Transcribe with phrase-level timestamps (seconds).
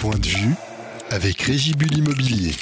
[0.00, 0.54] point de vue
[1.10, 2.54] avec Régibule Immobilier.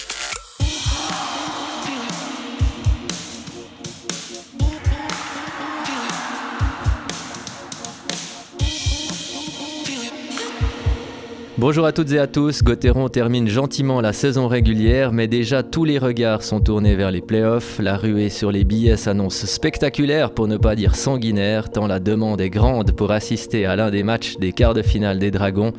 [11.59, 15.85] Bonjour à toutes et à tous, Gauthieron termine gentiment la saison régulière, mais déjà tous
[15.85, 17.81] les regards sont tournés vers les playoffs.
[17.81, 22.41] La ruée sur les billets s'annonce spectaculaire, pour ne pas dire sanguinaire, tant la demande
[22.41, 25.73] est grande pour assister à l'un des matchs des quarts de finale des Dragons.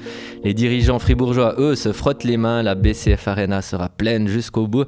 [0.44, 4.86] Les dirigeants fribourgeois, eux, se frottent les mains, la BCF Arena sera pleine jusqu'au bout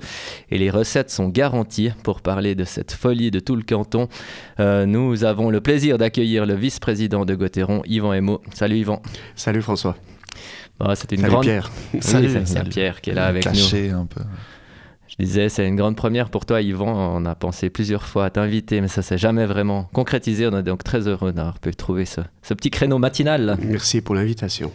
[0.50, 1.92] et les recettes sont garanties.
[2.04, 4.10] Pour parler de cette folie de tout le canton,
[4.60, 8.42] euh, nous avons le plaisir d'accueillir le vice-président de Gauthieron, Yvan Emo.
[8.54, 9.02] Salut Yvan.
[9.38, 9.96] Salut François.
[10.96, 11.44] C'était une Salut grande...
[11.44, 11.72] Pierre.
[11.94, 12.70] Oui, Salut.
[12.70, 13.52] Pierre qui est là avec nous.
[13.52, 14.22] Caché un peu.
[15.08, 17.18] Je disais, c'est une grande première pour toi, Yvan.
[17.18, 20.48] On a pensé plusieurs fois à t'inviter, mais ça s'est jamais vraiment concrétisé.
[20.48, 23.58] On est donc très heureux d'avoir pu trouver ce, ce petit créneau matinal.
[23.62, 24.72] Merci pour l'invitation.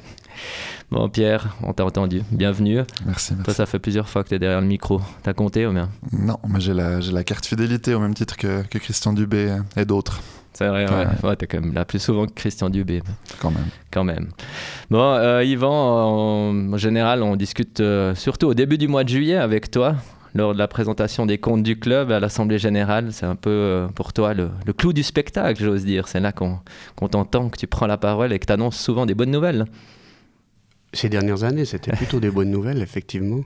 [0.90, 2.22] Bon, Pierre, on t'a entendu.
[2.30, 2.82] Bienvenue.
[3.06, 5.00] Merci, Toi, ça fait plusieurs fois que tu es derrière le micro.
[5.22, 5.88] T'as compté ou bien?
[6.12, 10.20] Non, mais j'ai la, carte fidélité au même titre que, que Christian Dubé et d'autres,
[10.56, 10.96] C'est vrai, ouais.
[11.22, 11.28] Ouais.
[11.28, 13.02] Ouais, t'es quand même là plus souvent que Christian Dubé.
[13.42, 13.66] quand même.
[13.90, 14.28] quand même.
[14.88, 19.10] Bon, euh, Yvan, en, en général, on discute euh, surtout au début du mois de
[19.10, 19.96] juillet avec toi,
[20.34, 23.08] lors de la présentation des comptes du club à l'Assemblée Générale.
[23.10, 26.08] C'est un peu euh, pour toi le, le clou du spectacle, j'ose dire.
[26.08, 26.58] C'est là qu'on
[26.94, 29.66] qu'on t'entend, que tu prends la parole et que tu annonces souvent des bonnes nouvelles.
[30.96, 33.40] Ces dernières années, c'était plutôt des bonnes nouvelles, effectivement.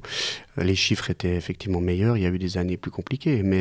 [0.58, 2.16] Euh, Les chiffres étaient effectivement meilleurs.
[2.16, 3.42] Il y a eu des années plus compliquées.
[3.42, 3.58] Mais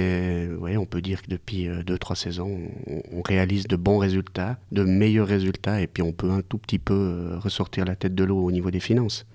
[0.48, 4.58] euh, ouais, on peut dire que depuis 2-3 saisons, on, on réalise de bons résultats,
[4.72, 5.82] de meilleurs résultats.
[5.82, 8.52] Et puis on peut un tout petit peu euh, ressortir la tête de l'eau au
[8.52, 9.26] niveau des finances.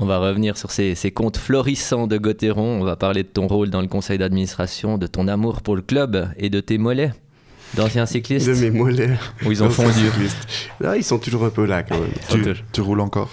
[0.00, 2.80] On va revenir sur ces, ces comptes florissants de Gauthieron.
[2.80, 5.82] On va parler de ton rôle dans le conseil d'administration, de ton amour pour le
[5.82, 7.12] club et de tes mollets
[7.74, 9.16] d'anciens cyclistes De mes mollets.
[9.46, 10.00] où ils ont fondu.
[10.80, 12.10] Là, ils sont toujours un peu là quand même.
[12.28, 12.56] Tu, toujours.
[12.72, 13.30] tu roules encore?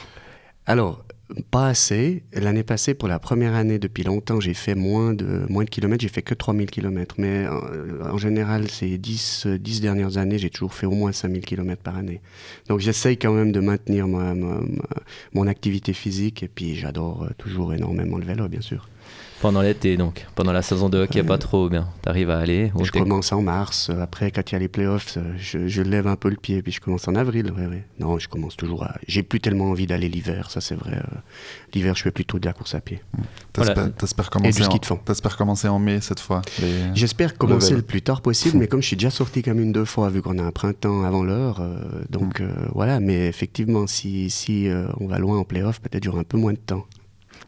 [0.70, 1.04] Alors,
[1.52, 2.24] pas assez.
[2.34, 6.02] L'année passée, pour la première année depuis longtemps, j'ai fait moins de, moins de kilomètres.
[6.02, 7.16] J'ai fait que 3000 kilomètres.
[7.18, 11.12] Mais euh, en général, ces 10, euh, 10 dernières années, j'ai toujours fait au moins
[11.12, 12.22] 5000 kilomètres par année.
[12.68, 14.84] Donc j'essaye quand même de maintenir ma- ma- ma-
[15.34, 16.44] mon activité physique.
[16.44, 18.88] Et puis j'adore euh, toujours énormément le vélo, bien sûr.
[19.42, 20.26] Pendant l'été, donc.
[20.36, 21.88] Pendant la saison de hockey, Euh, pas trop bien.
[22.02, 22.74] T'arrives à aller.
[22.84, 23.90] je commence en mars.
[23.90, 26.62] Euh, Après, quand il y a les playoffs, je, je lève un peu le pied.
[26.62, 27.50] Puis je commence en avril.
[27.58, 27.86] Ouais, ouais.
[28.00, 28.96] Non, je commence toujours à...
[29.08, 30.98] J'ai plus tellement envie d'aller l'hiver, ça c'est vrai.
[30.98, 31.18] euh,
[31.74, 33.02] L'hiver, je fais plutôt de la course à pied.
[33.56, 33.74] Voilà.
[33.98, 34.70] T'espères commencer, en-
[35.38, 38.96] commencer mai cette fois les- J'espère commencer le plus tard possible, mais comme je suis
[38.96, 42.42] déjà sorti comme une deux fois, vu qu'on a un printemps avant l'heure, euh, donc
[42.42, 43.00] euh, voilà.
[43.00, 46.54] Mais effectivement, si, si euh, on va loin en playoff, peut-être j'aurai un peu moins
[46.54, 46.86] de temps.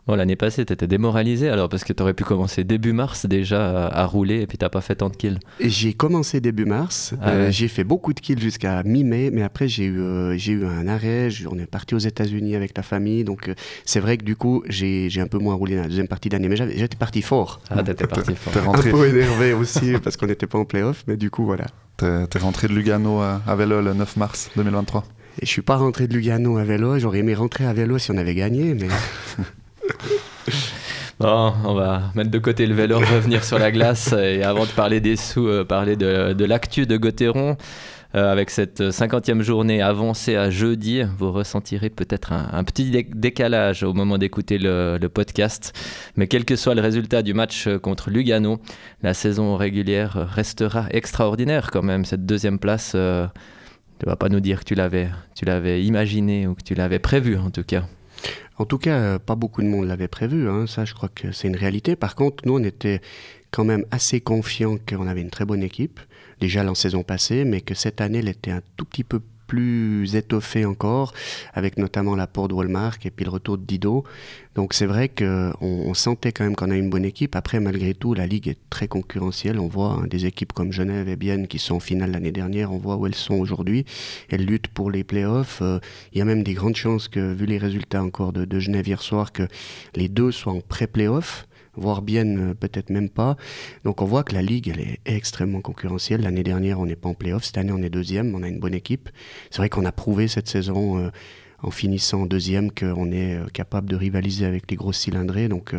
[0.08, 4.02] Bon, l'année passée, t'étais démoralisé alors parce que t'aurais pu commencer début mars déjà à,
[4.02, 5.38] à rouler et puis t'as pas fait tant de kills.
[5.60, 7.52] J'ai commencé début mars, Ah euh, ouais.
[7.52, 10.88] j'ai fait beaucoup de kills jusqu'à mi-mai, mais après j'ai eu, euh, j'ai eu un
[10.88, 13.54] arrêt, je- on est parti aux États-Unis avec la famille, donc euh,
[13.86, 16.30] c'est vrai que du coup j'ai j'ai un peu moins roulé dans la deuxième partie
[16.30, 17.62] d'année, mais j'avais- j'étais parti fort.
[17.70, 18.54] Ah, t'étais parti fort.
[18.54, 21.46] T'es Un rentré, peu énervé aussi parce qu'on n'était pas en playoff, mais du coup
[21.46, 21.68] voilà.
[21.98, 25.04] t'es- rentré de Lugano à, à vélo le 9 mars 2023.
[25.42, 28.10] Et je suis pas rentré de Lugano à vélo, j'aurais aimé rentrer à vélo si
[28.10, 28.88] on avait gagné, mais
[31.22, 34.72] Bon, on va mettre de côté le vélo, revenir sur la glace et avant de
[34.72, 37.58] parler des sous, euh, parler de, l'actu de Gauthieron.
[38.16, 43.84] Euh, avec cette 50e journée avancée à jeudi, vous ressentirez peut-être un, petit dé- décalage
[43.84, 45.74] au moment d'écouter le, podcast.
[46.16, 48.60] Mais quel que soit le résultat du match euh, contre Lugano,
[49.04, 52.04] la saison régulière restera extraordinaire quand même.
[52.04, 56.74] Cette deuxième place, tu vas pas nous dire que tu l'avais imaginé ou que tu
[56.74, 57.84] l'avais prévu en tout cas.
[58.62, 60.48] En tout cas, euh, pas beaucoup de monde l'avait prévu.
[60.48, 60.68] hein.
[60.68, 61.96] Ça, je crois que c'est une réalité.
[61.96, 63.02] Par contre, nous, on était
[63.50, 66.00] quand même assez confiants qu'on avait une très bonne équipe,
[66.40, 69.20] déjà la saison passée, mais que cette année, elle était un tout petit peu
[69.52, 71.14] plus étoffée encore,
[71.54, 74.06] avec notamment l'apport de Walmart et puis le retour de Dido.
[74.56, 77.36] Donc c'est vrai qu'on on sentait quand même qu'on a une bonne équipe.
[77.36, 79.60] Après, malgré tout, la Ligue est très concurrentielle.
[79.60, 82.72] On voit hein, des équipes comme Genève et Bienne qui sont en finale l'année dernière,
[82.72, 83.84] on voit où elles sont aujourd'hui.
[84.30, 85.60] Elles luttent pour les playoffs.
[85.62, 85.80] Euh,
[86.14, 88.88] il y a même des grandes chances que, vu les résultats encore de, de Genève
[88.88, 89.44] hier soir, que
[89.96, 91.46] les deux soient en pré-playoff,
[91.82, 93.36] voire bien euh, peut-être même pas.
[93.84, 96.22] Donc on voit que la Ligue, elle est extrêmement concurrentielle.
[96.22, 97.44] L'année dernière, on n'est pas en playoff.
[97.44, 98.34] Cette année, on est deuxième.
[98.36, 99.10] On a une bonne équipe.
[99.50, 101.10] C'est vrai qu'on a prouvé cette saison, euh,
[101.64, 105.50] en finissant deuxième, qu'on est euh, capable de rivaliser avec les grosses cylindrées.
[105.50, 105.76] Donc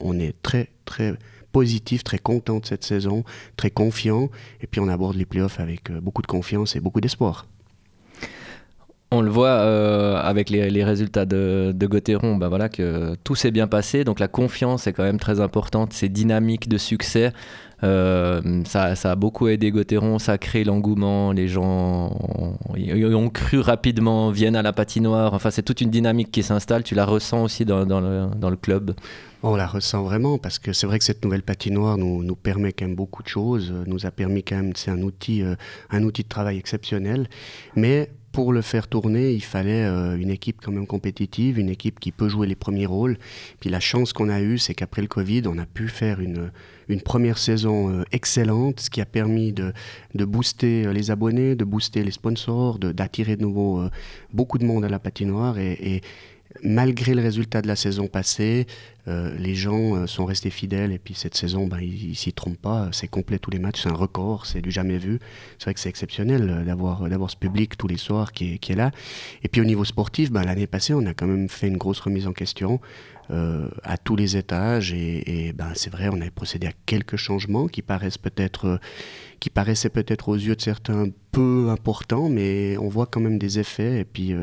[0.00, 1.14] on, est très, très
[1.52, 3.24] positif, très content de cette saison,
[3.56, 4.30] très confiant.
[4.62, 7.46] Et puis on aborde les playoffs avec beaucoup de confiance et beaucoup d'espoir.
[9.10, 13.50] On le voit euh, avec les, résultats de, de Gauthieron, ben voilà, que tout s'est
[13.50, 14.04] bien passé.
[14.04, 17.32] Donc la confiance est quand même très importante, c'est dynamique de succès.
[17.84, 23.30] Euh, ça, ça, a beaucoup aidé Gauthieron, ça a créé l'engouement, les gens ont, ont,
[23.30, 25.32] cru rapidement, viennent à la patinoire.
[25.32, 26.82] Enfin, c'est toute une dynamique qui s'installe.
[26.82, 28.94] Tu la ressens aussi dans, dans, le, dans le, club
[29.42, 32.72] On la ressent vraiment parce que c'est vrai que cette nouvelle patinoire nous, nous, permet
[32.72, 35.54] quand même beaucoup de choses, nous a permis quand même, c'est un outil, euh,
[35.90, 37.28] un outil de travail exceptionnel.
[37.76, 41.98] Mais pour le faire tourner, il fallait euh, une équipe quand même compétitive, une équipe
[41.98, 43.18] qui peut jouer les premiers rôles.
[43.60, 46.50] Puis la chance qu'on a eue, c'est qu'après le Covid, on a pu faire une,
[46.88, 49.72] une première saison euh, excellente, ce qui a permis de,
[50.14, 53.82] de booster euh, les abonnés, de booster les sponsors, d'attirer de, nouveau
[54.32, 55.58] beaucoup de monde à la patinoire.
[55.58, 56.02] et,
[56.62, 58.66] malgré le résultat de la saison passée,
[59.06, 62.60] euh, les gens euh, sont restés fidèles et puis cette saison, ben, ils, s'y trompent
[62.60, 65.18] pas, c'est complet tous les matchs, c'est un record, c'est du jamais vu.
[65.58, 68.74] C'est vrai que c'est exceptionnel euh, d'avoir d'avoir ce public tous les soirs qui est,
[68.74, 68.90] là.
[69.42, 72.00] Et puis au niveau sportif, ben, l'année passée, on a quand même fait une grosse
[72.00, 72.80] remise en question.
[73.30, 77.82] à tous les étages et, ben, c'est vrai, on avait procédé à quelques changements qui
[77.82, 78.80] paraissent peut-être
[79.40, 83.58] qui paraissaient peut-être aux yeux de certains peu importants, mais on voit quand même des
[83.58, 84.00] effets.
[84.00, 84.34] Et puis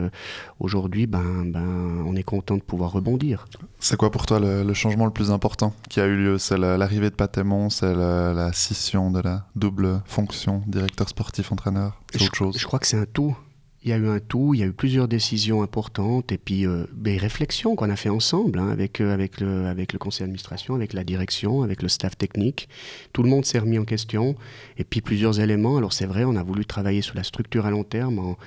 [0.60, 3.46] aujourd'hui, ben, ben, on est content de pouvoir rebondir.
[3.80, 6.38] C'est quoi pour toi le, le, changement le plus important qui a eu lieu?
[6.38, 12.00] C'est l'arrivée de Patémon, c'est la, scission de la double fonction directeur sportif-entraîneur?
[12.12, 12.58] C'est autre chose?
[12.58, 13.36] Je crois que c'est un tout.
[13.86, 16.66] Il y a eu un tout, il y a eu plusieurs décisions importantes et puis
[16.66, 20.22] euh, des réflexions qu'on a fait ensemble hein, avec, euh, avec, le, avec le conseil
[20.22, 22.68] d'administration, avec la direction, avec le staff technique.
[23.14, 24.36] Tout le monde s'est remis en question
[24.80, 25.78] et puis plusieurs éléments.
[25.78, 28.38] Alors c'est vrai, on a voulu travailler sur la structure à long terme en,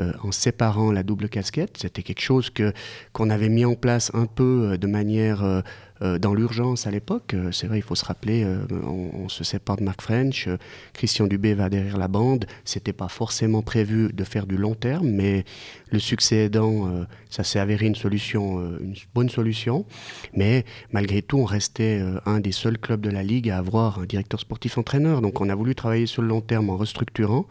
[0.00, 1.76] euh, en séparant la double casquette.
[1.76, 2.72] C'était quelque chose que
[3.12, 5.62] qu'on avait mis en place un peu de manière
[6.00, 9.76] dans l'urgence à l'époque, euh, c'est vrai, il faut se rappeler, euh, on, se sépare
[9.76, 10.48] de Mark French,
[10.92, 12.46] Christian Dubé va derrière la bande.
[12.64, 15.44] C'était pas forcément prévu de faire du long terme, mais
[15.90, 19.86] le succès aidant, ça s'est avéré une solution, une bonne solution.
[20.34, 24.04] Mais malgré tout, on restait un des seuls clubs de la ligue à avoir un
[24.04, 25.22] directeur sportif entraîneur.
[25.22, 27.46] Donc on a voulu travailler sur le long terme en restructurant.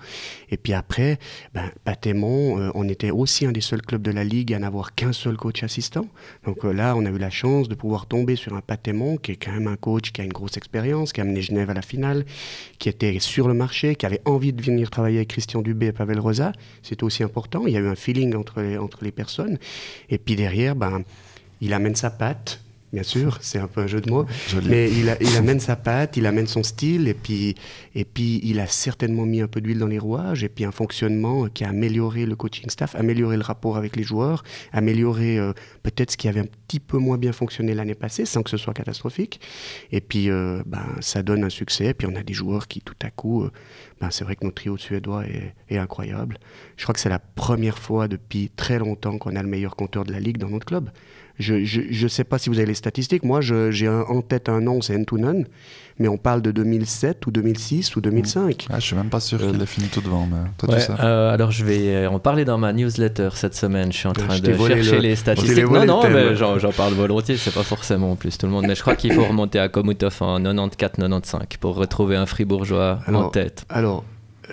[0.49, 1.19] Et puis après,
[1.53, 1.71] ben,
[2.73, 5.63] on était aussi un des seuls clubs de la ligue à n'avoir qu'un seul coach
[5.63, 6.07] assistant.
[6.45, 9.35] Donc là, on a eu la chance de pouvoir tomber sur un Patémon, qui est
[9.35, 11.81] quand même un coach qui a une grosse expérience, qui a amené Genève à la
[11.81, 12.25] finale,
[12.79, 15.91] qui était sur le marché, qui avait envie de venir travailler avec Christian Dubé et
[15.91, 16.51] Pavel Rosa.
[16.81, 17.65] C'est aussi important.
[17.67, 18.61] Il y a eu un feeling entre
[19.01, 19.59] les, personnes.
[20.09, 21.03] Et puis derrière, ben,
[21.61, 22.61] il amène sa patte
[22.95, 24.25] bien sûr, c'est un peu un jeu de mots.
[24.63, 27.55] Mais il, amène sa patte, il amène son style, et puis,
[27.93, 30.71] et puis il a certainement mis un peu d'huile dans les rouages, et puis un
[30.71, 35.51] fonctionnement qui a amélioré le coaching staff, amélioré le rapport avec les joueurs, amélioré euh,
[35.83, 38.55] peut-être ce qui avait un petit peu moins bien fonctionné l'année passée, sans que ce
[38.55, 39.41] soit catastrophique.
[39.91, 42.79] Et puis, euh, ben, ça donne un succès, et puis on a des joueurs qui,
[42.79, 43.51] tout à coup, euh,
[43.99, 46.37] ben, c'est vrai que notre trio suédois est, est incroyable.
[46.77, 50.05] Je crois que c'est la première fois depuis très longtemps qu'on a le meilleur compteur
[50.05, 50.91] de la ligue dans notre club.
[51.39, 53.23] Je ne sais pas si vous avez les statistiques.
[53.23, 55.45] Moi, j'ai en tête un nom, c'est Entunen.
[55.97, 58.67] Mais on parle de 2007 ou 2006 ou 2005.
[58.69, 60.27] Ah, je suis même pas sûr qu'il ait fini tout devant.
[60.29, 63.93] Mais toi, euh, alors, je vais euh, en parler dans ma newsletter cette semaine.
[63.93, 65.63] Je suis en train de chercher les statistiques.
[65.65, 67.37] Non, non, mais j'en parle volontiers.
[67.37, 68.65] C'est pas forcément en plus tout le monde.
[68.67, 73.29] Mais je crois qu'il faut remonter à Komutov en 94-95 pour retrouver un fribourgeois en
[73.29, 73.65] tête.
[73.69, 74.03] Alors,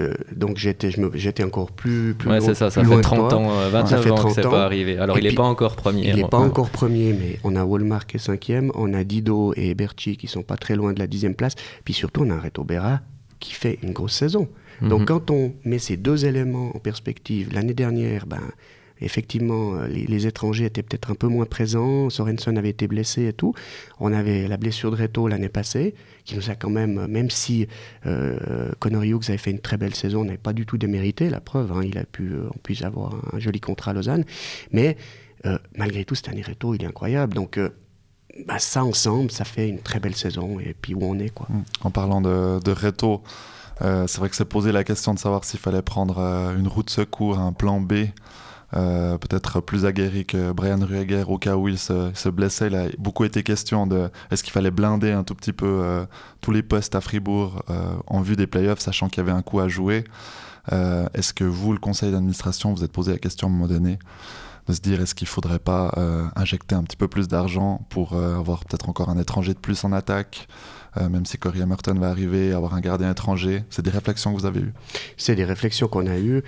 [0.00, 4.12] euh, donc j'étais, j'étais encore plus, plus ouais, c'est ça, ça fait 30 ans, 29
[4.12, 4.98] ans que c'est pas arrivé.
[4.98, 6.08] Alors il n'est pas encore premier.
[6.08, 9.52] Il n'est pas encore premier, mais on a Walmart qui est cinquième, on a Dido
[9.56, 11.54] et Berchi qui sont pas très loin de la dixième place,
[11.84, 13.00] puis surtout on a Reto Berra
[13.40, 14.48] qui fait une grosse saison.
[14.80, 15.06] Donc mhm.
[15.06, 18.40] quand on met ces deux éléments en perspective, l'année dernière, ben,
[19.02, 22.10] effectivement, euh, les, étrangers étaient peut-être un peu moins présents.
[22.10, 23.54] Sorensen avait été blessé et tout.
[24.00, 25.94] On avait la blessure de Reto l'année passée,
[26.24, 27.66] qui nous a quand même, même si
[28.06, 31.40] euh, Connor Hughes avait fait une très belle saison, n'avait pas du tout démérité, la
[31.40, 31.72] preuve.
[31.72, 34.24] Hein, il a pu, on puisse avoir un, joli contrat à Lausanne.
[34.70, 34.96] Mais
[35.46, 37.34] euh, malgré tout, année Reto, il est incroyable.
[37.34, 37.58] Donc,
[38.46, 40.60] bah, ça ensemble, ça fait une très belle saison.
[40.60, 41.48] Et puis où on est, quoi.
[41.82, 43.22] En parlant de, de Reto,
[43.80, 46.18] c'est vrai que c'est posé la question de savoir s'il fallait prendre
[46.56, 47.94] une route secours, un plan B
[48.74, 52.68] euh, peut-être plus aguerri que Brian Rueger au cas où il se, blessait.
[52.68, 56.06] Il a beaucoup été question de est-ce qu'il fallait blinder un tout petit peu euh,
[56.40, 59.42] tous les postes à Fribourg euh, en vue des playoffs, sachant qu'il y avait un
[59.42, 60.04] coup à jouer.
[60.70, 63.98] est-ce que vous, le conseil d'administration, vous êtes posé la question à un moment donné
[64.68, 65.92] de se dire est-ce qu'il ne faudrait pas
[66.36, 69.92] injecter un petit peu plus d'argent pour avoir peut-être encore un étranger de plus en
[69.92, 70.46] attaque
[71.00, 73.64] même si Corey Emerton va arriver, avoir un gardien étranger?
[73.70, 74.72] C'est des réflexions que vous avez eues
[75.16, 76.42] C'est des réflexions qu'on a eues.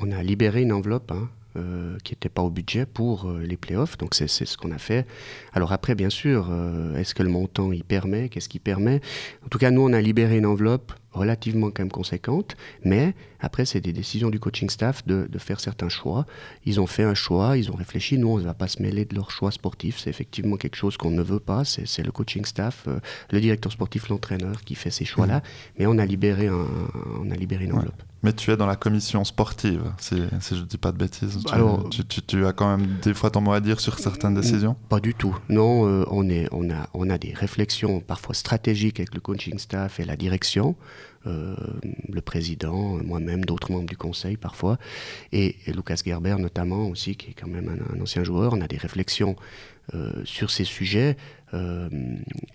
[0.00, 3.56] On a libéré une enveloppe hein, euh, qui n'était pas au budget pour euh, les
[3.56, 3.98] playoffs.
[3.98, 5.06] Donc c'est ce qu'on a fait.
[5.52, 8.28] Alors après, bien sûr, euh, est-ce que le montant y permet?
[8.28, 9.00] Qu'est-ce qui permet?
[9.44, 13.64] En tout cas, nous, on a libéré une enveloppe relativement quand même conséquentes, mais après,
[13.64, 16.26] c'est des décisions du coaching staff de, faire certains choix.
[16.66, 18.18] Ils ont fait un choix, ils ont réfléchi.
[18.18, 19.98] Nous, on ne va pas se mêler de leur choix sportif.
[19.98, 21.64] C'est effectivement quelque chose qu'on ne veut pas.
[21.64, 23.00] C'est le coaching staff, euh,
[23.30, 25.38] le directeur sportif, l'entraîneur qui fait ces choix-là.
[25.38, 25.42] Mmh.
[25.78, 26.66] Mais on a libéré, un,
[27.18, 28.02] on a libéré une enveloppe.
[28.22, 31.38] Mais tu es dans la commission sportive, si, je ne dis pas de bêtises.
[31.46, 34.76] Tu, Alors, tu, as quand même des fois ton mot à dire sur certaines décisions?
[34.90, 35.34] Pas du tout.
[35.48, 39.58] Non, euh, on, est, on, a, on a des réflexions parfois stratégiques avec le coaching
[39.58, 40.76] staff et la direction.
[41.26, 41.54] Euh,
[42.08, 44.78] le président, moi-même, d'autres membres du conseil parfois,
[45.32, 48.54] et, Lucas Gerber notamment aussi, qui est quand même un, ancien joueur.
[48.54, 49.36] On a des réflexions
[49.94, 51.18] euh, sur ces sujets.
[51.52, 51.90] Euh,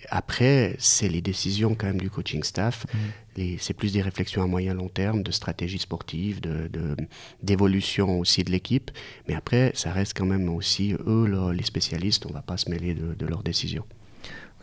[0.10, 2.88] après, c'est les décisions quand même du coaching staff.
[2.92, 3.58] Mmh.
[3.60, 6.40] C'est plus des réflexions à moyen long terme, de stratégie sportive,
[7.44, 8.90] d'évolution de, aussi de l'équipe.
[9.28, 12.26] Mais après, ça reste quand même aussi eux, les spécialistes.
[12.26, 13.86] On ne va pas se mêler de leurs décisions.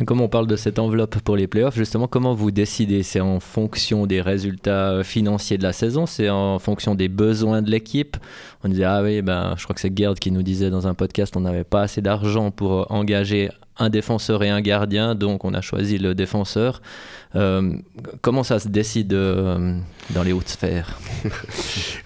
[0.06, 3.02] Comme on parle de cette enveloppe pour les playoffs, justement, comment vous décidez?
[3.02, 6.06] C'est en fonction des résultats euh, financiers de la saison?
[6.06, 8.16] C'est en fonction des besoins de l'équipe?
[8.64, 10.94] On disait, ah oui, ben, je crois que c'est Gerd qui nous disait dans un
[10.94, 15.44] podcast, on n'avait pas assez d'argent pour euh, engager un défenseur et un gardien, donc
[15.44, 16.82] on a choisi le défenseur.
[17.34, 17.72] Euh,
[18.20, 20.98] comment ça se décide dans les hautes sphères?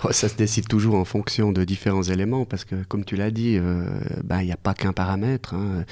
[0.05, 3.31] Oh, Ça se décide toujours en fonction de différents éléments, parce que comme tu l'as
[3.31, 3.59] dit,
[4.23, 5.55] ben, il n'y a pas qu'un paramètre.
[5.55, 5.85] Hein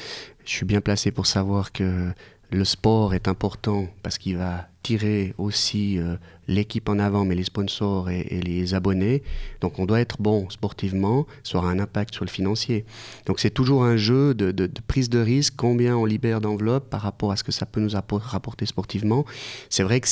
[0.45, 2.11] je suis bien placé pour savoir que
[2.51, 7.45] le sport est important parce qu'il va tirer aussi euh, l'équipe en avant, mais les
[7.45, 9.23] sponsors et, les abonnés.
[9.61, 12.85] Donc on doit être bon sportivement, ça aura un impact sur le financier.
[13.27, 17.33] Donc c'est toujours un jeu de, prise de risque, combien on libère d'enveloppe par rapport
[17.33, 19.25] à ce que ça peut nous rapporter sportivement.
[19.71, 20.09] C'est vrai que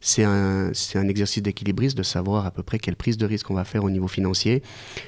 [0.00, 0.72] c'est un,
[1.08, 3.90] exercice d'équilibriste de savoir à peu près quelle prise de risque on va faire au
[3.90, 4.62] niveau financier.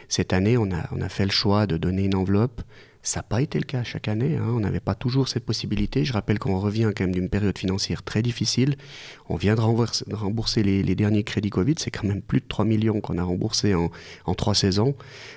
[0.09, 2.61] Cette année, on a fait le choix de donner une enveloppe
[3.07, 4.37] ça n'a pas été le cas chaque année.
[4.37, 4.49] Hein.
[4.49, 6.05] On n'avait pas toujours cette possibilité.
[6.05, 8.75] Je rappelle qu'on revient quand même d'une période financière très difficile.
[9.29, 11.77] On vient de rembourser, les, derniers crédits Covid.
[11.79, 13.93] C'est quand même plus de 3 millions qu'on a remboursés en,
[14.25, 14.97] en trois saisons.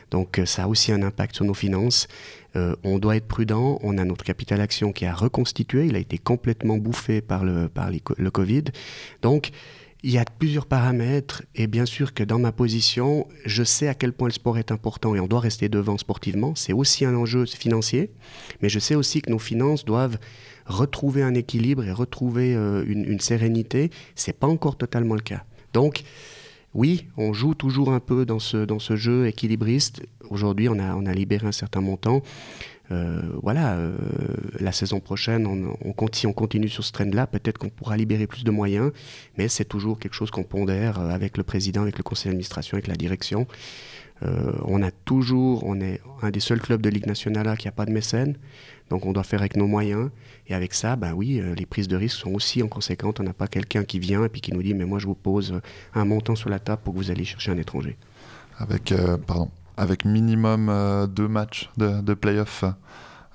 [0.10, 2.08] Donc euh, ça a aussi un impact sur nos finances.
[2.56, 3.78] Euh, on doit être prudent.
[3.84, 5.86] On a notre capital action qui a reconstitué.
[5.86, 8.64] Il a été complètement bouffé par le, par le Covid.
[9.22, 9.52] Donc
[10.04, 13.94] il y a plusieurs paramètres et bien sûr que dans ma position, je sais à
[13.94, 16.54] quel point le sport est important et on doit rester devant sportivement.
[16.56, 18.12] C'est aussi un enjeu financier,
[18.62, 20.18] mais je sais aussi que nos finances doivent
[20.66, 23.90] retrouver un équilibre et retrouver euh, une, une, sérénité.
[24.16, 25.44] C'est pas encore totalement le cas.
[25.74, 26.04] Donc,
[26.74, 30.04] oui, on joue toujours un peu dans ce, dans ce jeu équilibriste.
[30.30, 32.22] Aujourd'hui, on a, on a libéré un certain montant.
[32.92, 33.96] Euh, voilà, euh,
[34.60, 37.28] la saison prochaine, on, continue, on continue sur ce trend-là.
[37.28, 38.92] Peut-être qu'on pourra libérer plus de moyens,
[39.38, 42.76] mais c'est toujours quelque chose qu'on pondère euh, avec le président, avec le conseil d'administration,
[42.76, 43.48] avec la direction.
[44.66, 47.86] on a toujours, on est un des seuls clubs de Ligue nationale qui n'a pas
[47.86, 48.36] de mécène,
[48.90, 50.10] donc on doit faire avec nos moyens.
[50.48, 53.14] Et avec ça, ben oui, les prises de risque sont aussi en conséquence.
[53.20, 55.16] On n'a pas quelqu'un qui vient et puis qui nous dit, mais moi je vous
[55.16, 55.62] pose
[55.94, 57.96] un montant sur la table pour que vous alliez chercher un étranger.
[58.58, 58.94] Avec,
[59.26, 62.66] pardon, avec minimum euh, deux matchs de, de play-off.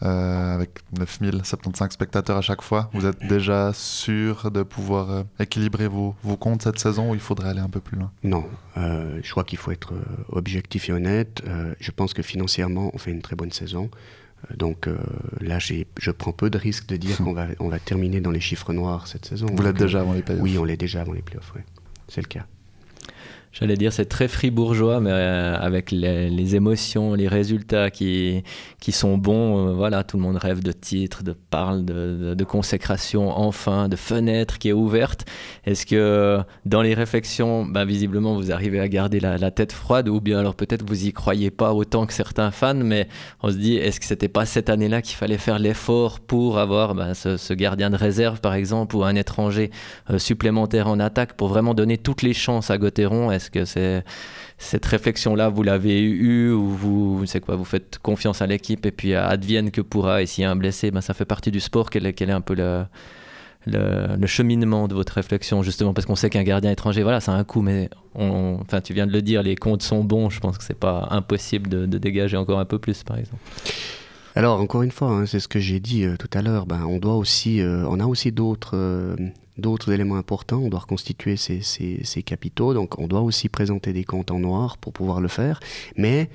[0.03, 2.91] Euh, avec 9075 spectateurs à chaque fois.
[2.93, 7.21] Vous êtes déjà sûr de pouvoir euh, équilibrer vos, vos, comptes cette saison ou il
[7.21, 8.11] faudrait aller un peu plus loin?
[8.23, 8.45] Non,
[8.77, 9.95] je crois qu'il faut être
[10.29, 11.43] objectif et honnête.
[11.81, 13.89] je pense que financièrement, on fait une très bonne saison.
[14.55, 14.91] Donc
[15.41, 18.41] là, je prends peu de risques de dire qu'on va, on va terminer dans les
[18.41, 19.47] chiffres noirs cette saison.
[19.51, 21.63] Vous l'êtes déjà avant les playoffs Oui, on l'est déjà avant les playoffs, oui.
[22.09, 22.47] C'est le cas.
[23.55, 28.43] J'allais dire c'est très fribourgeois, mais euh, avec les, émotions, les résultats qui,
[28.81, 29.69] qui sont bons.
[29.69, 34.59] Euh, voilà, tout le monde rêve de titres, de parle, de, consécration, enfin, de fenêtre
[34.59, 35.25] qui est ouverte.
[35.65, 40.21] Est-ce que dans les réflexions, bah, visiblement, vous arrivez à garder la, tête froide, ou
[40.21, 43.07] bien alors peut-être vous y croyez pas autant que certains fans, mais
[43.41, 46.97] on se dit, est-ce que c'était pas cette année-là qu'il fallait faire l'effort pour avoir
[46.97, 49.71] bah, ce, gardien de réserve, par exemple, ou un étranger
[50.11, 53.31] euh, supplémentaire en attaque pour vraiment donner toutes les chances à Gauthieron?
[53.45, 54.03] Est-ce que
[54.59, 58.93] cette réflexion-là, vous l'avez eue ou vous, c'est quoi, vous faites confiance à l'équipe et
[58.93, 60.23] puis advienne que pourra.
[60.23, 61.91] Et s'il y a un blessé, ben, ça fait partie du sport.
[61.91, 62.55] Quel est, quel est un peu
[63.67, 67.37] le, cheminement de votre réflexion, justement, parce qu'on sait qu'un gardien étranger, voilà, ça a
[67.37, 70.31] un coût, mais enfin, tu viens de le dire, les comptes sont bons.
[70.31, 73.43] Je pense que c'est pas impossible de, dégager encore un peu plus, par exemple.
[74.37, 76.67] Alors, encore une fois, hein, c'est ce que j'ai dit euh, tout à l'heure.
[76.67, 79.15] Ben, on doit aussi, euh, on a aussi d'autres euh,
[79.59, 80.59] d'autres éléments importants.
[80.59, 84.93] On doit reconstituer ces, capitaux, donc on doit aussi présenter des comptes en noir pour
[84.93, 85.61] pouvoir le faire.
[85.97, 86.31] Mais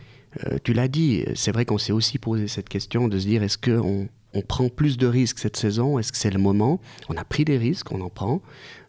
[0.45, 3.43] euh, tu l'as dit, c'est vrai qu'on s'est aussi posé cette question de se dire
[3.43, 5.97] est-ce qu'on on prend plus de risques cette saison?
[5.97, 6.79] Est-ce que c'est le moment?
[7.09, 8.41] On a pris des risques, on en prend.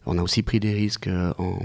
[0.05, 1.59] On a aussi pris des risques euh, en,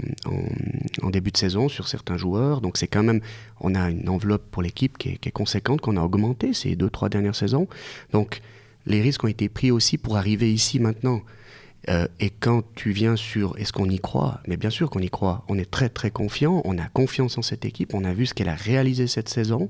[1.01, 2.61] en, début de saison sur certains joueurs.
[2.61, 3.21] Donc c'est quand même,
[3.61, 6.89] on a une enveloppe pour l'équipe qui, qui est, conséquente, qu'on a augmentée ces deux,
[6.89, 7.67] trois dernières saisons.
[8.11, 8.41] Donc
[8.85, 11.21] les risques ont été pris aussi pour arriver ici maintenant.
[11.89, 14.41] Euh, et quand tu viens sur est-ce qu'on y croit?
[14.47, 15.43] Mais bien sûr qu'on y croit.
[15.47, 16.61] On est très très confiant.
[16.65, 17.93] On a confiance en cette équipe.
[17.93, 19.69] On a vu ce qu'elle a réalisé cette saison.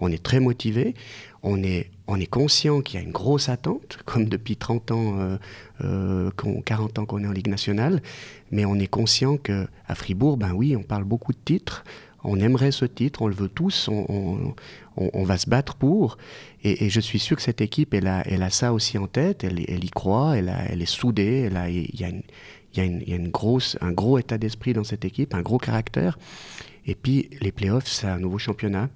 [0.00, 0.94] On est très motivé.
[1.42, 5.18] On est, on est conscient qu'il y a une grosse attente, comme depuis 30 ans,
[5.18, 5.36] euh,
[5.82, 6.30] euh,
[6.64, 8.02] 40 ans qu'on est en Ligue nationale.
[8.50, 11.84] Mais on est conscient que à Fribourg, ben oui, on parle beaucoup de titres.
[12.24, 14.54] On aimerait ce titre, on le veut tous, on,
[15.24, 16.16] va se battre pour.
[16.62, 19.90] Et, je suis sûr que cette équipe, elle a, ça aussi en tête, elle, y
[19.90, 24.38] croit, elle, est soudée, il y a, il y a une grosse, un gros état
[24.38, 26.18] d'esprit dans cette équipe, un gros caractère.
[26.86, 28.88] Et puis les playoffs, c'est un nouveau championnat.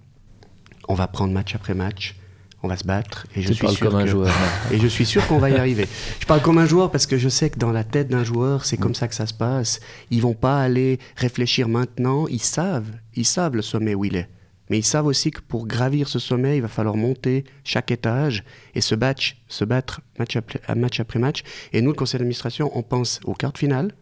[0.88, 2.16] On va prendre match après match
[2.62, 4.34] on va se battre et je suis sûr comme un joueur.
[4.72, 5.86] et je suis sûr qu'on va y arriver.
[6.20, 8.64] Je parle comme un joueur parce que je sais que dans la tête d'un joueur,
[8.64, 9.80] c'est comme ça que ça se passe.
[10.10, 14.28] Ils vont pas aller réfléchir maintenant, ils savent, ils savent le sommet où il est.
[14.70, 18.44] Mais ils savent aussi que pour gravir ce sommet, il va falloir monter chaque étage
[18.74, 21.42] et se battre, se battre match après, match après match.
[21.72, 23.94] Et nous, le conseil d'administration, on pense aux cartes finales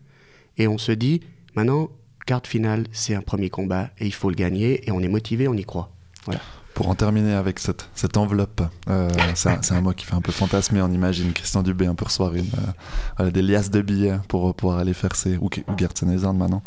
[0.57, 1.21] et on se dit,
[1.55, 1.91] maintenant,
[2.27, 5.47] carte finale, c'est un premier combat et il faut le gagner et on est motivé,
[5.47, 5.93] on y croit.
[6.25, 6.41] Voilà.
[6.77, 10.31] Pour en terminer avec cette, cette enveloppe, euh, c'est un, mot qui fait un peu
[10.31, 12.51] fantasmer, on imagine Christian Dubé un peu recevoir une,
[13.19, 15.39] euh, des liasses de billets pour pouvoir aller faire ses...
[15.39, 16.63] ou, ou maintenant.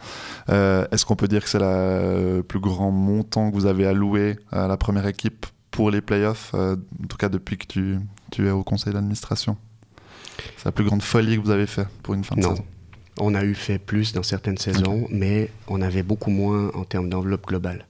[0.49, 4.39] Euh, est-ce qu'on peut dire que c'est le plus grand montant que vous avez alloué
[4.51, 6.75] à la première équipe pour les playoffs, en
[7.07, 7.99] tout cas depuis que tu,
[8.31, 9.57] tu es au conseil d'administration?
[10.57, 12.65] C'est la plus grande folie que vous avez fait pour une fin de saison
[13.21, 17.09] on a eu fait plus dans certaines saisons, mais on avait beaucoup moins en termes
[17.09, 17.85] d'enveloppe globale.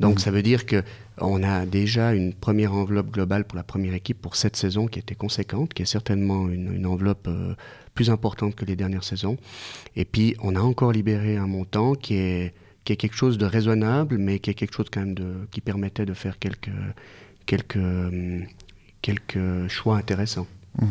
[0.00, 0.18] Donc mmh.
[0.18, 0.82] ça veut dire que
[1.20, 4.98] on a déjà une première enveloppe globale pour la première équipe pour cette saison qui
[4.98, 7.54] était conséquente, qui est certainement une, enveloppe euh,
[7.94, 9.36] plus importante que les dernières saisons.
[9.94, 12.54] Et puis, on a encore libéré un montant qui est,
[12.84, 16.38] quelque chose de raisonnable, mais qui est quelque chose quand même qui permettait de faire
[16.38, 16.68] quelques,
[17.76, 18.46] hum,
[19.68, 20.46] choix intéressants.
[20.80, 20.86] Mmh.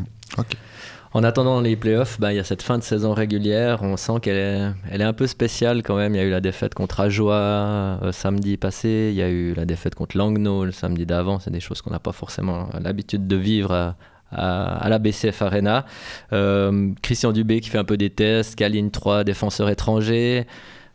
[1.15, 3.83] En attendant les playoffs, bah, il y a cette fin de saison régulière.
[3.83, 6.13] On sent qu'elle est, un peu spéciale quand même.
[6.13, 9.11] Il y a eu la défaite contre Ajoie euh, samedi passé.
[9.13, 11.39] Il y a eu la défaite contre Langnau le samedi d'avant.
[11.39, 13.95] C'est des choses qu'on n'a pas forcément l'habitude de vivre
[14.33, 15.85] à, la BCF Arena.
[16.33, 20.45] Euh, Christian Dubé qui fait un peu des tests, Kaline 3 défenseurs étrangers.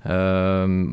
[0.06, 0.86] Euh,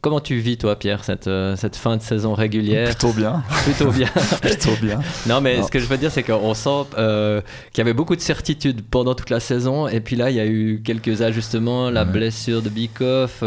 [0.00, 2.88] comment tu vis, toi, Pierre, cette, euh, cette fin de saison régulière?
[2.88, 3.42] Plutôt bien.
[3.64, 4.08] Plutôt bien.
[4.40, 5.00] Plutôt bien.
[5.26, 7.42] Non, mais ce que je veux dire, c'est qu'on sent euh,
[7.72, 9.86] qu'il y avait beaucoup de certitudes pendant toute la saison.
[9.88, 13.42] Et puis là, il y a eu quelques ajustements, la blessure de Bikoff,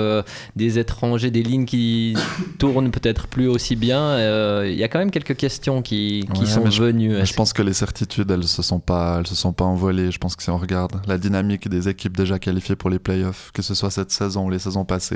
[0.56, 2.16] des étrangers, des lignes qui
[2.60, 4.64] tournent peut-être plus aussi bien.
[4.66, 7.16] Il y a quand même quelques questions qui, qui sont venues.
[7.20, 10.12] Je, je pense que les certitudes, elles se sont pas, elles se sont pas envolées.
[10.12, 13.52] Je pense que si on regarde la dynamique des équipes déjà qualifiées pour les playoffs,
[13.54, 15.07] que ce soit cette saison ou les saisons passées,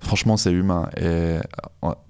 [0.00, 0.88] franchement, c'est humain.
[0.96, 1.38] Et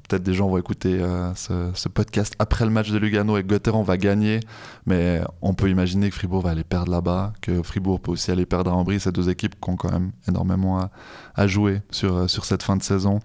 [0.08, 3.82] peut-être des gens vont écouter euh, ce, podcast après le match de Lugano et Gotteron
[3.82, 4.40] va gagner,
[4.86, 8.46] mais on peut imaginer que Fribourg va aller perdre là-bas, que Fribourg peut aussi aller
[8.46, 9.00] perdre à Ambry.
[9.00, 10.88] Ces deux équipes qui ont quand même énormément
[11.34, 13.20] à, jouer sur, euh, sur cette fin de saison.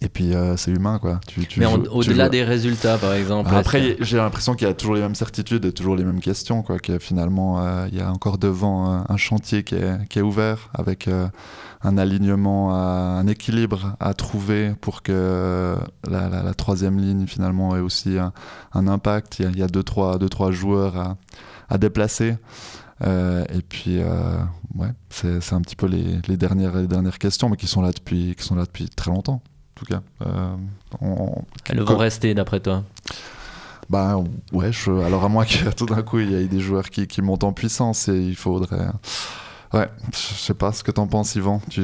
[0.00, 1.20] Et puis c'est humain quoi.
[1.26, 3.52] Tu, Mais au-delà des résultats par exemple.
[3.52, 6.62] Après j'ai l'impression qu'il y a toujours les mêmes certitudes et toujours les mêmes questions
[6.62, 6.78] quoi.
[6.78, 11.08] Que finalement il y a encore devant un chantier qui est, qui est ouvert avec
[11.82, 15.76] un alignement, un équilibre à trouver pour que
[16.08, 19.38] la, troisième ligne finalement ait aussi un, impact.
[19.38, 21.16] Il y, a, deux, trois, deux, trois joueurs
[21.68, 22.36] à, déplacer.
[23.04, 24.38] Euh, et puis, euh,
[24.74, 27.92] ouais, c'est un petit peu les, les, dernières, les dernières questions, mais qui sont là
[27.92, 29.40] depuis, qui sont là depuis très longtemps,
[29.78, 30.02] tout cas.
[30.22, 30.54] Euh,
[31.68, 32.84] Elles vont rester, d'après toi
[33.90, 34.70] bah ouais,
[35.02, 37.44] alors à moins que tout d'un coup il y ait des joueurs qui, qui montent
[37.44, 38.88] en puissance et il faudrait
[39.74, 41.60] Ouais, je sais pas ce que t'en penses, Yvan.
[41.68, 41.82] Tu...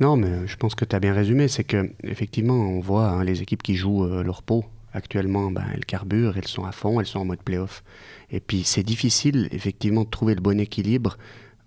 [0.00, 1.46] Non, mais je pense que tu as bien résumé.
[1.46, 5.64] C'est que effectivement, on voit hein, les équipes qui jouent euh, leur peau actuellement, ben,
[5.72, 7.82] elles carburent, elles sont à fond, elles sont en mode playoff.
[8.30, 11.18] Et puis c'est difficile effectivement de trouver le bon équilibre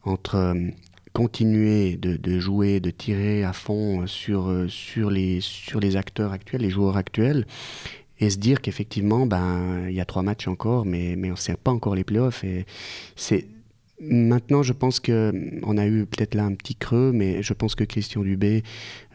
[0.03, 0.69] entre euh,
[1.17, 6.61] continuer de, jouer, de tirer à fond sur, euh, sur, les, sur les acteurs actuels,
[6.61, 7.47] les joueurs actuels,
[8.19, 11.39] et se dire qu'effectivement, ben, il y a trois matchs encore, mais, mais on ne
[11.39, 12.43] sait pas encore les playoffs.
[12.43, 12.67] Et
[13.99, 17.83] Maintenant, je pense qu'on a eu peut-être là un petit creux, mais je pense que
[17.83, 18.61] Christian Dubé,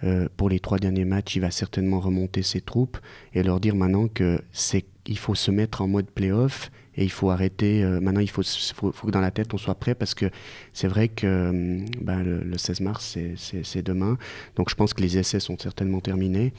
[0.02, 2.98] euh, pour les trois derniers matchs, il va certainement remonter ses troupes
[3.32, 7.10] et leur dire maintenant que c'est il faut se mettre en mode playoff et il
[7.10, 7.82] faut arrêter.
[7.82, 10.26] Euh, maintenant, il faut, que dans la tête on soit prêt parce que
[10.72, 14.18] c'est vrai que euh, ben, le, 16 mars c'est demain,
[14.56, 16.52] donc je pense que les essais sont certainement terminés.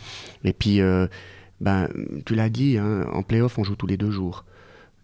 [0.44, 0.82] Et puis,
[1.62, 1.88] ben,
[2.26, 4.46] tu l'as dit, hein, en playoff on joue tous les deux jours.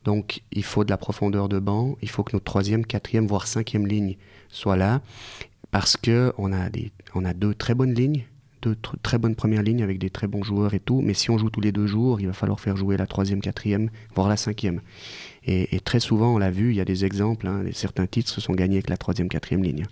[0.05, 3.47] Donc il faut de la profondeur de banc, il faut que notre troisième, quatrième, voire
[3.47, 4.15] cinquième ligne
[4.47, 5.01] soit là,
[5.71, 5.97] parce
[6.53, 8.23] a, des, on a deux très bonnes lignes,
[8.61, 11.01] deux très bonnes premières lignes avec des très bons joueurs et tout.
[11.01, 13.41] Mais si on joue tous les deux jours, il va falloir faire jouer la troisième,
[13.41, 14.81] quatrième, voire la cinquième.
[15.45, 17.47] Et, très souvent, on l'a vu, il y a des exemples.
[17.47, 19.85] Hein, certains titres se sont gagnés avec la troisième, quatrième ligne.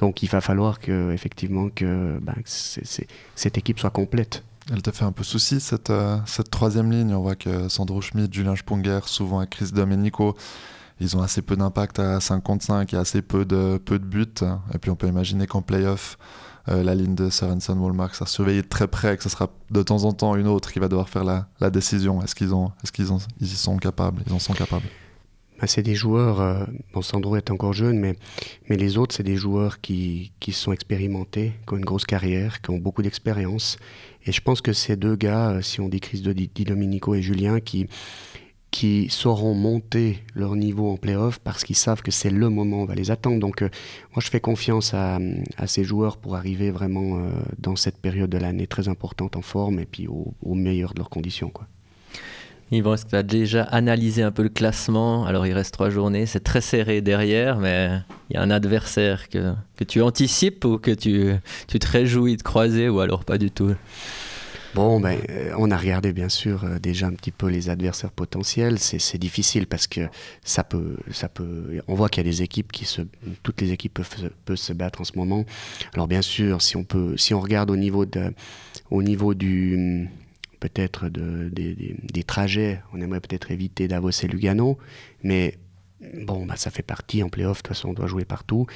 [0.00, 4.42] Donc il va falloir que, effectivement que, ben, cette équipe soit complète.
[4.72, 7.12] Elle te fait un peu souci cette, euh, cette troisième ligne.
[7.14, 10.36] On voit que Sandro Schmidt, Julien Sponger, souvent avec Chris Domenico,
[11.00, 14.04] ils ont assez peu d'impact à 5 contre 5 et assez peu de, peu de
[14.04, 14.26] buts.
[14.72, 16.16] Et puis on peut imaginer qu'en playoff,
[16.68, 19.82] euh, la ligne de Sorensen Wallmark ça surveiller de très près, que ce sera de
[19.82, 22.22] temps en temps une autre qui va devoir faire la, décision.
[22.22, 23.06] Est-ce qu'ils est qu'ils
[23.40, 24.22] ils y sont capables?
[24.26, 24.86] Ils en sont capables
[25.60, 26.64] bah, c'est des joueurs, euh,
[27.00, 28.16] Sandro est encore jeune, mais,
[28.68, 32.60] mais les autres, c'est des joueurs qui, qui sont expérimentés, qui ont une grosse carrière,
[32.60, 33.78] qui ont beaucoup d'expérience.
[34.26, 37.22] Et je pense que ces deux gars, euh, si on dit Chris Di Domenico et
[37.22, 37.86] Julien, qui,
[38.74, 42.82] qui sauront monter leur niveau en playoff parce qu'ils savent que c'est le moment où
[42.82, 43.38] on va les attendre.
[43.38, 43.68] Donc euh,
[44.14, 45.20] moi je fais confiance à,
[45.66, 47.20] ces joueurs pour arriver vraiment
[47.58, 50.98] dans cette période de l'année très importante en forme et puis au, au meilleur de
[50.98, 51.50] leurs conditions.
[51.50, 51.68] Quoi.
[52.72, 56.26] Est-ce que tu as déjà analysé un peu le classement Alors, il reste trois journées,
[56.26, 59.54] c'est très serré derrière, mais il y a un adversaire que,
[59.86, 63.74] tu anticipes ou que tu te réjouis de croiser ou alors pas du tout?
[64.74, 68.10] Bon, ben, euh, on a regardé bien sûr euh, déjà un petit peu les adversaires
[68.10, 68.80] potentiels.
[68.80, 70.00] C'est difficile parce que
[70.42, 71.80] ça peut, ça peut.
[71.86, 73.02] On voit qu'il y a des équipes qui se,
[73.44, 75.44] toutes les équipes peuvent, peuvent, se battre en ce moment.
[75.94, 78.34] Alors bien sûr, si on peut, si on regarde au niveau de,
[78.90, 80.08] au niveau du,
[80.58, 82.80] peut-être de, des, trajets.
[82.94, 84.78] On aimerait peut-être éviter Davos et Lugano,
[85.22, 85.58] mais
[86.14, 87.58] bon, bah, ça fait partie en playoff.
[87.58, 88.66] De toute façon, on doit jouer partout.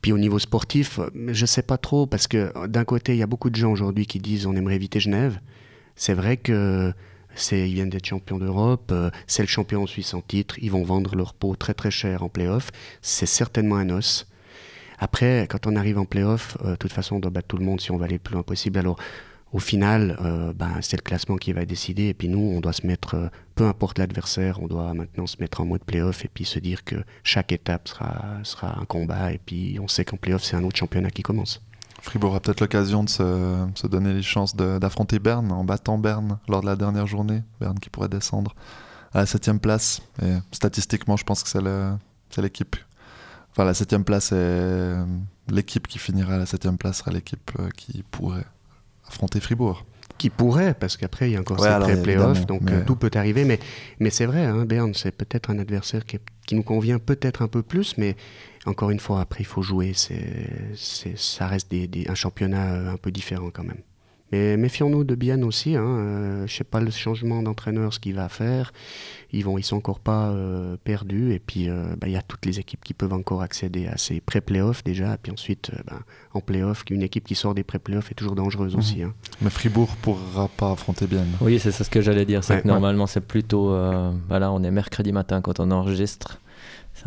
[0.00, 3.22] Puis au niveau sportif, je ne sais pas trop, parce que d'un côté, il y
[3.22, 5.40] a beaucoup de gens aujourd'hui qui disent on aimerait éviter Genève.
[5.96, 6.92] C'est vrai que
[7.34, 10.82] c'est, ils viennent d'être champions d'Europe, euh, c'est le champion Suisse en titre, ils vont
[10.82, 12.70] vendre leur peau très très cher en playoff.
[13.02, 14.26] C'est certainement un os.
[14.98, 17.64] Après, quand on arrive en playoff, euh, de toute façon, on doit battre tout le
[17.64, 18.78] monde si on va aller le plus loin possible.
[18.78, 18.98] Alors,
[19.52, 22.08] au final, euh, ben, c'est le classement qui va décider.
[22.08, 25.36] Et puis nous, on doit se mettre, euh, peu importe l'adversaire, on doit maintenant se
[25.40, 29.32] mettre en mode playoff et puis se dire que chaque étape sera, sera un combat.
[29.32, 31.62] Et puis on sait qu'en playoff, c'est un autre championnat qui commence.
[32.00, 36.60] Fribourg a peut-être l'occasion de se, donner les chances d'affronter Berne en battant Berne lors
[36.60, 37.42] de la dernière journée.
[37.60, 38.54] Berne qui pourrait descendre
[39.12, 40.00] à la septième place.
[40.22, 42.76] Et statistiquement, je pense que c'est l'équipe.
[43.50, 44.94] Enfin, la septième place est
[45.50, 48.46] l'équipe qui finira à la septième place sera l'équipe euh, qui pourrait
[49.08, 49.84] affronter Fribourg.
[50.16, 53.10] Qui pourrait, parce qu'après il y a encore ouais, ces play-offs, donc euh, tout peut
[53.14, 53.44] arriver.
[53.44, 53.60] Mais,
[54.00, 57.46] mais c'est vrai, hein, Berne, c'est peut-être un adversaire qui, qui nous convient peut-être un
[57.46, 58.16] peu plus, mais
[58.66, 59.92] encore une fois, après il faut jouer.
[59.94, 63.82] C'est, ça reste des, un championnat euh, un peu différent quand même.
[64.32, 65.74] Mais méfions-nous de Bienne aussi.
[65.74, 65.84] Hein.
[65.84, 68.72] Euh, je sais pas le changement d'entraîneur, ce qu'il va faire.
[69.32, 71.32] Ils vont, ils sont encore pas euh, perdus.
[71.32, 73.96] Et puis, euh, bah, il y a toutes les équipes qui peuvent encore accéder à
[73.96, 75.14] ces pré-playoffs déjà.
[75.14, 76.00] Et puis ensuite, bah,
[76.34, 78.78] en playoffs, une équipe qui sort des pré-playoffs est toujours dangereuse mhm.
[78.78, 79.02] aussi.
[79.02, 79.14] Hein.
[79.40, 81.32] Mais Fribourg pourra pas affronter Bienne.
[81.40, 82.44] Oui, c'est ça ce que j'allais dire.
[82.44, 83.74] C'est que normalement, c'est plutôt.
[84.28, 86.40] voilà, on est mercredi matin quand on enregistre.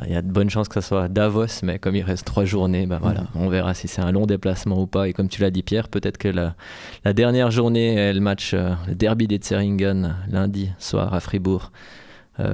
[0.05, 2.45] Il y a de bonnes chances que ce soit Davos, mais comme il reste trois
[2.45, 5.07] journées, ben voilà, on verra si c'est un long déplacement ou pas.
[5.07, 6.55] Et comme tu l'as dit, Pierre, peut-être que la,
[7.03, 12.00] la, dernière journée, le match, euh, le derby des Zeringen, lundi soir à Fribourg, euh,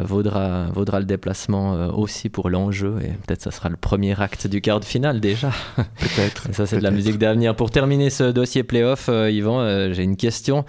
[0.03, 4.47] vaudra, vaudra le déplacement euh, aussi pour l'enjeu et peut-être ça sera le premier acte
[4.47, 5.51] du quart de finale déjà.
[5.75, 6.53] Peut-être.
[6.53, 7.55] ça c'est de la musique d'avenir.
[7.55, 10.65] Pour terminer ce dossier playoff, euh, Yvan, j'ai une question.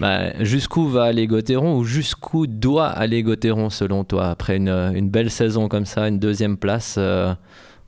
[0.00, 5.08] Bah, jusqu'où va aller Gauthieron ou jusqu'où doit aller Gauthieron selon toi après une, une,
[5.08, 6.98] belle saison comme ça, une deuxième place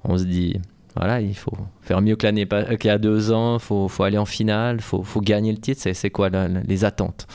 [0.04, 0.56] On se dit
[0.96, 2.46] voilà, il faut faire mieux que l'année
[2.78, 5.52] qu'il y a deux ans, il faut, faut, aller en finale, il faut, faut, gagner
[5.52, 5.82] le titre.
[5.92, 7.26] C'est quoi les attentes?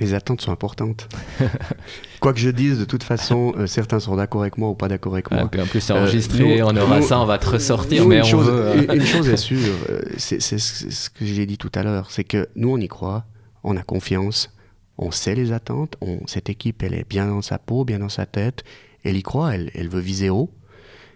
[0.00, 1.08] Les attentes sont importantes.
[2.20, 4.88] Quoi que je dise, de toute façon, euh, certains sont d'accord avec moi ou pas
[4.88, 5.40] d'accord avec moi.
[5.52, 8.06] Ah, en plus, c'est enregistré, euh, on aura ça, on va te ressortir.
[8.06, 9.74] mais une, chose, euh, une, chose est sûre,
[10.16, 13.24] c'est ce que j'ai dit tout à l'heure, c'est que nous, on y croit,
[13.64, 14.54] on a confiance,
[14.98, 18.08] on sait les attentes, on, cette équipe, elle est bien dans sa peau, bien dans
[18.08, 18.64] sa tête,
[19.04, 20.50] elle y croit, elle, elle veut viser haut.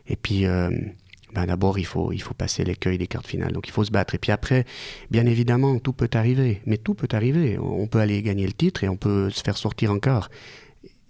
[0.08, 0.44] Et puis,
[1.36, 3.52] ben d'abord, il faut, il faut passer l'écueil des cartes finales.
[3.52, 4.14] Donc, il faut se battre.
[4.14, 4.64] Et puis après,
[5.10, 6.62] bien évidemment, tout peut arriver.
[6.64, 7.58] Mais tout peut arriver.
[7.58, 10.30] On peut aller gagner le titre et on peut se faire sortir encore.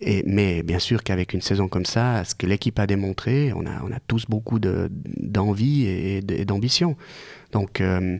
[0.00, 3.84] Mais bien sûr qu'avec une saison comme ça, ce que l'équipe a démontré, on a,
[3.84, 6.96] on a tous beaucoup d'envie et, d'ambition.
[7.52, 8.18] Donc, euh,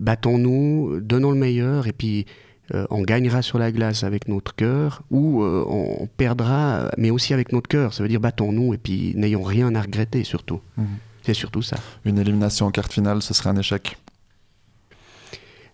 [0.00, 2.26] battons-nous, donnons le meilleur, et puis
[2.74, 7.32] euh, on gagnera sur la glace avec notre cœur, ou euh, on, perdra, mais aussi
[7.32, 7.94] avec notre cœur.
[7.94, 10.60] Ça veut dire battons-nous, et puis n'ayons rien à regretter surtout.
[10.76, 10.84] Mmh.
[11.22, 11.76] C'est surtout ça.
[12.04, 13.96] Une élimination en quart finale, ce serait un échec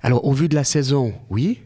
[0.02, 1.60] Alors, au vu de la saison, oui.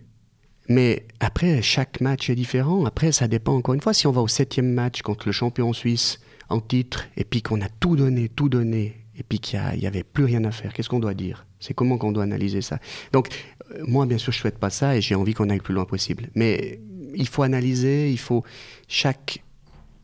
[0.68, 2.85] Mais après, chaque match est différent.
[2.85, 3.92] Après, ça dépend encore une fois.
[3.92, 7.61] Si on va au septième match contre le champion suisse en titre, et puis qu'on
[7.61, 10.88] a tout donné, tout donné, et puis qu'il n'y avait plus rien à faire, qu'est-ce
[10.88, 11.47] qu'on doit dire?
[11.61, 12.79] C'est comment qu'on doit analyser ça?
[13.12, 13.29] Donc,
[13.73, 15.75] euh, moi, bien sûr, je souhaite pas ça et j'ai envie qu'on aille le plus
[15.75, 16.31] loin possible.
[16.35, 16.81] Mais
[17.14, 18.45] il faut analyser, il faut
[18.88, 19.42] chaque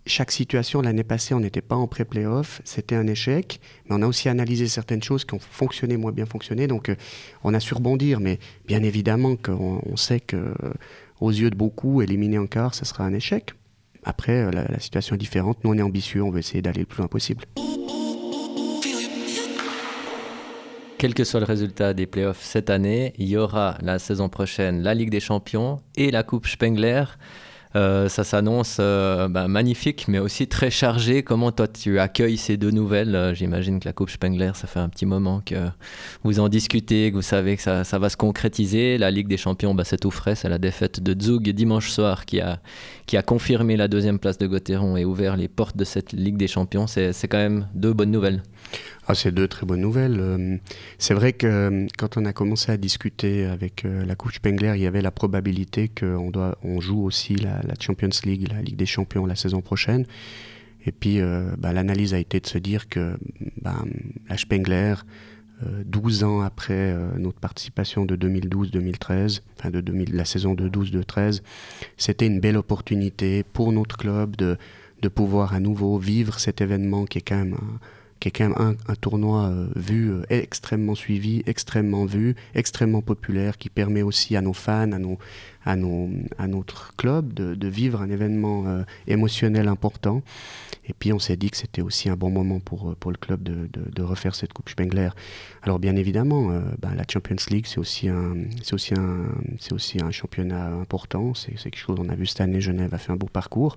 [0.08, 4.06] chaque situation l'année passée, on n'était pas en pré-playoff, c'était un échec, mais on a
[4.06, 6.96] aussi analysé certaines choses qui ont fonctionné, moins bien fonctionné, donc euh,
[7.44, 10.54] on a su rebondir, mais bien évidemment qu'on on sait que
[11.20, 13.54] aux yeux de beaucoup, éliminer en quart, ce sera un échec.
[14.04, 16.80] Après, euh, la, la situation est différente, nous on est ambitieux, on veut essayer d'aller
[16.80, 17.44] le plus loin possible.
[20.98, 24.82] Quel que soit le résultat des playoffs cette année, il y aura la saison prochaine
[24.82, 27.04] la Ligue des Champions et la Coupe Spengler.
[27.76, 31.22] Euh, ça s'annonce euh, bah, magnifique, mais aussi très chargé.
[31.22, 33.14] Comment toi tu accueilles ces deux nouvelles?
[33.14, 35.54] Euh, J'imagine que la Coupe Spengler, ça fait un petit moment que
[36.24, 38.98] vous en discutez, que vous savez que ça, va se concrétiser.
[38.98, 40.34] La Ligue des Champions, bah, c'est tout frais.
[40.34, 42.60] C'est la défaite de Zug dimanche soir qui a,
[43.06, 46.36] qui a confirmé la deuxième place de Gauthieron et ouvert les portes de cette Ligue
[46.36, 46.86] des Champions.
[46.86, 48.42] C'est quand même deux bonnes nouvelles.
[49.10, 50.18] Ah, c'est deux très bonnes nouvelles.
[50.20, 50.58] Euh,
[50.98, 54.72] c'est vrai que euh, quand on a commencé à discuter avec euh, la Coupe Spengler,
[54.76, 56.30] il y avait la probabilité qu'on
[56.62, 60.04] on joue aussi la, Champions League, la Ligue des Champions la saison prochaine.
[60.84, 61.20] Et puis
[61.58, 63.18] bah, l'analyse a été de se dire que
[63.60, 63.84] bah,
[64.28, 64.94] la Spengler,
[65.84, 71.42] 12 ans après notre participation de 2012-2013, enfin de 2000, la saison de 12-13,
[71.98, 74.56] c'était une belle opportunité pour notre club de,
[75.02, 77.78] de pouvoir à nouveau vivre cet événement qui est quand même un,
[78.20, 83.58] qui est quand même un, tournoi euh, vu, euh, extrêmement suivi, extrêmement vu, extrêmement populaire,
[83.58, 85.18] qui permet aussi à nos fans, à, nos,
[85.64, 90.22] à, nos, à notre club de, vivre un événement euh, émotionnel important.
[90.88, 93.42] Et puis on s'est dit que c'était aussi un bon moment pour, pour le club
[93.42, 95.10] de, de, refaire cette Coupe Spengler.
[95.62, 98.36] Alors bien évidemment, ben, la Champions League, c'est aussi, un,
[98.72, 99.26] aussi un,
[99.70, 101.34] aussi un championnat important.
[101.34, 102.62] C'est, c'est quelque chose qu'on a vu cette année.
[102.62, 103.76] Genève a fait un beau parcours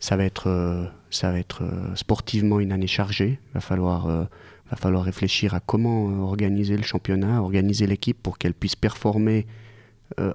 [0.00, 3.38] ça va être, euh, ça va être euh, sportivement une année chargée.
[3.50, 4.24] Il va falloir, euh,
[4.70, 9.46] va falloir réfléchir à comment organiser le championnat, organiser l'équipe pour qu'elle puisse performer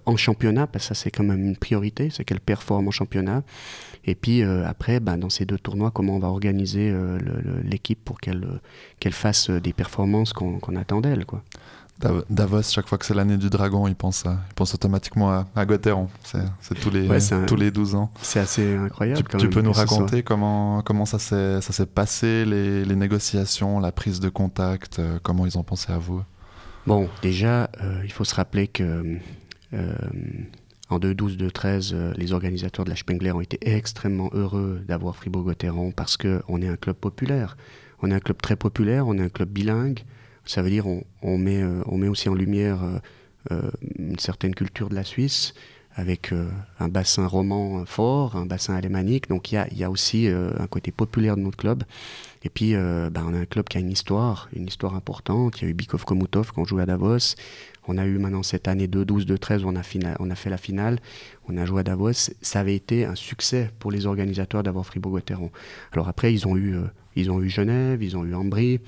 [0.05, 3.41] en championnat, parce que ça c'est quand même une priorité, c'est qu'elle performe en championnat.
[4.05, 6.95] Et puis après, ben, dans ces deux tournois, comment on va organiser
[7.63, 8.45] l'équipe pour qu'elle
[8.99, 11.25] qu'elle fasse des performances qu'on attend d'elle.
[12.29, 15.65] Davos, chaque fois que c'est l'année du dragon, il pense, il pense automatiquement à, à
[16.23, 17.07] C'est tous, les,
[17.45, 18.11] tous les 12 ans.
[18.21, 19.23] C'est assez incroyable.
[19.37, 24.29] Tu, peux nous raconter comment, comment ça s'est passé, les, les, négociations, la prise de
[24.29, 26.23] contact, euh, comment ils ont pensé à vous?
[26.85, 29.17] Bon, déjà, euh, il faut se rappeler que
[29.73, 29.95] euh,
[30.89, 36.61] en 2012-2013, les organisateurs de la Spengler ont été extrêmement heureux d'avoir Fribourg-Gotteron parce qu'on
[36.61, 37.57] est un club populaire.
[38.01, 40.03] On est un club très populaire, on est un club bilingue.
[40.45, 42.99] Ça veut dire euh, on met aussi en lumière euh,
[43.51, 45.53] euh, une certaine culture de la Suisse
[45.95, 46.33] avec
[46.79, 49.29] un bassin roman fort, un bassin alémanique.
[49.29, 51.83] Donc il y a, aussi un côté populaire de notre club.
[52.41, 55.61] Et puis ben, on a un club qui a une histoire, une histoire importante.
[55.61, 57.35] Il y a eu Bikov Komutov quand on jouait à Davos.
[57.87, 59.83] On a eu maintenant cette année 2-12, 2-13 où on a,
[60.19, 60.99] on a fait la finale.
[61.47, 62.31] On a joué à Davos.
[62.41, 65.51] Ça avait été un succès pour les organisateurs d'avoir Fribourg-Gotteron.
[65.91, 66.75] Alors après, ils ont eu
[67.15, 68.79] ils ont eu Genève, ils ont eu Ambry.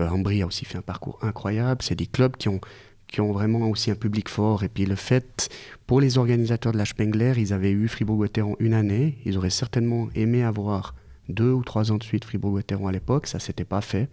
[0.00, 1.82] Euh, Ambry a aussi fait un parcours incroyable.
[1.82, 2.60] C'est des clubs qui ont,
[3.06, 4.64] qui ont vraiment aussi un public fort.
[4.64, 5.48] Et puis le fait,
[5.86, 9.18] pour les organisateurs de la Spengler, ils avaient eu Fribourg-Gotteron une année.
[9.24, 10.94] Ils auraient certainement aimé avoir
[11.28, 13.26] deux ou trois ans de suite Fribourg-Gotteron à l'époque.
[13.26, 14.08] Ça s'était pas fait.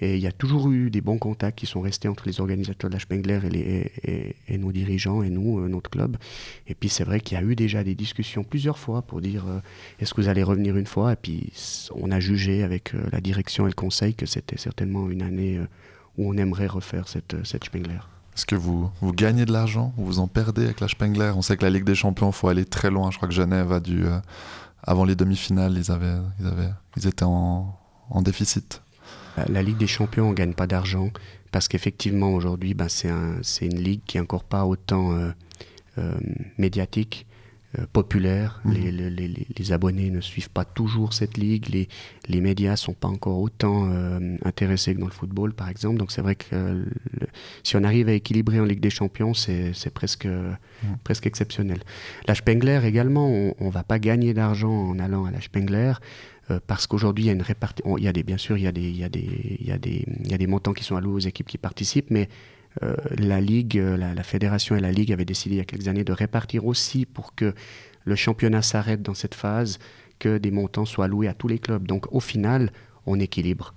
[0.00, 2.88] Et il y a toujours eu des bons contacts qui sont restés entre les organisateurs
[2.88, 3.40] de la Spengler
[4.48, 6.16] et, nos dirigeants et nous, euh, notre club.
[6.66, 9.44] Et puis c'est vrai qu'il y a eu déjà des discussions plusieurs fois pour dire
[9.48, 9.60] euh,
[10.00, 11.12] est-ce que vous allez revenir une fois?
[11.12, 11.52] Et puis
[11.94, 15.60] on a jugé avec euh, la direction et le conseil que c'était certainement une année
[16.16, 18.00] où on aimerait refaire cette, cette Spengler.
[18.36, 19.92] Est-ce que vous, vous gagnez de l'argent?
[19.98, 21.32] Ou vous en perdez avec la Spengler?
[21.34, 23.10] On sait que la Ligue des Champions, il faut aller très loin.
[23.10, 24.04] Je crois que Genève a dû.
[24.84, 27.76] avant les demi-finales, ils, avaient, ils, avaient, ils étaient en,
[28.10, 28.80] en déficit
[29.48, 31.10] la Ligue des Champions, on ne gagne pas d'argent
[31.50, 35.30] parce qu'effectivement, aujourd'hui, ben, c'est un, une ligue qui n'est encore pas autant euh,
[35.98, 36.14] euh,
[36.58, 37.26] médiatique,
[37.78, 38.60] euh, populaire.
[38.64, 38.72] Mmh.
[38.72, 41.68] Les, les, les, abonnés ne suivent pas toujours cette ligue.
[41.68, 41.88] Les,
[42.28, 43.90] les médias ne sont pas encore autant
[44.44, 45.96] intéressés que dans le football, par exemple.
[45.96, 46.84] Donc c'est vrai que
[47.62, 50.86] si on arrive à équilibrer en Ligue des Champions, c'est presque, mmh.
[51.04, 51.80] presque exceptionnel.
[52.26, 55.94] La Spengler également, on ne va pas gagner d'argent en allant à la Spengler.
[56.50, 57.98] Euh, parce qu'aujourd'hui, il y a une répartition.
[57.98, 59.66] Il y a des, bien sûr, il y a des, il y a des, il
[59.66, 62.10] y a des, il y a des montants qui sont alloués aux équipes qui participent,
[62.10, 62.28] mais
[62.82, 65.88] euh, la ligue, euh, la, fédération et la ligue avaient décidé il y a quelques
[65.88, 67.54] années de répartir aussi pour que
[68.04, 69.78] le championnat s'arrête dans cette phase,
[70.18, 71.86] que des montants soient alloués à tous les clubs.
[71.86, 72.72] Donc, au final,
[73.06, 73.74] on équilibre.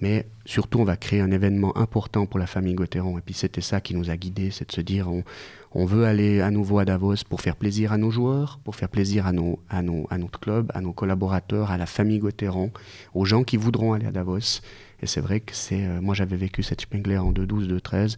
[0.00, 3.18] Mais surtout, on va créer un événement important pour la famille Gauthieron.
[3.18, 5.24] Et puis, c'était ça qui nous a guidés, c'est de se dire, on,
[5.72, 8.88] on veut aller à nouveau à Davos pour faire plaisir à nos joueurs, pour faire
[8.88, 12.70] plaisir à, nos, à, nos, à notre club, à nos collaborateurs, à la famille Gauthieron,
[13.14, 14.60] aux gens qui voudront aller à Davos.
[15.02, 15.86] Et c'est vrai que c'est.
[16.00, 18.16] moi, j'avais vécu cette Spengler en 2-12, 2-13.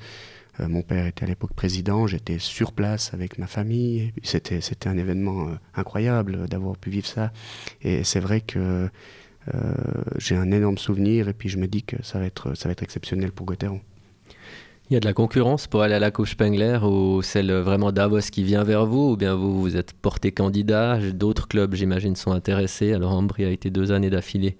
[0.60, 4.12] mon père était à l'époque président, j'étais sur place avec ma famille.
[4.22, 7.32] C'était, c'était un événement incroyable d'avoir pu vivre ça.
[7.82, 8.88] Et c'est vrai que
[10.16, 12.72] j'ai un énorme souvenir et puis je me dis que ça va être, ça va
[12.72, 13.80] être exceptionnel pour Gauthieron.
[14.90, 17.92] Il y a de la concurrence pour aller à la Coupe Spengler ou celle vraiment
[17.92, 22.16] Davos qui vient vers vous ou bien vous, vous êtes porté candidat D'autres clubs, j'imagine,
[22.16, 22.92] sont intéressés.
[22.92, 24.56] Alors Ambry a été deux années d'affilée.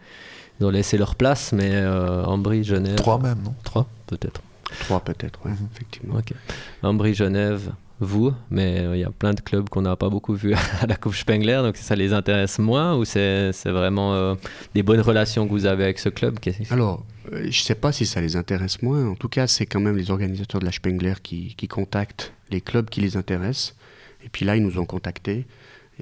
[0.61, 2.95] Ils ont laissé leur place, mais euh, Ambry, Genève.
[2.95, 3.55] Trois même, non?
[3.64, 4.40] Trois, peut-être.
[4.79, 5.69] Trois, peut-être, oui, mhm.
[5.75, 6.14] effectivement.
[6.19, 6.33] Ok.
[6.85, 10.35] Ambry, Genève, vous, mais euh, il y a plein de clubs qu'on n'a pas beaucoup
[10.35, 14.35] vus à la Coupe Spengler, donc ça les intéresse moins ou c'est vraiment euh,
[14.75, 16.39] des bonnes relations que vous avez avec ce club?
[16.71, 19.07] Alors, euh, je ne sais pas si ça les intéresse moins.
[19.07, 22.89] En tout cas, c'est quand même les organisateurs de la Spengler qui, contactent les clubs
[22.89, 23.77] qui les intéressent.
[24.25, 25.47] Et puis là, ils nous ont contactés.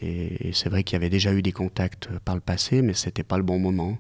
[0.01, 3.07] Et, c'est vrai qu'il y avait déjà eu des contacts par le passé, mais ce
[3.07, 3.99] n'était pas le bon moment.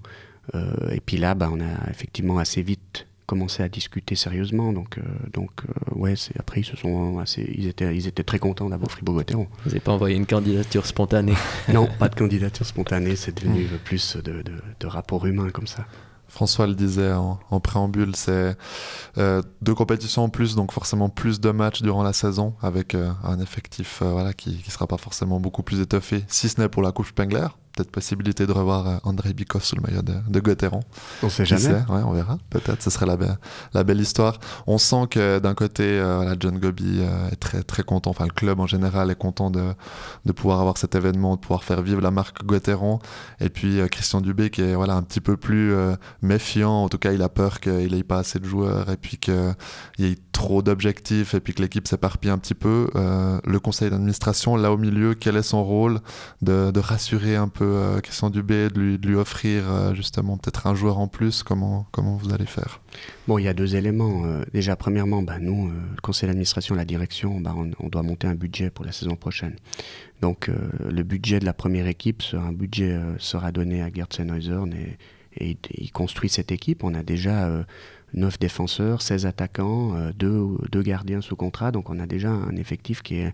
[0.55, 4.73] et puis là, bah, on a effectivement assez vite commencé à discuter sérieusement.
[4.73, 8.41] Donc, euh, donc euh, ouais, après, ils, se sont assez, ils, étaient, ils étaient très
[8.41, 9.47] contents d'avoir Fribourg-Gotteron.
[9.62, 11.35] Vous n'avez pas envoyé une candidature spontanée?
[11.73, 13.79] Non, pas de candidature spontanée, c'est devenu mmh.
[13.85, 15.87] plus de, de, de rapport humain comme ça.
[16.29, 18.57] François le disait en, préambule, c'est
[19.19, 23.41] euh, deux compétitions en plus, donc forcément plus de matchs durant la saison, avec un
[23.41, 26.93] effectif voilà, qui ne sera pas forcément beaucoup plus étoffé, si ce n'est pour la
[26.93, 30.81] Coupe Spengler, peut-être possibilité de revoir euh, André Bikov sous le maillot de, de Gauthieron.
[31.23, 31.75] On sait jamais.
[31.75, 32.38] ouais, on verra.
[32.51, 33.17] Peut-être, ce serait la,
[33.73, 34.38] la belle histoire.
[34.67, 38.33] On sent que d'un côté, euh, John Gobi euh, est très, très content, enfin le
[38.33, 39.75] club en général est content de,
[40.25, 42.99] de pouvoir avoir cet événement, de pouvoir faire vivre la marque Gauthieron.
[43.41, 45.73] Et puis Christian Dubé qui est voilà, un petit peu plus
[46.23, 49.19] méfiant, en tout cas il a peur qu'il n'ait pas assez de joueurs et puis
[49.19, 49.55] qu'il
[49.99, 52.88] y ait trop d'objectifs et puis que l'équipe s'éparpille un petit peu.
[52.95, 56.01] le conseil d'administration, là au milieu, quel est son rôle
[56.43, 60.75] de, de rassurer un peu euh, Christian Dubé, de lui, offrir euh, justement peut-être un
[60.75, 62.81] joueur en plus Comment, comment vous allez faire?
[63.27, 64.25] Bon, il y a deux éléments.
[64.25, 68.35] Euh, déjà, premièrement, bah, nous, le conseil d'administration, la direction, bah, on, doit monter un
[68.35, 69.57] budget pour la saison prochaine.
[70.21, 70.51] Donc,
[70.85, 74.09] le budget de la première équipe, un budget sera donné à Gerd
[75.37, 76.83] et, il construit cette équipe.
[76.83, 77.65] On a déjà
[78.15, 81.71] 9 défenseurs, 16 attaquants, 2 deux gardiens sous contrat.
[81.71, 83.33] Donc, on a déjà un effectif qui est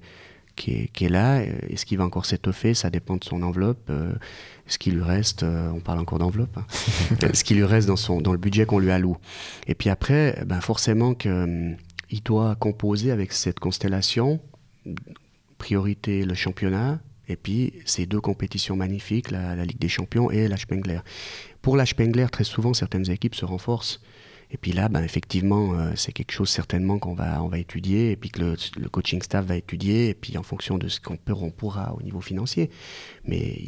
[0.56, 1.42] qui est, là.
[1.42, 2.74] Est-ce qu'il va encore s'étoffer?
[2.74, 3.88] Ça dépend de son enveloppe.
[3.90, 4.12] Euh,
[4.66, 6.66] ce qui lui reste, euh, on parle encore d'enveloppe, hein.
[7.34, 9.16] ce qui lui reste dans, son, dans le budget qu'on lui alloue.
[9.66, 11.76] Et puis après, ben forcément qu'il hum,
[12.24, 14.40] doit composer avec cette constellation,
[15.58, 20.48] priorité le championnat, et puis ces deux compétitions magnifiques, la, la Ligue des Champions et
[20.48, 21.00] la Spengler.
[21.60, 24.00] Pour la Spengler, très souvent, certaines équipes se renforcent.
[24.54, 28.12] Et puis là, ben, effectivement, euh, c'est quelque chose certainement qu'on va, on va étudier,
[28.12, 31.16] et puis que le, coaching staff va étudier, et puis en fonction de ce qu'on
[31.16, 32.70] peut, on pourra au niveau financier.
[33.24, 33.62] Mais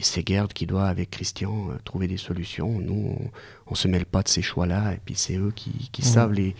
[0.00, 2.80] c'est Gerd qui doit, avec Christian, euh, trouver des solutions.
[2.80, 3.18] Nous,
[3.66, 6.02] on ne se mêle pas de ces choix-là, et puis c'est eux qui, mmh.
[6.02, 6.54] savent les,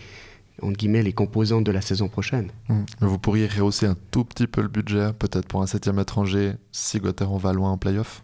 [0.61, 2.51] entre guillemets, les composantes de la saison prochaine.
[2.69, 2.83] Mmh.
[2.99, 6.99] Vous pourriez rehausser un tout petit peu le budget, peut-être pour un septième étranger, si
[6.99, 8.21] Gotteron va loin en playoff?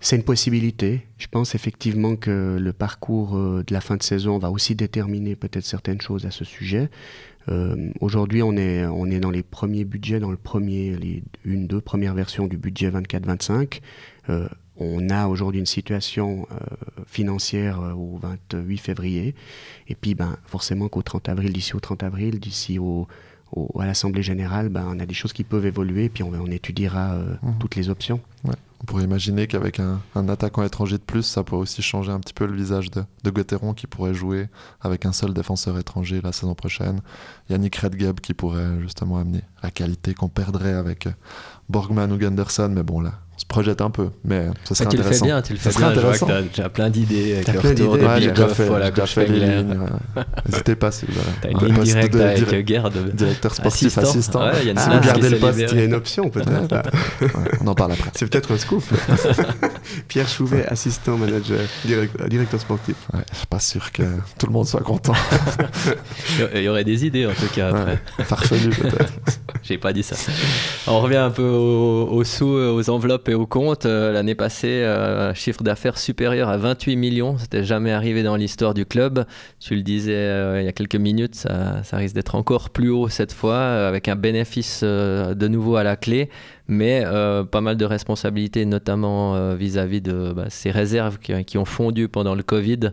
[0.00, 1.06] C'est une possibilité.
[1.18, 5.34] Je pense effectivement que le parcours euh, de la fin de saison va aussi déterminer
[5.34, 6.88] peut-être certaines choses à ce sujet.
[7.48, 11.66] Euh, aujourd'hui, on est, on est dans les premiers budgets, dans le premier, les une,
[11.66, 13.80] deux premières versions du budget 24-25.
[14.28, 16.46] Euh, on a aujourd'hui une situation
[17.04, 19.34] financière au 28 février.
[19.88, 23.08] Et puis, ben, forcément qu'au 30 avril, d'ici au 30 avril, d'ici au,
[23.76, 27.16] à l'Assemblée générale, ben, on a des choses qui peuvent évoluer, puis on, on étudiera
[27.16, 27.58] mmh.
[27.58, 28.20] toutes les options.
[28.80, 32.32] On pourrait imaginer qu'avec un, attaquant étranger de plus, ça pourrait aussi changer un petit
[32.32, 34.48] peu le visage de, de qui pourrait jouer
[34.80, 37.00] avec un seul défenseur étranger la saison prochaine.
[37.50, 41.08] Yannick Redgeb qui pourrait justement amener la qualité qu'on perdrait avec
[41.68, 44.96] Borgman ou Gunderson, mais bon là, on se projette un peu, mais ce serait tu
[44.96, 45.26] intéressant.
[45.26, 45.94] Tu le fais bien, tu le fais bien.
[45.94, 48.90] Je vois que tu as, plein d'idées avec le retour de ouais, déjà fait, voilà,
[48.90, 49.78] déjà fait les lignes.
[50.48, 51.52] N'hésitez pas si vous avez.
[51.52, 53.14] Une ligne directe de, avec Gerd.
[53.14, 54.40] Directeur sportif assistant.
[54.40, 56.74] Ouais, y a une ah, garder le poste, il y a une option peut-être.
[57.20, 57.28] ouais,
[57.60, 58.10] on en parle après.
[58.14, 58.82] C'est peut-être un scoop.
[60.08, 61.60] Pierre Chouvet, assistant manager,
[62.28, 62.96] directeur sportif.
[63.12, 64.02] Ouais, je suis pas sûr que
[64.38, 65.14] tout le monde soit content.
[66.54, 68.02] il y aurait des idées en tout cas après.
[68.24, 69.12] Farfelu peut-être.
[69.62, 70.16] J'ai pas dit ça.
[70.86, 75.34] On revient un peu aux sous, aux enveloppes et au compte, euh, l'année passée, euh,
[75.34, 77.38] chiffre d'affaires supérieur à 28 millions.
[77.38, 79.24] C'était jamais arrivé dans l'histoire du club.
[79.60, 83.08] Tu le disais euh, il y a quelques minutes, ça, risque d'être encore plus haut
[83.08, 86.28] cette fois, avec un bénéfice de nouveau à la clé,
[86.68, 87.04] mais
[87.50, 92.42] pas mal de responsabilités, notamment vis-à-vis de bah, ces réserves qui, ont fondu pendant le
[92.42, 92.92] Covid.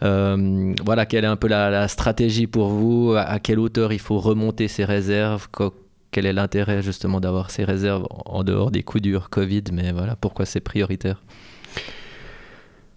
[0.00, 3.14] voilà, quelle est un peu la stratégie pour vous?
[3.16, 5.48] À quelle hauteur il faut remonter ces réserves?
[6.14, 10.14] Quel est l'intérêt justement d'avoir ces réserves en dehors des coups durs Covid, mais voilà,
[10.14, 11.20] pourquoi c'est prioritaire?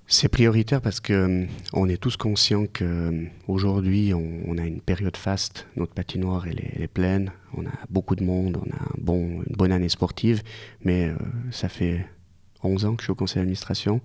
[0.06, 5.66] C'est prioritaire parce que euh, on est tous conscients qu'aujourd'hui, on, a une période faste.
[5.76, 7.32] Notre patinoire, est, pleine.
[7.58, 8.60] On a beaucoup de monde.
[8.64, 10.44] On a une bonne année sportive.
[10.84, 11.12] Mais
[11.50, 12.06] ça fait
[12.64, 14.00] 11 ans que je suis au conseil d'administration.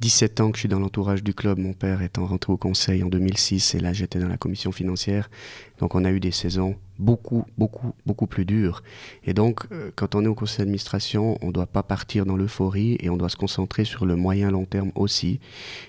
[0.00, 3.02] 17 ans que je suis dans l'entourage du club, mon père étant rentré au conseil
[3.02, 5.30] en 2006 et là j'étais dans la commission financière.
[5.78, 8.82] Donc on a eu des saisons beaucoup, beaucoup, beaucoup plus dures.
[9.24, 12.36] Et donc euh, quand on est au conseil d'administration, on ne doit pas partir dans
[12.36, 15.40] l'euphorie et on doit se concentrer sur le moyen long terme aussi.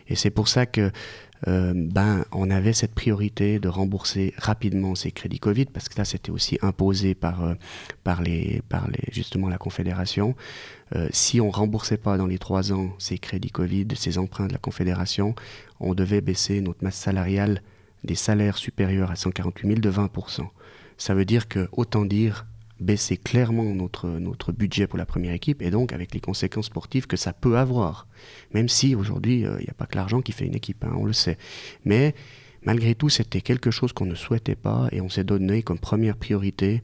[0.08, 0.92] Et c'est pour ça que
[1.48, 6.06] euh, ben, on avait cette priorité de rembourser rapidement ces crédits Covid, parce que là,
[6.06, 7.54] c'était aussi imposé par, euh,
[8.04, 10.36] par, les, par les, justement la Confédération.
[10.96, 14.54] Euh, si on remboursait pas dans les trois ans ces crédits Covid, ces emprunts de
[14.54, 15.36] la Confédération,
[15.80, 17.62] on devait baisser notre masse salariale
[18.04, 20.48] des salaires supérieurs à 148 000 de 20%.
[20.98, 22.46] Ça veut dire que, autant dire,
[22.80, 27.08] baisser clairement notre, notre budget pour la première équipe et donc avec les conséquences sportives
[27.08, 28.08] que ça peut avoir.
[28.54, 30.94] Même si aujourd'hui, il euh, n'y a pas que l'argent qui fait une équipe, hein,
[30.96, 31.38] on le sait.
[31.86, 32.14] Mais
[32.64, 36.18] malgré tout, c'était quelque chose qu'on ne souhaitait pas et on s'est donné comme première
[36.18, 36.84] priorité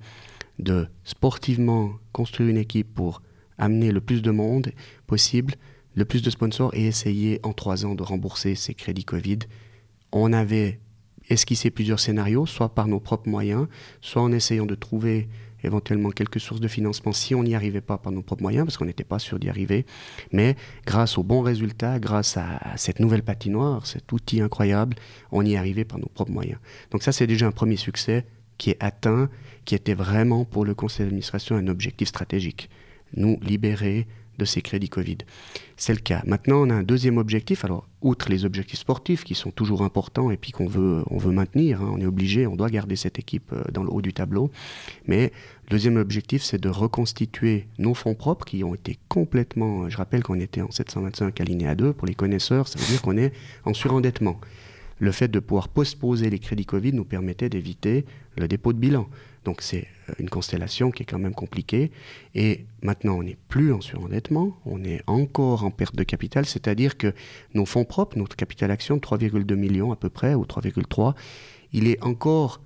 [0.60, 3.22] de sportivement construire une équipe pour
[3.58, 4.72] amener le plus de monde
[5.08, 5.56] possible,
[5.96, 9.40] le plus de sponsors et essayer en trois ans de rembourser ces crédits Covid.
[10.12, 10.80] On avait
[11.30, 13.68] esquissé plusieurs scénarios, soit par nos propres moyens,
[14.02, 15.30] soit en essayant de trouver
[15.64, 18.78] éventuellement quelques sources de financement si on n'y arrivait pas par nos propres moyens, parce
[18.78, 19.86] qu'on n'était pas sûr d'y arriver.
[20.32, 20.56] Mais
[20.86, 24.96] grâce aux bons résultats, grâce à cette nouvelle patinoire, cet outil incroyable,
[25.32, 26.60] on y arrivait par nos propres moyens.
[26.92, 28.26] Donc ça, c'est déjà un premier succès
[28.58, 29.30] qui est atteint,
[29.66, 32.70] qui était vraiment pour le conseil d'administration un objectif stratégique.
[33.16, 34.08] Nous libérer
[34.38, 35.18] de ces crédits Covid.
[35.78, 36.22] C'est le cas.
[36.26, 37.66] Maintenant, on a un deuxième objectif.
[37.66, 41.32] Alors, outre les objectifs sportifs qui sont toujours importants et puis qu'on veut, on veut
[41.32, 44.14] maintenir, hein, on est obligé, on doit garder cette équipe euh, dans le haut du
[44.14, 44.52] tableau.
[45.08, 45.32] Mais
[45.66, 49.90] le deuxième objectif, c'est de reconstituer nos fonds propres qui ont été complètement.
[49.90, 53.18] Je rappelle qu'on était en 725 alinéa 2 pour les connaisseurs, ça veut dire qu'on
[53.18, 53.34] est
[53.66, 54.40] en surendettement.
[55.00, 58.06] Le fait de pouvoir postposer les crédits Covid nous permettait d'éviter
[58.38, 59.08] le dépôt de bilan.
[59.46, 61.92] Donc c'est euh, une constellation qui est quand même compliquée.
[62.36, 66.98] Et maintenant, on n'est plus en surendettement, on est encore en perte de capital, c'est-à-dire
[66.98, 67.14] que
[67.54, 71.16] nos fonds propres, notre capital action de 3,2 millions à peu près, ou 3,3,
[71.72, 72.62] il est encore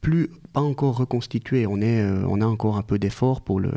[0.00, 1.66] plus, pas encore reconstitué.
[1.66, 3.72] On, est, euh, on a encore un peu d'effort pour le,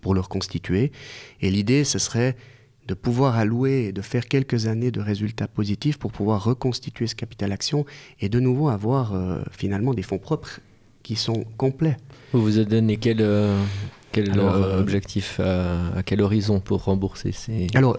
[0.00, 0.92] pour reconstituer.
[1.40, 2.36] Et l'idée, ce serait
[2.88, 7.14] de pouvoir allouer et de faire quelques années de résultats positifs pour pouvoir reconstituer ce
[7.14, 7.84] capital action
[8.20, 10.60] et de nouveau avoir euh, finalement des fonds propres
[11.08, 11.96] qui sont complets.
[12.34, 13.58] Vous vous avez donné quel, euh,
[14.12, 17.66] quel euh, objectif à, quel horizon pour rembourser ces...
[17.74, 17.96] Alors,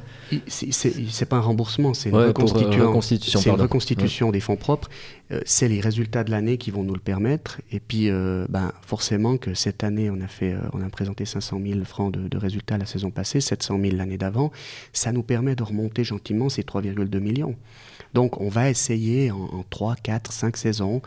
[0.48, 4.90] c'est pas un remboursement, c'est une, reconstitution, une reconstitution des fonds propres.
[5.44, 7.62] c'est les résultats de l'année qui vont nous le permettre.
[7.72, 11.84] Et puis, ben, forcément que cette année, on a, fait, on a présenté 500 000
[11.86, 14.52] francs de, résultats la saison passée, 700 000 l'année d'avant.
[14.94, 17.56] Ça nous permet de remonter gentiment ces 3,2 millions.
[18.14, 21.02] Donc, on va essayer en, en 3, 4, 5 saisons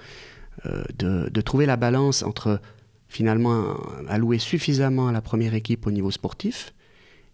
[0.66, 2.61] euh, de, trouver la balance entre
[3.09, 3.76] finalement
[4.09, 6.72] allouer suffisamment à la première équipe au niveau sportif,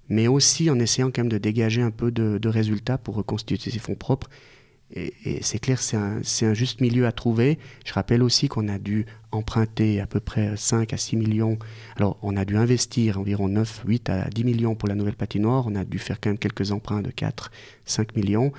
[0.09, 3.79] mais aussi en essayant quand même de dégager un peu de, résultats pour reconstituer ses
[3.79, 4.29] fonds propres.
[4.95, 5.13] Et,
[5.43, 7.59] c'est clair, c'est un, un, juste milieu à trouver.
[7.85, 11.59] Je rappelle aussi qu'on a dû emprunter à peu près 5 à 6 millions.
[11.97, 15.67] Alors, on a dû investir environ 9, 8 à 10 millions pour la nouvelle patinoire.
[15.67, 17.51] On a dû faire quand même quelques emprunts de 4,
[17.85, 18.53] 5 millions.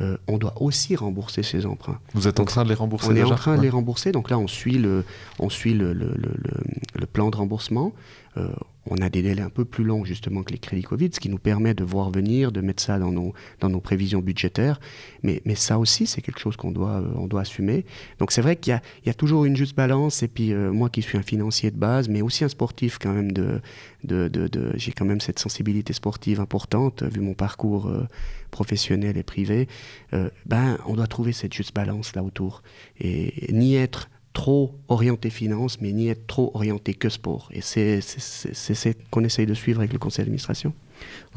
[0.00, 1.98] Euh, on doit aussi rembourser ces emprunts.
[2.14, 4.12] Vous êtes en train de les rembourser On est en train de les rembourser.
[4.12, 5.04] Donc là, on suit le,
[5.38, 5.96] on suit le,
[7.12, 7.92] plan de remboursement.
[8.36, 8.48] Euh,
[8.90, 11.28] on a des délais un peu plus longs justement que les crédits Covid, ce qui
[11.28, 14.80] nous permet de voir venir, de mettre ça dans nos, dans nos prévisions budgétaires.
[15.22, 17.84] Mais, mais ça aussi, c'est quelque chose qu'on doit, euh, doit assumer.
[18.18, 20.22] Donc c'est vrai qu'il y, y a, toujours une juste balance.
[20.22, 23.32] Et puis moi qui suis un financier de base, mais aussi un sportif quand même,
[23.32, 23.60] de,
[24.04, 27.90] de, de, j'ai quand même cette sensibilité sportive importante, vu mon parcours
[28.50, 29.68] professionnel et privé,
[30.14, 32.62] euh, ben, on doit trouver cette juste balance là autour.
[33.00, 34.08] Et, ni être
[34.38, 37.48] trop orienté finance, mais ni être trop orienté que sport.
[37.50, 40.72] Et c'est ce qu'on essaye de suivre avec le conseil d'administration.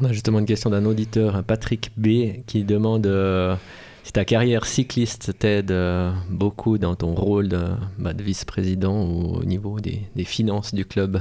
[0.00, 3.56] On a justement une question d'un auditeur, Patrick B, qui demande euh,
[4.04, 7.64] si ta carrière cycliste t'aide euh, beaucoup dans ton rôle de,
[7.98, 11.20] bah, vice-président ou au niveau des, des finances du club?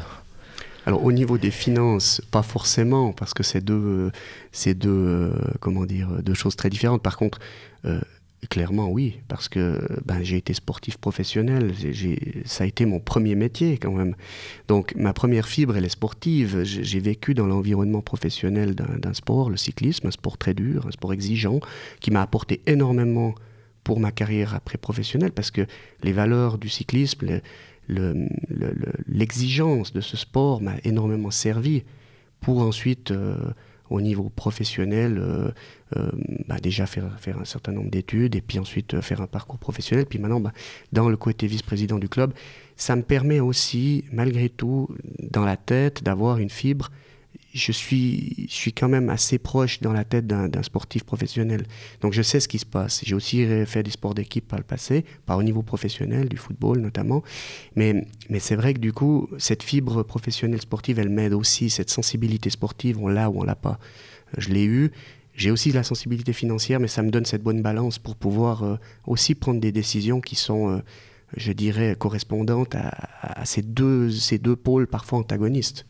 [0.86, 4.12] Alors au niveau des finances, pas forcément, parce que c'est deux,
[4.68, 7.02] deux, euh, comment dire, deux choses très différentes.
[7.02, 7.40] Par contre,
[7.86, 8.02] euh,
[8.50, 11.74] clairement oui, parce que ben, j'ai été sportif professionnel,
[12.46, 14.16] ça a été mon premier métier quand même.
[14.68, 16.64] Donc ma première fibre, elle est sportive.
[16.64, 21.14] J'ai vécu dans l'environnement professionnel d'un sport, le cyclisme, un sport très dur, un sport
[21.14, 21.60] exigeant,
[22.00, 23.36] qui m'a apporté énormément
[23.84, 25.66] pour ma carrière après professionnelle, parce que
[26.04, 27.42] les valeurs du cyclisme,
[29.08, 31.84] l'exigence de ce sport m'a énormément servi
[32.40, 33.36] pour ensuite euh,
[33.92, 35.52] au niveau professionnel, euh,
[35.98, 36.10] euh,
[36.48, 39.60] bah, déjà faire, faire un certain nombre d'études et puis ensuite euh, faire un parcours
[39.60, 40.06] professionnel.
[40.06, 40.54] Puis maintenant, bah,
[40.94, 42.34] dans le côté vice-président du club,
[42.78, 44.88] ça me permet aussi, malgré tout,
[45.20, 46.90] dans la tête, d'avoir une fibre
[47.54, 51.66] je suis, je suis quand même assez proche dans la tête d'un sportif professionnel.
[52.02, 53.02] Donc je sais ce qui se passe.
[53.04, 56.80] J'ai aussi fait des sports d'équipe par le passé, pas au niveau professionnel, du football
[56.80, 57.24] notamment.
[57.76, 61.70] Mais, mais c'est vrai que du coup, cette fibre professionnelle sportive, elle m'aide aussi.
[61.70, 63.80] Cette sensibilité sportive, on l'a ou on l'a pas.
[64.38, 64.92] Je l'ai eu.
[65.34, 68.76] J'ai aussi la sensibilité financière, mais ça me donne cette bonne balance pour pouvoir euh,
[69.08, 70.80] aussi prendre des décisions qui sont, euh,
[71.38, 72.92] je dirais, correspondantes à,
[73.22, 75.86] à ces, deux, ces deux pôles parfois antagonistes.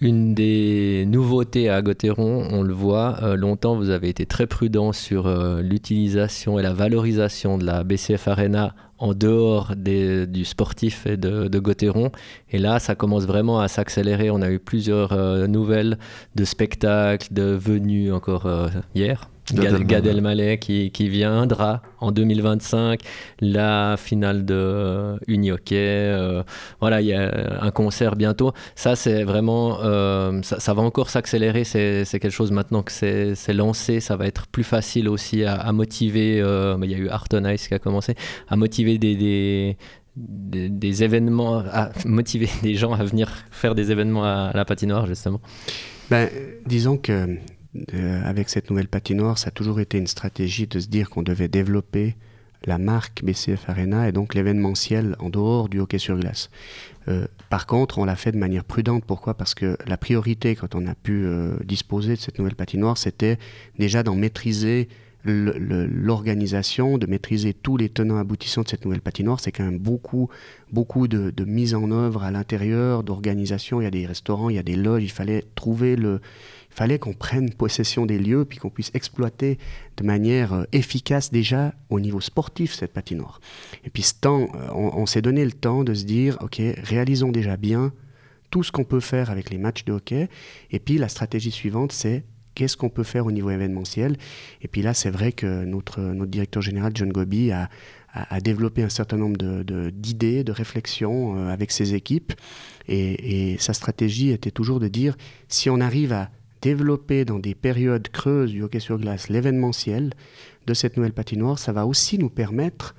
[0.00, 4.92] Une des nouveautés à Gauthieron, on le voit, euh, longtemps vous avez été très prudent
[4.92, 11.16] sur euh, l'utilisation et la valorisation de la BCF Arena en dehors du sportif et
[11.16, 12.10] de, de.
[12.50, 14.30] Et là, ça commence vraiment à s'accélérer.
[14.30, 15.98] On a eu plusieurs euh, nouvelles
[16.36, 18.48] de spectacles, de venues encore
[18.94, 19.28] hier.
[19.54, 23.00] Gad, Elmaleh qui, qui, viendra en 2025,
[23.40, 26.42] la finale de euh, Unihockey, euh,
[26.80, 28.52] voilà, il y a un concert bientôt.
[28.74, 31.64] Ça, c'est vraiment, euh, ça, va encore s'accélérer.
[31.64, 36.38] C'est quelque chose maintenant que c'est lancé, ça va être plus facile aussi à, motiver.
[36.38, 38.14] il y a eu Arton Ice qui a commencé
[38.48, 39.76] à motiver des,
[40.16, 45.40] des événements, à motiver des gens à venir faire des événements à, la patinoire, justement
[46.10, 46.28] ben,
[46.66, 47.38] Disons que
[47.94, 51.22] euh, avec cette nouvelle patinoire, ça a toujours été une stratégie de se dire qu'on
[51.22, 52.16] devait développer
[52.64, 56.50] la marque BCF Arena et donc l'événementiel en dehors du hockey sur glace.
[57.08, 59.04] Euh, par contre, on l'a fait de manière prudente.
[59.04, 59.34] Pourquoi?
[59.34, 63.38] Parce que la priorité, quand on a pu euh, disposer de cette nouvelle patinoire, c'était
[63.78, 64.88] déjà d'en maîtriser
[65.24, 69.40] l'organisation, de maîtriser tous les tenants aboutissants de cette nouvelle patinoire.
[69.40, 70.30] C'est quand même beaucoup,
[70.72, 73.80] beaucoup de, de mise en œuvre à l'intérieur, d'organisation.
[73.80, 75.02] Il y a des restaurants, il y a des loges.
[75.02, 76.20] Il fallait trouver le,
[76.78, 79.58] fallait qu'on prenne possession des lieux puis qu'on puisse exploiter
[79.96, 83.40] de manière euh, efficace déjà au niveau sportif cette patinoire.
[83.84, 87.32] Et puis ce temps, euh, on, s'est donné le temps de se dire, ok, réalisons
[87.32, 87.92] déjà bien
[88.50, 90.28] tout ce qu'on peut faire avec les matchs de hockey.
[90.70, 92.24] Et puis la stratégie suivante, c'est
[92.54, 94.16] qu'est-ce qu'on peut faire au niveau événementiel.
[94.62, 97.68] Et puis là, c'est vrai que notre, notre directeur général, John Gobi, a,
[98.12, 99.36] a, développé un certain nombre
[99.90, 102.32] d'idées, de, de, réflexions euh, avec ses équipes.
[102.86, 105.16] Et, et, sa stratégie était toujours de dire,
[105.48, 106.30] si on arrive à
[106.60, 110.12] développer dans des périodes creuses du hockey sur glace l'événementiel
[110.66, 112.94] de cette nouvelle patinoire, ça va aussi nous permettre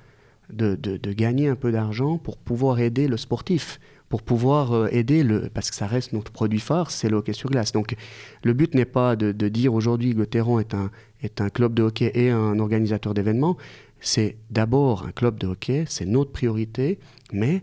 [0.51, 3.79] de, gagner un peu d'argent pour pouvoir aider le sportif,
[4.09, 5.49] pour pouvoir euh, aider le...
[5.53, 7.71] Parce que ça reste notre produit phare, c'est le hockey sur glace.
[7.71, 7.95] Donc
[8.43, 10.89] le but n'est pas de, dire aujourd'hui Gauthieron est un,
[11.21, 13.57] est un club de hockey et un organisateur d'événements.
[13.99, 16.99] C'est d'abord un club de hockey, c'est notre priorité,
[17.31, 17.61] mais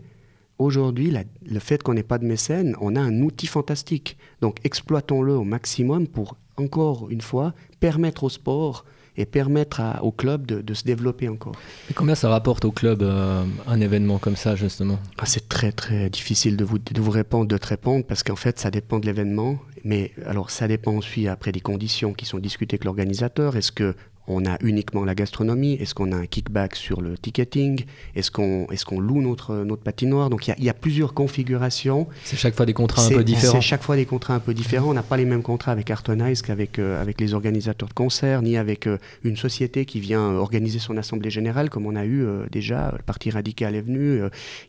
[0.59, 1.13] Aujourd'hui,
[1.45, 4.17] le fait qu'on n'ait pas de mécène, on a un outil fantastique.
[4.41, 8.83] Donc exploitons-le au maximum pour, encore une fois, permettre au sport
[9.17, 11.55] et permettre au club de, se développer encore.
[11.89, 14.99] Et combien ça rapporte au club euh, un événement comme ça, justement?
[15.17, 18.35] Ah, C'est très très difficile de vous, de vous répondre, de te répondre, parce qu'en
[18.35, 19.57] fait, ça dépend de l'événement.
[19.83, 23.55] Mais alors, ça dépend aussi après des conditions qui sont discutées avec l'organisateur.
[23.55, 23.95] Est-ce que
[24.27, 27.85] on a uniquement la gastronomie Est-ce qu'on a un kickback sur le ticketing?
[28.15, 30.29] Est-ce qu'on est qu'on loue notre, notre patinoire?
[30.29, 32.07] Donc il y, y, a plusieurs configurations.
[32.23, 33.53] C'est chaque fois des contrats un peu différents.
[33.53, 34.89] C'est chaque fois des contrats un peu différents.
[34.89, 38.41] On n'a pas les mêmes contrats avec Artonize qu'avec euh, avec les organisateurs de concerts,
[38.41, 42.23] ni avec euh, une société qui vient organiser son assemblée générale, comme on a eu
[42.23, 42.93] euh, déjà.
[42.97, 44.17] Le Parti radical est venu.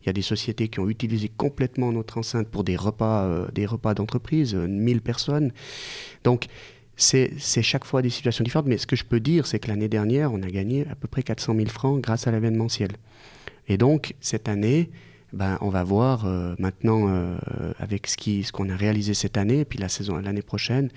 [0.03, 3.67] Il y a des sociétés qui ont utilisé complètement notre enceinte pour des repas, des
[3.67, 5.53] repas d'entreprise, 1000 personnes.
[6.25, 6.47] Donc
[6.99, 9.89] c'est chaque fois des situations différentes, mais ce que je peux dire, c'est que l'année
[9.89, 12.91] dernière, on a gagné à peu près 400 000 francs grâce à l'événementiel.
[13.69, 14.91] Et donc, cette année,
[15.33, 17.37] ben, on va voir euh, maintenant euh,
[17.79, 20.91] avec ce qu'on a réalisé cette année, et puis la saison l'année prochaine,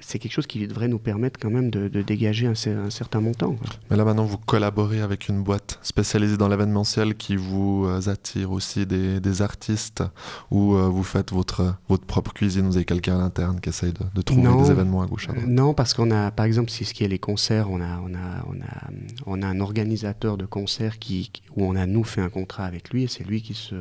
[0.00, 2.54] c'est quelque chose qui devrait nous permettre quand même de, dégager un,
[2.90, 3.56] certain montant.
[3.90, 8.52] Mais là maintenant, vous collaborez avec une boîte spécialisée dans l'événementiel qui vous euh, attire
[8.52, 10.04] aussi des, artistes,
[10.50, 14.22] ou vous faites votre, votre propre cuisine, vous avez quelqu'un à l'interne qui essaye de,
[14.22, 15.46] trouver des événements à gauche à droite?
[15.48, 18.14] Non, parce qu'on a, par exemple, si ce qui est les concerts, on a, on
[18.14, 18.90] a, on a,
[19.26, 22.90] on a un organisateur de concerts qui, où on a nous fait un contrat avec
[22.90, 23.74] lui, et c'est lui qui se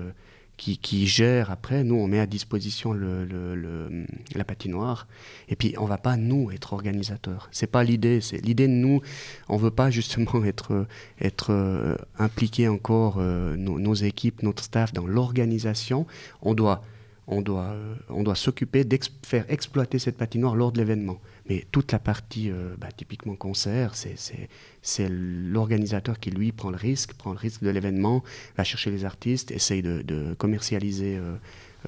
[0.57, 1.83] qui, gère après.
[1.83, 5.07] Nous, on met à disposition le, la patinoire.
[5.49, 7.49] Et puis, on va pas, nous, être organisateurs.
[7.51, 8.21] C'est pas l'idée.
[8.21, 9.01] C'est l'idée de nous.
[9.49, 10.85] On veut pas justement être,
[11.19, 16.05] être euh, impliqué encore, euh, nos, équipes, notre staff, dans l'organisation.
[16.41, 16.83] On doit,
[17.27, 17.73] on doit,
[18.09, 21.19] on doit s'occuper de faire exploiter cette patinoire lors de l'événement.
[21.49, 27.13] Mais toute la partie, euh, bah, typiquement concert, c'est l'organisateur qui, lui, prend le risque,
[27.13, 28.23] prend le risque de l'événement,
[28.57, 31.35] va chercher les artistes, essaye de, commercialiser euh,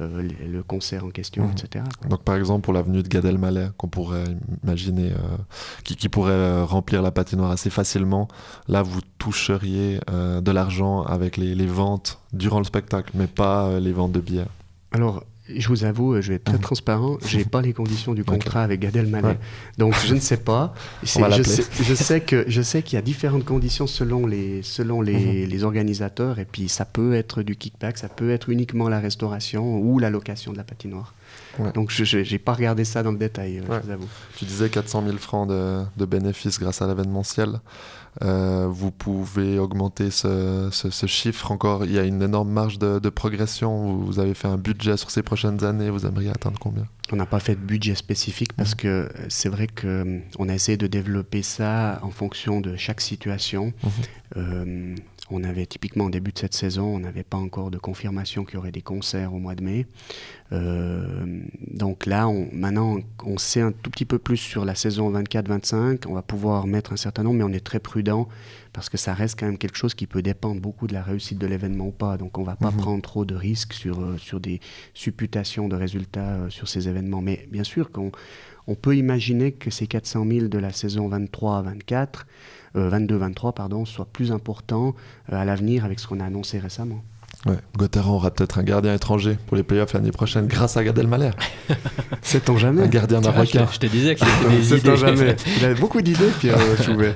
[0.01, 1.51] euh, le concert en question, Mhm.
[1.51, 1.85] etc.
[2.09, 4.25] Donc par exemple pour l'avenue de Gad Elmaleh qu'on pourrait
[4.63, 5.13] imaginer,
[5.83, 8.27] qui, qui pourrait remplir la patinoire assez facilement,
[8.67, 13.93] là vous toucheriez de l'argent avec les, les ventes durant le spectacle, mais pas les
[13.93, 14.47] ventes de billets.
[14.95, 15.23] Alors,
[15.53, 16.61] je vous avoue, je vais être très Mhm.
[16.61, 19.27] transparent, j'ai pas les conditions du contrat avec Gad Elmaleh.
[19.27, 19.37] Ouais.
[19.77, 20.73] Donc je ne sais pas.
[21.17, 24.63] Va je, sais, je sais que je sais qu'il y a différentes conditions selon les
[24.63, 25.05] selon Mhm.
[25.05, 28.99] les, les organisateurs et puis ça peut être du kickback, ça peut être uniquement la
[28.99, 31.13] restauration ou la location de la patinoire.
[31.59, 31.71] Ouais.
[31.73, 33.79] Donc je n'ai pas regardé ça dans le détail, euh, Ouais.
[33.81, 34.07] je vous avoue.
[34.37, 37.59] Tu disais 400 000 francs de, de bénéfices grâce à l'événementiel.
[38.23, 41.83] Euh, vous pouvez augmenter ce, ce- ce chiffre encore.
[41.85, 43.97] Il y a une énorme marge de, de progression.
[43.97, 45.89] Vous, avez fait un budget sur ces prochaines années.
[45.89, 46.85] Vous aimeriez atteindre combien?
[47.11, 50.53] On n'a pas fait de budget spécifique parce que c'est vrai que euh, on a
[50.55, 53.73] essayé de développer ça en fonction de chaque situation.
[53.83, 53.91] Mhm.
[54.37, 54.95] Euh,
[55.31, 58.55] on avait typiquement au début de cette saison, on n'avait pas encore de confirmation qu'il
[58.55, 59.87] y aurait des concerts au mois de mai.
[60.51, 61.25] Euh,
[61.71, 66.05] donc là, on, maintenant, on sait un tout petit peu plus sur la saison 24-25.
[66.07, 68.27] On va pouvoir mettre un certain nombre, mais on est très prudent
[68.73, 71.39] parce que ça reste quand même quelque chose qui peut dépendre beaucoup de la réussite
[71.39, 72.17] de l'événement ou pas.
[72.17, 72.77] Donc on va pas Mhm.
[72.77, 74.59] prendre trop de risques sur, euh, sur des
[74.93, 77.21] supputations de résultats euh, sur ces événements.
[77.21, 78.11] Mais bien sûr qu'on
[78.67, 84.07] on peut imaginer que ces 400 000 de la saison 23-24, euh, 22-23, pardon, soient
[84.11, 84.93] plus importants
[85.31, 87.03] euh, à l'avenir avec ce qu'on a annoncé récemment.
[87.45, 87.57] Ouais.
[87.77, 91.31] Gauthieron aura peut-être un gardien étranger pour les playoffs l'année prochaine grâce à Gad Elmaleh.
[91.69, 93.65] Un jamais gardien Ah, je, marocain.
[93.65, 94.97] te, je te disais que c'était des C'est idées.
[94.97, 95.35] jamais.
[95.59, 97.15] Il avait beaucoup d'idées, Pierre euh, Chouvet.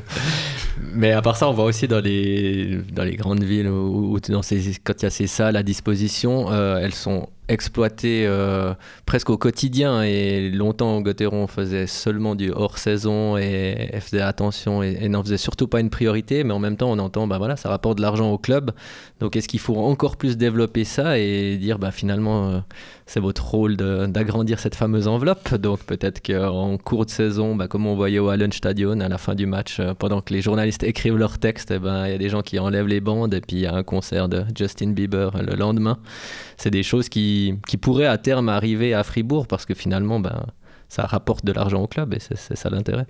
[0.93, 4.20] Mais à part ça, on voit aussi dans les, dans les grandes villes, où, où
[4.20, 8.74] dans ces, quand il y a ces salles à disposition, euh, elles sont exploitées euh,
[9.06, 10.04] presque au quotidien.
[10.04, 15.68] Et longtemps, Gauthieron faisait seulement du hors-saison et, et faisait attention et, n'en faisait surtout
[15.68, 16.43] pas une priorité.
[16.43, 18.72] Mais en même temps, on entend, bah voilà, ça rapporte de l'argent au club.
[19.20, 22.60] Donc est-ce qu'il faut encore plus développer ça et dire, bah finalement, euh,
[23.06, 25.56] c'est votre rôle d'agrandir cette fameuse enveloppe?
[25.56, 29.36] Donc peut-être qu'en cours de saison, bah, comme on voyait au Hallenstadion à la fin
[29.36, 32.20] du match, euh, pendant que les journalistes écrivent leurs textes, eh ben, il y a
[32.20, 34.91] des gens qui enlèvent les bandes et puis il y a un concert de Justin
[34.91, 35.97] Bieber le lendemain.
[36.58, 40.46] C'est des choses qui, qui pourraient à terme arriver à Fribourg parce que finalement, ben,
[40.88, 43.06] ça rapporte de l'argent au club et c'est ça l'intérêt.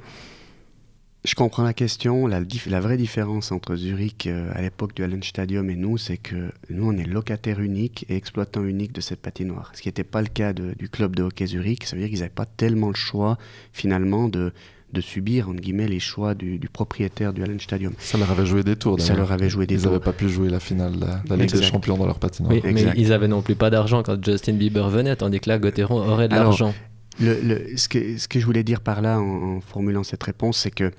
[1.25, 2.27] Je comprends la question.
[2.27, 2.39] La,
[2.79, 6.97] vraie différence entre Zurich euh, à l'époque du Hallenstadium et nous, c'est que nous, on
[6.97, 9.71] est locataire unique et exploitant unique de cette patinoire.
[9.73, 11.83] Ce qui n'était pas le cas du club de hockey Zurich.
[11.83, 13.37] Ça veut dire qu'ils n'avaient pas tellement le choix,
[13.73, 14.53] finalement, de,
[14.91, 17.93] de subir, entre guillemets, les choix du, du propriétaire du Hallenstadium.
[17.99, 18.99] Ça leur avait joué des tours.
[18.99, 19.91] Ça leur avait joué des Ils tours.
[19.91, 21.61] n'avaient pas pu jouer la finale de la, Ligue des.
[21.63, 22.51] Champions dans leur patinoire.
[22.53, 25.59] Oui, mais ils avaient non plus pas d'argent quand Justin Bieber venait, tandis que là,
[25.59, 26.73] Gauthieron aurait de l'argent.
[27.21, 30.23] Le- le- ce, que, ce que je voulais dire par là en, en formulant cette
[30.23, 30.91] réponse, c'est que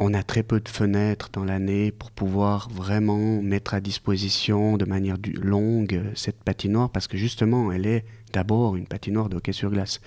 [0.00, 4.84] on a très peu de fenêtres dans l'année pour pouvoir vraiment mettre à disposition de
[4.84, 9.36] manière du- longue euh, cette patinoire parce que justement elle est d'abord une patinoire de
[9.36, 10.00] hockey sur glace.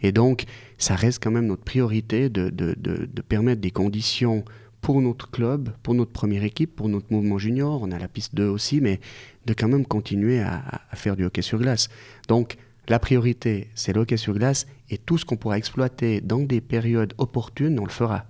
[0.00, 0.44] Et donc
[0.78, 4.44] ça reste quand même notre priorité de, de- de- permettre des conditions
[4.80, 8.34] pour notre club, pour notre première équipe, pour notre mouvement junior, on a la piste
[8.34, 9.00] 2 aussi, mais
[9.46, 11.88] de quand même continuer à, à faire du hockey sur glace.
[12.28, 12.56] Donc
[12.86, 16.60] la priorité, c'est le hockey sur glace et tout ce qu'on pourra exploiter dans des
[16.60, 18.26] périodes opportunes, on le fera.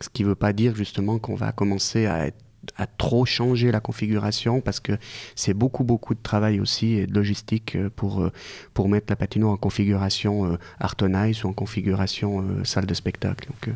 [0.00, 2.42] Ce qui ne veut pas dire justement qu'on va commencer à, être-
[2.76, 4.92] à trop changer la configuration parce que
[5.34, 8.32] c'est beaucoup beaucoup de travail aussi et de logistique euh, pour, euh,
[8.74, 12.86] pour mettre la patinoire en configuration euh, Art on Ice ou en configuration euh, salle
[12.86, 13.48] de spectacle.
[13.48, 13.72] Donc, euh,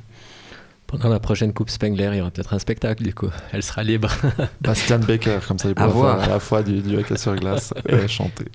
[0.87, 3.29] Pendant la prochaine Coupe Spengler, il y aura peut-être un spectacle du coup.
[3.53, 4.11] Elle sera libre.
[4.61, 6.19] Bastian Baker, comme ça il À pourra voir.
[6.21, 8.47] faire à la fois du, du hockey sur glace et chanter.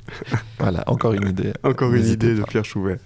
[0.59, 1.53] Voilà, encore une idée.
[1.63, 2.43] Encore une idée de.
[2.43, 2.97] Pierre Chouvet.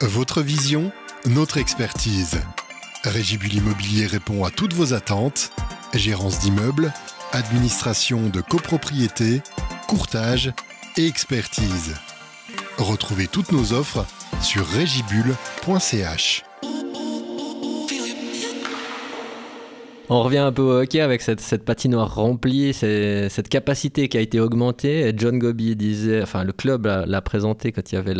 [0.00, 0.92] Votre vision,
[1.26, 2.40] notre expertise.
[3.02, 5.50] Régibul Immobilier répond à toutes vos attentes.
[5.94, 6.92] Gérance d'immeubles,
[7.32, 9.42] administration de copropriété,
[9.88, 10.52] courtage
[10.96, 11.94] et expertise.
[12.78, 14.04] Retrouvez toutes nos offres
[14.42, 16.44] sur régibule.ch.
[20.10, 24.38] On revient un peu au hockey avec cette, patinoire remplie, cette capacité qui a été
[24.38, 25.14] augmentée.
[25.16, 28.14] John Gobi disait, enfin le club l'a présenté quand il y avait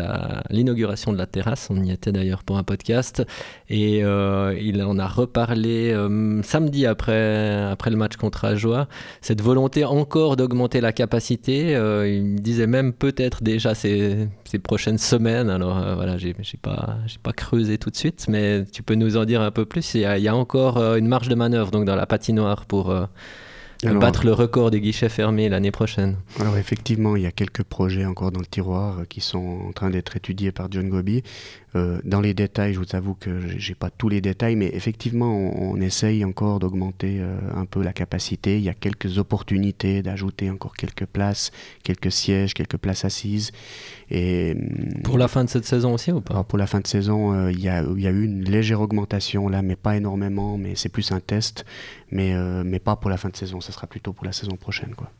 [0.48, 3.22] l'inauguration de la terrasse, on y était d'ailleurs pour un podcast,
[3.68, 8.88] et euh, il en a reparlé euh, samedi après, après le match contre Ajoie.
[9.20, 14.30] Cette volonté encore d'augmenter la capacité, euh, il disait même peut-être déjà ces,
[14.62, 15.50] prochaines semaines.
[15.50, 19.42] Alors voilà, j'ai pas, pas creusé tout de suite, mais tu peux nous en dire
[19.42, 19.94] un peu plus.
[19.94, 23.06] Il y a, encore une marge de manœuvre donc dans la patinoire pour, euh,
[23.82, 26.16] battre le record des guichets fermés l'année prochaine.
[26.40, 29.72] Alors effectivement, il y a quelques projets encore dans le tiroir euh, qui sont en
[29.72, 31.22] train d'être étudiés par John Gobi.
[31.76, 35.34] Euh, dans les détails, je vous avoue que j'ai pas tous les détails, mais effectivement,
[35.34, 38.58] on, essaye encore d'augmenter euh, un peu la capacité.
[38.58, 41.50] Il y a quelques opportunités d'ajouter encore quelques places,
[41.82, 43.50] quelques sièges, quelques places assises.
[44.10, 46.44] Et hum, pour la fin de cette saison aussi ou pas?
[46.44, 49.48] Pour la fin de saison, il, y a, il y a eu une légère augmentation
[49.48, 50.56] là, mais pas énormément.
[50.56, 51.64] Mais c'est plus un test,
[52.10, 53.60] mais mais pas pour la fin de saison.
[53.60, 55.10] Ça sera plutôt pour la saison prochaine, quoi.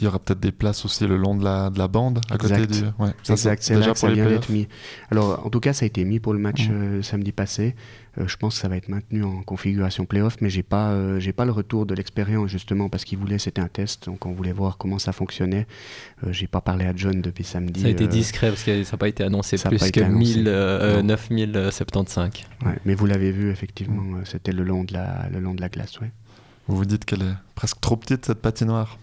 [0.00, 2.36] Il y aura peut-être des places aussi le long de la, de la bande à
[2.36, 2.80] côté du.
[2.98, 4.66] Ouais, ça, exact, c'est là que ça vient d'être mis.
[5.12, 7.76] Alors, en tout cas, ça a été mis pour le match euh, samedi passé.
[8.18, 11.20] Euh, je pense que ça va être maintenu en configuration playoff, mais j'ai pas, euh,
[11.20, 14.32] j'ai pas le retour de l'expérience justement parce qu'il voulait, c'était un test, donc on
[14.32, 15.66] voulait voir comment ça fonctionnait.
[16.30, 17.82] j'ai pas parlé à John depuis samedi.
[17.82, 20.00] Ça a été discret parce que ça n'a pas été annoncé plus que
[21.02, 22.30] 9075.
[22.66, 25.68] Ouais, mais vous l'avez vu effectivement, c'était le long de la, le long de la
[25.68, 26.10] glace, ouais.
[26.66, 28.98] Vous vous dites qu'elle est presque trop petite cette patinoire?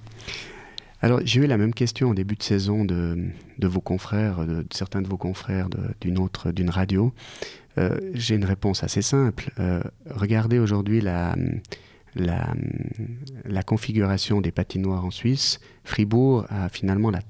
[1.01, 4.65] Alors, j'ai eu la même question au début de saison de, de vos confrères, de,
[4.71, 5.67] certains de vos confrères
[5.99, 7.11] d'une autre, d'une radio.
[7.77, 9.51] Euh, j'ai une réponse assez simple.
[9.59, 11.35] Euh, regardez aujourd'hui la,
[12.15, 12.53] la,
[13.45, 15.59] la, configuration des patinoires en Suisse.
[15.83, 17.21] Fribourg a finalement la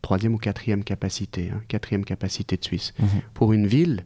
[0.00, 2.94] troisième ou quatrième capacité, hein, quatrième capacité de Suisse.
[3.00, 3.08] Mhm.
[3.34, 4.04] Pour une ville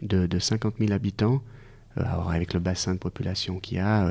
[0.00, 1.42] de, de 50 000 habitants,
[1.98, 4.08] euh, avec le bassin de population qu'il y a,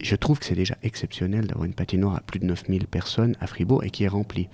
[0.00, 3.46] je trouve que c'est déjà exceptionnel d'avoir une patinoire à plus de 9000 personnes à
[3.46, 4.48] Fribourg et qui est remplie.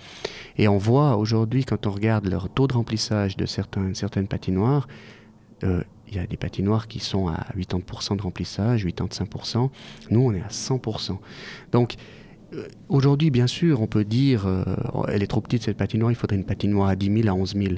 [0.56, 4.86] Et on voit aujourd'hui, quand on regarde leur taux de remplissage de certains, certaines patinoires,
[5.64, 9.70] euh, il y a des patinoires qui sont à 80% de remplissage, 85%.
[10.10, 11.18] Nous, on est à 100%.
[11.72, 11.94] Donc,
[12.52, 14.62] euh, aujourd'hui, bien sûr, on peut dire, euh,
[15.08, 17.54] elle est trop petite cette patinoire, il faudrait une patinoire à 10 000, à 11
[17.56, 17.74] 000.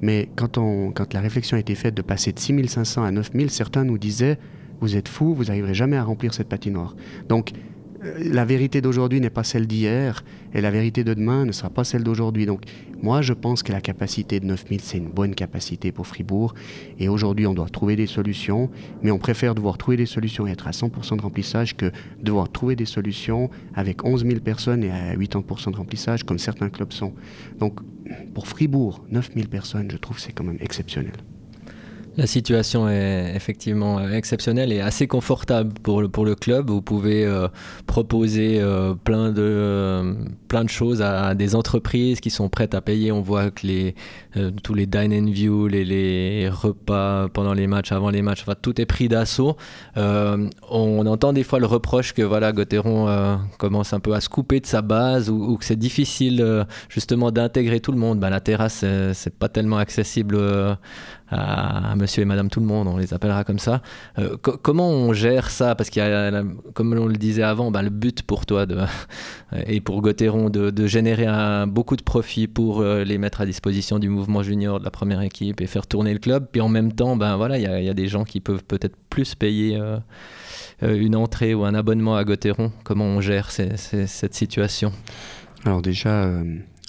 [0.00, 3.10] Mais quand, on, quand la réflexion a été faite de passer de 6 500 à
[3.10, 4.38] 9 000, certains nous disaient
[4.80, 6.94] vous êtes fou, vous n'arriverez jamais à remplir cette patinoire.
[7.28, 7.52] Donc,
[8.04, 11.70] euh, la vérité d'aujourd'hui n'est pas celle d'hier et la vérité de demain ne sera
[11.70, 12.46] pas celle d'aujourd'hui.
[12.46, 12.62] Donc
[13.02, 16.54] moi je pense que la capacité de 9000 c'est une bonne capacité pour Fribourg
[16.98, 18.70] et aujourd'hui on doit trouver des solutions
[19.02, 21.90] mais on préfère devoir trouver des solutions et être à 100% de remplissage que
[22.22, 26.70] devoir trouver des solutions avec 11 000 personnes et à 80% de remplissage comme certains
[26.70, 27.14] clubs sont.
[27.58, 27.80] Donc
[28.34, 31.12] pour Fribourg, 9000 personnes je trouve c'est quand même exceptionnel.
[32.16, 36.70] La situation est effectivement exceptionnelle et assez confortable pour le, pour le club.
[36.70, 37.48] Vous pouvez euh,
[37.88, 40.14] proposer euh, plein, de, euh,
[40.46, 43.10] plein de choses à, des entreprises qui sont prêtes à payer.
[43.10, 43.96] On voit que les,
[44.62, 48.80] tous les dine and view, les, les, repas pendant les matchs, avant les matchs, tout
[48.80, 49.56] est pris d'assaut.
[49.96, 54.60] on entend des fois le reproche que voilà, Gauthieron commence un peu à se couper
[54.60, 58.20] de sa base ou, que c'est difficile justement d'intégrer tout le monde.
[58.20, 58.84] Ben, la terrasse,
[59.14, 60.38] c'est pas tellement accessible
[61.34, 63.82] à, monsieur et madame tout le monde, on les appellera comme ça.
[64.18, 65.74] Euh, comment on gère ça?
[65.74, 66.42] Parce qu'il y a,
[66.74, 68.66] comme on le disait avant, bah, le but pour toi
[69.66, 71.26] et pour Gauthieron de, générer
[71.66, 75.22] beaucoup de profits pour euh, les mettre à disposition du mouvement junior de la première
[75.22, 76.46] équipe et faire tourner le club.
[76.50, 79.34] Puis en même temps, ben, voilà, il y, a des gens qui peuvent peut-être plus
[79.34, 79.98] payer euh,
[80.82, 82.72] une entrée ou un abonnement à Gauthieron.
[82.84, 84.92] Comment on gère cette situation?
[85.64, 86.30] Alors déjà,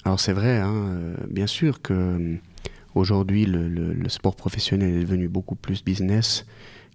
[0.04, 2.38] alors c'est vrai, hein, bien sûr que
[2.96, 6.46] Aujourd'hui, le, sport professionnel est devenu beaucoup plus business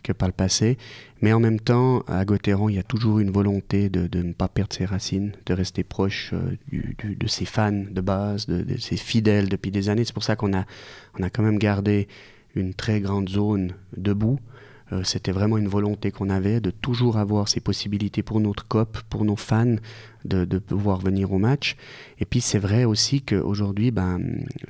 [0.02, 0.80] que par le passé.
[1.22, 4.48] Mais en même temps, à Gauthieron, il y a toujours une volonté de, ne pas
[4.48, 6.58] perdre ses racines, de rester proche euh,
[7.04, 10.04] de ses fans de base, de, ses fidèles depuis des années.
[10.04, 10.66] C'est pour ça qu'on a,
[11.20, 12.08] on a quand même gardé
[12.56, 14.40] une très grande zone debout
[14.92, 18.98] euh, c'était vraiment une volonté qu'on avait de toujours avoir ces possibilités pour notre COP,
[19.10, 19.76] pour nos fans,
[20.26, 21.76] de, pouvoir venir au match.
[22.20, 24.20] Et puis c'est vrai aussi qu'aujourd'hui, ben,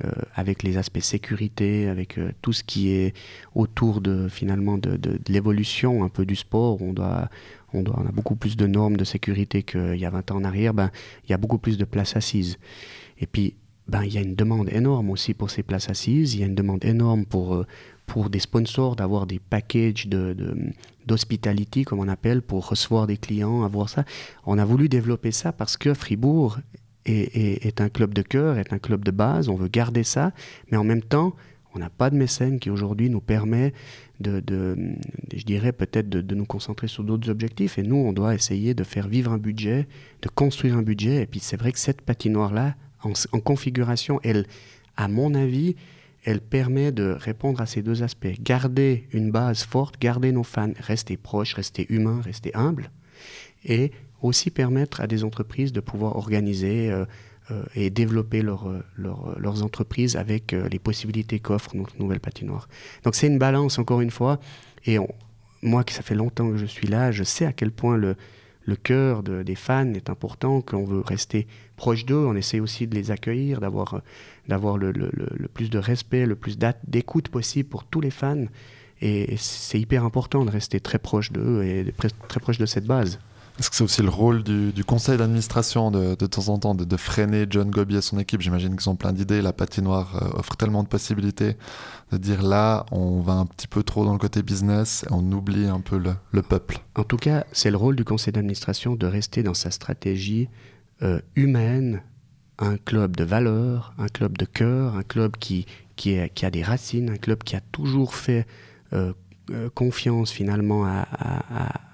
[0.04, 3.14] euh, avec les aspects sécurité, avec euh, tout ce qui est
[3.54, 4.98] autour de finalement de,
[5.28, 7.28] l'évolution un peu du sport, on doit,
[7.74, 10.36] on, doit, on a beaucoup plus de normes de sécurité qu'il y a 20 ans
[10.36, 10.90] en arrière, ben,
[11.26, 12.58] il y a beaucoup plus de places assises.
[13.18, 13.54] Et puis
[13.88, 16.46] ben, il y a une demande énorme aussi pour ces places assises, il y a
[16.46, 17.64] une demande énorme pour,
[18.06, 20.36] pour des sponsors d'avoir des packages de,
[21.06, 24.04] d'hospitality, comme on appelle, pour recevoir des clients, avoir ça.
[24.44, 26.58] On a voulu développer ça parce que Fribourg
[27.06, 30.32] est, est, un club de cœur, est un club de base, on veut garder ça,
[30.70, 31.34] mais en même temps,
[31.74, 33.72] on n'a pas de mécène qui aujourd'hui nous permet
[34.20, 34.76] de, de
[35.34, 37.78] je dirais peut-être de, nous concentrer sur d'autres objectifs.
[37.78, 39.88] Et nous, on doit essayer de faire vivre un budget,
[40.20, 41.22] de construire un budget.
[41.22, 42.74] Et puis c'est vrai que cette patinoire-là,
[43.04, 44.46] en configuration, elle,
[44.96, 45.74] à mon avis,
[46.24, 48.40] elle permet de répondre à ces deux aspects.
[48.40, 52.90] Garder une base forte, garder nos fans, rester proches, rester humains, rester humbles,
[53.64, 53.92] et
[54.22, 57.04] aussi permettre à des entreprises de pouvoir organiser euh,
[57.50, 62.68] euh, et développer euh, leurs entreprises avec les possibilités qu'offre notre nouvelle patinoire.
[63.02, 64.38] Donc c'est une balance, encore une fois,
[64.86, 64.98] et
[65.62, 68.16] moi, que ça fait longtemps que je suis là, je sais à quel point le,
[68.64, 71.46] le cœur des fans est important, qu'on veut rester
[71.76, 72.24] proche d'eux.
[72.26, 74.00] On essaie aussi de les accueillir, d'avoir,
[74.46, 78.46] le, le, le, plus de respect, le plus d'écoute possible pour tous les fans.
[79.00, 81.92] Et c'est hyper important de rester très proche d'eux et
[82.28, 83.18] très proche de cette base.
[83.58, 86.96] Est-ce que c'est aussi le rôle du, conseil d'administration de, de, temps en temps de,
[86.96, 88.40] freiner John Gobi et son équipe?
[88.40, 89.42] J'imagine qu'ils ont plein d'idées.
[89.42, 91.56] La patinoire euh, offre tellement de possibilités
[92.10, 95.66] de dire là, on va un petit peu trop dans le côté business on oublie
[95.66, 96.78] un peu le, peuple.
[96.96, 100.48] En tout cas, c'est le rôle du conseil d'administration de rester dans sa stratégie
[101.02, 102.02] euh, humaine,
[102.58, 107.10] un club de valeur, un club de cœur, un club qui, qui, a des racines,
[107.10, 108.46] un club qui a toujours fait
[108.92, 109.12] euh,
[109.74, 111.91] confiance finalement à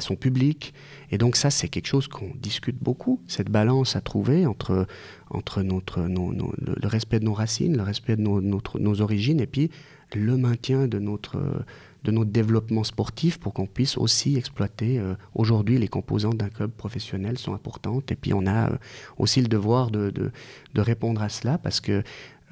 [0.00, 0.74] son public.
[1.10, 4.86] Et donc ça, c'est quelque chose qu'on discute beaucoup, cette balance à trouver entre,
[5.30, 9.70] entre notre, le respect de nos racines, le respect de nos, nos origines, et puis
[10.14, 11.64] le maintien de notre,
[12.04, 14.98] de notre développement sportif pour qu'on puisse aussi exploiter.
[14.98, 18.76] Euh, aujourd'hui, les composantes d'un club professionnel sont importantes, et puis on a euh,
[19.18, 20.30] aussi le devoir de, de,
[20.74, 22.02] de, répondre à cela, parce que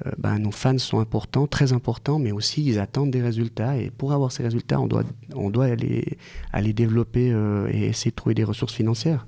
[0.05, 3.77] euh, ben, nos fans sont importants, très importants, mais aussi ils attendent des résultats.
[3.77, 5.03] Et pour avoir ces résultats, on doit,
[5.35, 6.17] on doit aller,
[6.53, 9.27] aller développer euh, et essayer de trouver des ressources financières.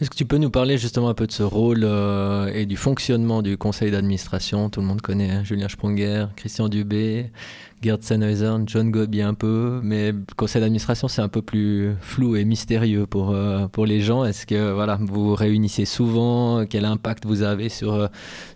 [0.00, 2.78] Est-ce que tu peux nous parler justement un peu de ce rôle euh, et du
[2.78, 4.70] fonctionnement du conseil d'administration?
[4.70, 7.30] Tout le monde connaît hein, Julien Sprunger, Christian Dubé,
[7.82, 12.36] Gerd Sennhauser, John Gobi un peu, mais le conseil d'administration c'est un peu plus flou
[12.36, 14.24] et mystérieux pour, euh, pour les gens.
[14.24, 16.64] Est-ce que voilà, vous réunissez souvent?
[16.64, 18.06] Quel impact vous avez sur, euh,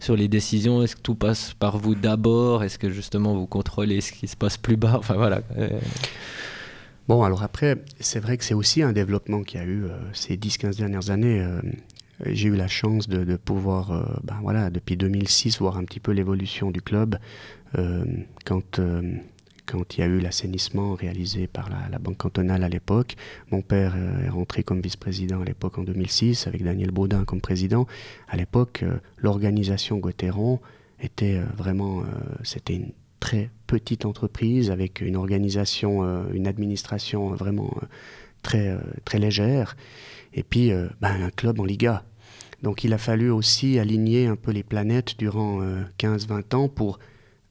[0.00, 0.82] sur les décisions?
[0.82, 2.64] Est-ce que tout passe par vous d'abord?
[2.64, 4.94] Est-ce que justement vous contrôlez ce qui se passe plus bas?
[4.98, 5.42] Enfin voilà.
[7.06, 9.98] Bon, alors après, c'est vrai que c'est aussi un développement qu'il y a eu euh,
[10.14, 11.42] ces 10-15 dernières années.
[11.42, 11.60] Euh,
[12.24, 16.12] j'ai eu la chance de, pouvoir, euh, ben voilà, depuis 2006, voir un petit peu
[16.12, 17.18] l'évolution du club.
[18.44, 18.80] quand,
[19.66, 23.16] quand il y a eu l'assainissement réalisé par la, Banque cantonale à l'époque,
[23.50, 27.88] mon père est rentré comme vice-président à l'époque en 2006, avec Daniel Baudin comme président.
[28.28, 28.84] À l'époque,
[29.16, 30.60] l'organisation Gauthieron
[31.00, 32.04] était vraiment,
[32.44, 37.86] c'était une très petite entreprise avec une organisation, euh, une administration vraiment euh,
[38.42, 39.76] très, euh, très légère,
[40.32, 42.04] et puis ben, un club en Liga.
[42.62, 45.60] Donc il a fallu aussi aligner un peu les planètes durant
[45.98, 46.98] 15-20 ans pour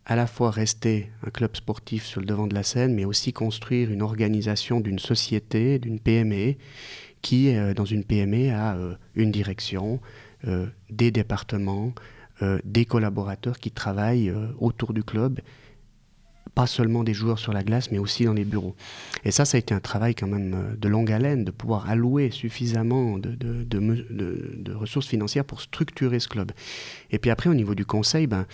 [0.06, 3.32] à la fois rester un club sportif sur le devant de la scène, mais aussi
[3.32, 6.56] construire une organisation d'une société, d'une PME,
[7.22, 8.76] qui, dans une PME, a
[9.16, 10.02] une direction,
[10.90, 11.94] des départements,
[12.66, 15.40] des collaborateurs qui travaillent autour du club
[16.56, 18.76] pas seulement des joueurs sur la glace, mais aussi dans les bureaux.
[19.26, 21.90] Et ça, ça a été un travail quand même euh, de longue haleine, de pouvoir
[21.90, 26.52] allouer suffisamment de, ressources financières pour structurer ce club.
[27.12, 28.46] Et puis après, au niveau du conseil, ben,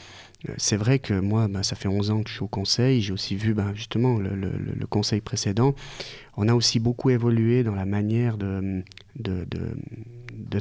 [0.47, 3.01] euh, c'est vrai que moi, ben, ça fait 11 ans que je suis au conseil,
[3.01, 5.75] j'ai aussi vu ben, justement le, conseil précédent.
[6.37, 8.83] On a aussi beaucoup évolué dans la manière de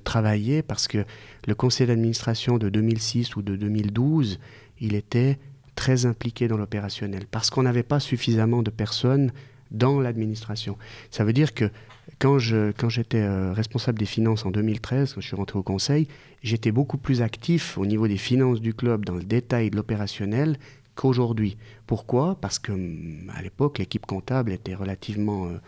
[0.03, 1.05] travailler parce que
[1.47, 4.41] le conseil d'administration de 2006 ou de 2012,
[4.81, 5.39] il était
[5.79, 9.31] très impliqué dans l'opérationnel, parce qu'on n'avait pas suffisamment de personnes
[9.71, 10.77] dans l'administration.
[11.13, 11.71] Ça veut dire que
[12.19, 15.63] quand, je, quand j'étais euh, responsable des finances en 2013, quand je suis rentré au
[15.63, 16.09] conseil,
[16.43, 20.59] j'étais beaucoup plus actif au niveau des finances du club, dans le détail de l'opérationnel,
[20.97, 21.57] qu'aujourd'hui.
[21.87, 22.37] Pourquoi?
[22.41, 25.59] Parce que hum, à l'époque, l'équipe comptable était relativement euh,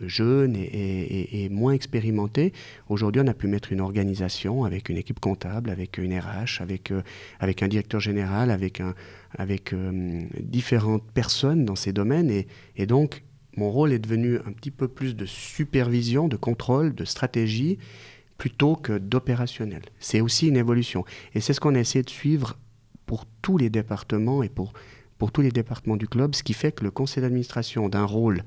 [0.00, 2.52] jeune et, moins expérimenté.
[2.88, 6.90] Aujourd'hui, on a pu mettre une organisation avec une équipe comptable, avec une RH, avec,
[6.90, 7.02] euh,
[7.38, 8.80] avec un directeur général, avec,
[9.36, 12.30] avec euh, différentes personnes dans ces domaines.
[12.30, 13.22] Et, et, donc,
[13.56, 17.78] mon rôle est devenu un petit peu plus de supervision, de contrôle, de stratégie,
[18.38, 19.82] plutôt que d'opérationnel.
[20.00, 21.04] C'est aussi une évolution.
[21.34, 22.58] Et c'est ce qu'on a essayé de suivre
[23.06, 24.72] pour tous les départements et pour,
[25.18, 28.42] pour tous les départements du club, ce qui fait que le conseil d'administration d'un rôle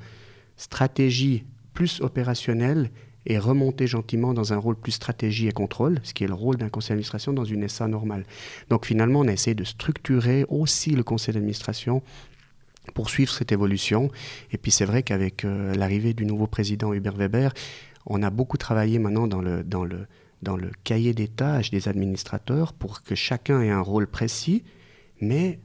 [0.58, 2.90] stratégie plus opérationnelle
[3.28, 6.56] et remonter gentiment dans un rôle plus stratégie et contrôle, ce qui est le rôle
[6.56, 8.26] d'un conseil d'administration dans une SA normale.
[8.70, 12.02] Donc finalement, on a essayé de structurer aussi le conseil d'administration
[12.94, 14.10] pour suivre cette évolution.
[14.52, 17.54] Et puis c'est vrai qu'avec euh, l'arrivée du nouveau président Hubert Weber,
[18.06, 20.08] on a beaucoup travaillé maintenant dans le, dans le,
[20.42, 24.64] dans le cahier des tâches des administrateurs pour que chacun ait un rôle précis,
[25.20, 25.60] mais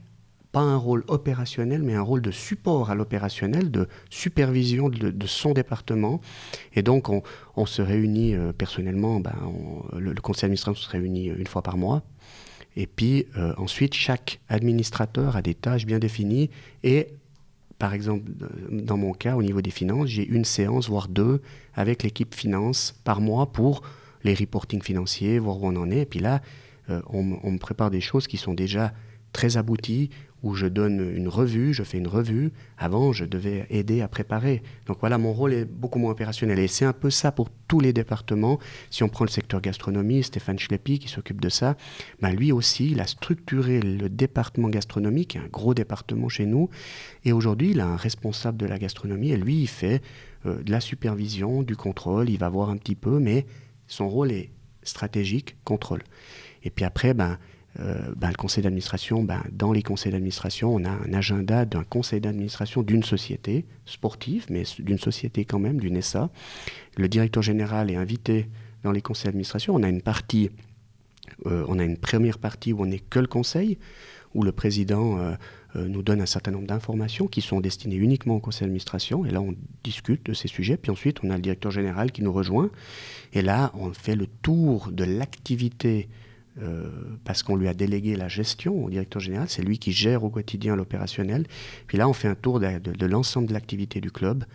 [0.53, 5.51] pas un rôle opérationnel, mais un rôle de support à l'opérationnel, de supervision de, son
[5.51, 6.21] département.
[6.75, 9.35] Et donc, on, se réunit euh, personnellement, ben,
[9.97, 12.03] le, conseil d'administration se réunit une fois par mois.
[12.75, 16.51] Et puis, euh, ensuite, chaque administrateur a des tâches bien définies.
[16.83, 17.07] Et,
[17.79, 18.31] par exemple,
[18.69, 21.41] dans mon cas, au niveau des finances, j'ai une séance, voire deux,
[21.73, 23.81] avec l'équipe finance par mois pour
[24.23, 26.01] les reportings financiers, voir où on en est.
[26.01, 26.41] Et puis là,
[26.91, 28.93] euh, on, me prépare des choses qui sont déjà
[29.31, 30.09] très abouti
[30.43, 32.51] où je donne une revue, je fais une revue.
[32.77, 34.61] Avant, je devais aider à préparer.
[34.85, 36.59] Donc voilà, mon rôle est beaucoup moins opérationnel.
[36.59, 38.59] Et c'est un peu ça pour tous les départements.
[38.89, 41.77] Si on prend le secteur gastronomie, Stéphane Schleppi qui s'occupe de ça,
[42.21, 46.69] ben lui aussi, il a structuré le département gastronomique, un gros département chez nous.
[47.23, 50.01] Et aujourd'hui, il a un responsable de la gastronomie et lui, il fait
[50.45, 53.45] euh, de la supervision, du contrôle, il va voir un petit peu, mais
[53.87, 54.51] son rôle est
[54.83, 56.03] stratégique, contrôle.
[56.63, 57.37] Et puis après, ben,
[57.75, 62.21] ben, le conseil d'administration, ben, dans les conseils d'administration, on a un agenda d'un conseil
[62.21, 66.29] d'administration d'une société sportive, mais d'une société quand même, d'une SA.
[66.97, 68.49] Le directeur général est invité
[68.83, 69.73] dans les conseils d'administration.
[69.75, 70.51] On a une partie,
[71.47, 73.79] euh, on a une première partie où on n'est que le conseil,
[74.35, 75.35] où le président euh,
[75.75, 79.25] nous donne un certain nombre d'informations qui sont destinées uniquement au conseil d'administration.
[79.25, 80.77] Et là, on discute de ces sujets.
[80.77, 82.69] Puis ensuite, on a le directeur général qui nous rejoint.
[83.33, 86.09] Et là, on fait le tour de l'activité
[86.61, 86.87] euh,
[87.23, 90.29] parce qu'on lui a délégué la gestion au directeur général, c'est lui qui gère au
[90.29, 91.47] quotidien l'opérationnel.
[91.87, 94.45] Puis là, on fait un tour de, l'ensemble de l'activité du club,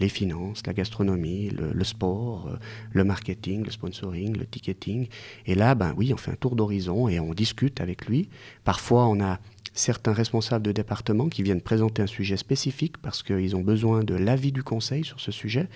[0.00, 2.56] les finances, la gastronomie, le, sport, euh,
[2.92, 5.08] le marketing, le sponsoring, le ticketing.
[5.46, 8.30] Et là, ben oui, on fait un tour d'horizon et on discute avec lui.
[8.64, 9.38] Parfois, on a
[9.74, 14.14] certains responsables de département qui viennent présenter un sujet spécifique parce qu'ils ont besoin de
[14.14, 15.68] l'avis du conseil sur ce sujet.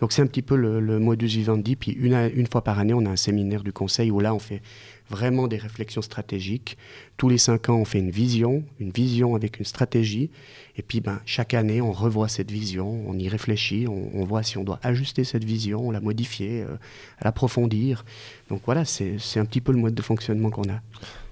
[0.00, 1.76] Donc c'est un petit peu le, modus vivendi.
[1.76, 4.38] Puis une, une fois par année, on a un séminaire du conseil où là, on
[4.38, 4.62] fait
[5.10, 6.76] vraiment des réflexions stratégiques.
[7.16, 10.30] Tous les cinq ans, on fait une vision, une vision avec une stratégie.
[10.76, 14.58] Et puis, ben, chaque année, on revoit cette vision, on y réfléchit, on, voit si
[14.58, 16.76] on doit ajuster cette vision, la modifier, euh,
[17.22, 18.04] l'approfondir.
[18.48, 20.80] Donc voilà, c'est un petit peu le mode de fonctionnement qu'on a.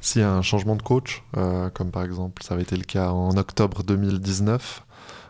[0.00, 2.82] S'il y a un changement de coach, euh, comme par exemple ça avait été le
[2.82, 4.84] cas en octobre 2019,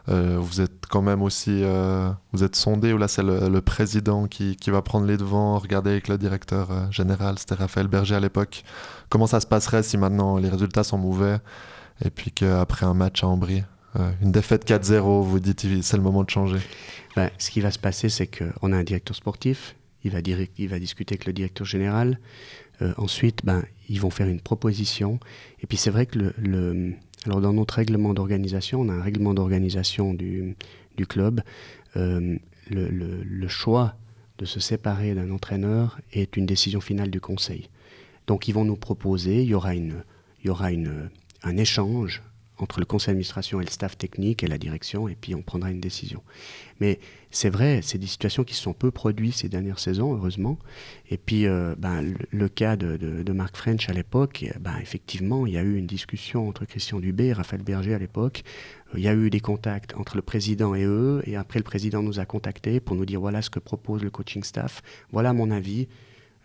[0.08, 4.26] euh, vous êtes quand même aussi, euh, vous êtes sondé, ou là c'est le, président
[4.26, 8.16] qui, qui, va prendre les devants, regarder avec le directeur euh, général, c'était Raphaël Berger
[8.16, 8.64] à l'époque,
[9.08, 11.38] comment ça se passerait si maintenant les résultats sont mauvais,
[12.04, 13.62] et puis qu'après un match à Ambry,
[14.22, 16.58] une défaite 4-0, vous dites c'est le moment de changer?
[17.14, 20.18] Ben, Ce qui va se passer, c'est qu'on a un directeur sportif, il va,
[20.56, 22.18] il va discuter avec le directeur général,
[22.96, 23.62] ensuite ben,
[23.92, 25.20] ils vont faire une proposition,
[25.60, 29.34] et puis c'est vrai que le alors dans notre règlement d'organisation, on a un règlement
[29.34, 30.56] d'organisation du,
[30.96, 31.40] du, club.
[31.96, 32.36] Euh,
[32.68, 33.94] le, le, choix
[34.38, 37.68] de se séparer d'un entraîneur est une décision finale du conseil.
[38.26, 40.02] Donc ils vont nous proposer, il y aura, une,
[40.42, 41.10] il y aura une,
[41.42, 42.22] un échange
[42.58, 45.70] entre le conseil d'administration et le staff technique et la direction, et puis on prendra
[45.70, 46.22] une décision.
[46.80, 47.00] Mais
[47.30, 50.58] c'est vrai, c'est des situations qui se sont peu produites ces dernières saisons, heureusement.
[51.10, 55.54] Et puis, euh, ben, le, cas de, de, Marc French à l'époque, ben, effectivement, il
[55.54, 58.42] y a eu une discussion entre Christian Dubé et Raphaël Berger à l'époque.
[58.94, 61.64] Euh, il y a eu des contacts entre le président et eux, et après le
[61.64, 65.32] président nous a contactés pour nous dire voilà ce que propose le coaching staff, voilà
[65.32, 65.88] mon avis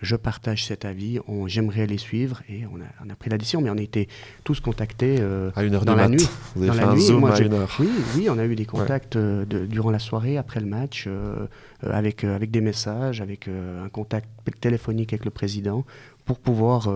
[0.02, 3.62] je partage cet avis, j'aimerais les suivre et on a, on a, pris la décision,
[3.62, 4.08] mais on a été
[4.44, 6.28] tous contactés euh, à une heure dans la nuit.
[6.56, 7.76] Vous avez fait un zoom à une heure.
[7.80, 11.48] Oui, oui, on a eu des contacts euh, durant la soirée, après le match, euh,
[11.82, 14.30] avec, avec des messages, avec un contact
[14.60, 15.86] téléphonique avec le président
[16.26, 16.90] pour pouvoir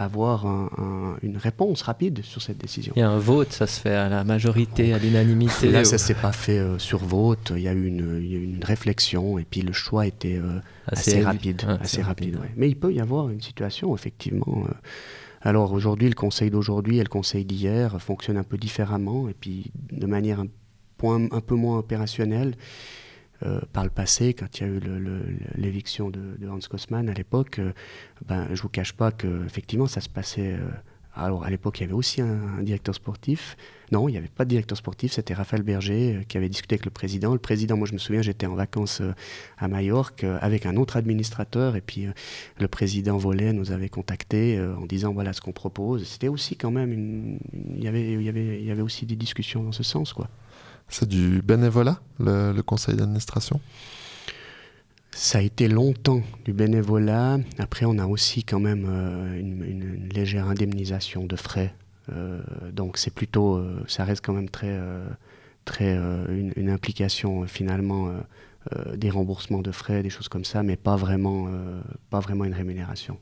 [0.00, 0.46] avoir
[1.22, 2.92] une réponse rapide sur cette décision.
[2.96, 5.70] Il y a un vote, ça se fait à la majorité, à l'unanimité.
[5.70, 7.52] Là, ça ne s'est pas fait euh, sur vote.
[7.54, 11.62] Il y a eu une, une, réflexion et puis le choix était euh, assez, rapide,
[11.80, 12.38] assez, rapide.
[12.56, 14.64] Mais il peut y avoir une situation effectivement.
[14.66, 14.72] Euh.
[15.42, 19.70] alors aujourd'hui, le conseil d'aujourd'hui et le conseil d'hier fonctionnent un peu différemment et puis
[19.92, 20.46] de manière un,
[20.96, 22.54] point, un peu moins opérationnelle.
[23.42, 24.80] Euh, par le passé, quand il y a eu
[25.56, 27.72] l'éviction de, Hans Kosman à l'époque, euh,
[28.26, 30.52] ben, je ne vous cache pas qu'effectivement ça se passait.
[30.52, 30.68] Euh,
[31.14, 33.56] alors à l'époque, il y avait aussi un, directeur sportif.
[33.92, 36.84] Non, il n'y avait pas de directeur sportif, c'était Raphaël Berger qui avait discuté avec
[36.84, 37.32] le président.
[37.32, 39.02] Le président, moi je me souviens, j'étais en vacances
[39.58, 42.06] à Majorque avec un autre administrateur et puis
[42.58, 46.06] le président Volet nous avait contacté en disant voilà ce qu'on propose.
[46.06, 47.40] C'était aussi quand même une...
[47.74, 50.12] il, y avait, il, y avait, il y avait aussi des discussions dans ce sens
[50.12, 50.28] quoi.
[50.90, 53.60] C'est du bénévolat, le, conseil d'administration?
[55.12, 57.38] Ça a été longtemps du bénévolat.
[57.58, 61.72] Après, on a aussi quand même euh, une, légère indemnisation de frais.
[62.12, 62.40] Euh,
[62.72, 64.80] donc, c'est plutôt, euh, ça reste quand même très,
[65.64, 68.12] très une, implication finalement
[68.96, 71.48] des remboursements de frais, des choses comme ça, mais pas vraiment,
[72.10, 73.16] pas vraiment une rémunération.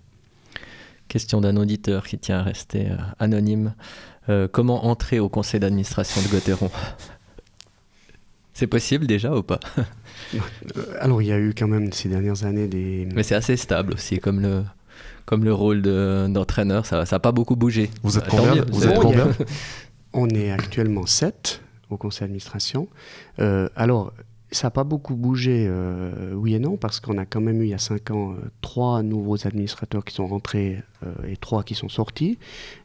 [1.07, 2.89] Question d'un auditeur qui tient à rester
[3.19, 3.75] anonyme.
[4.53, 6.71] comment entrer au conseil d'administration de Gauthieron
[8.59, 9.61] c'est possible déjà ou pas?
[11.01, 13.07] Alors il y a eu quand même ces dernières années des...
[13.15, 14.65] Mais c'est assez stable aussi comme le,
[15.27, 17.89] comme le rôle d'entraîneur, ça n'a pas beaucoup bougé.
[18.03, 18.99] Vous êtes combien, vous êtes
[20.13, 22.89] On est actuellement 7 au conseil d'administration.
[23.39, 24.13] Euh, alors
[24.51, 27.67] ça n'a pas beaucoup bougé, euh, oui et non, parce qu'on a quand même eu
[27.67, 31.63] il y a cinq ans euh, trois nouveaux administrateurs qui sont rentrés euh, et trois
[31.63, 32.39] qui sont sortis.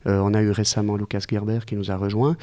[0.05, 2.35] on a eu récemment Lucas Gerber qui nous a rejoint.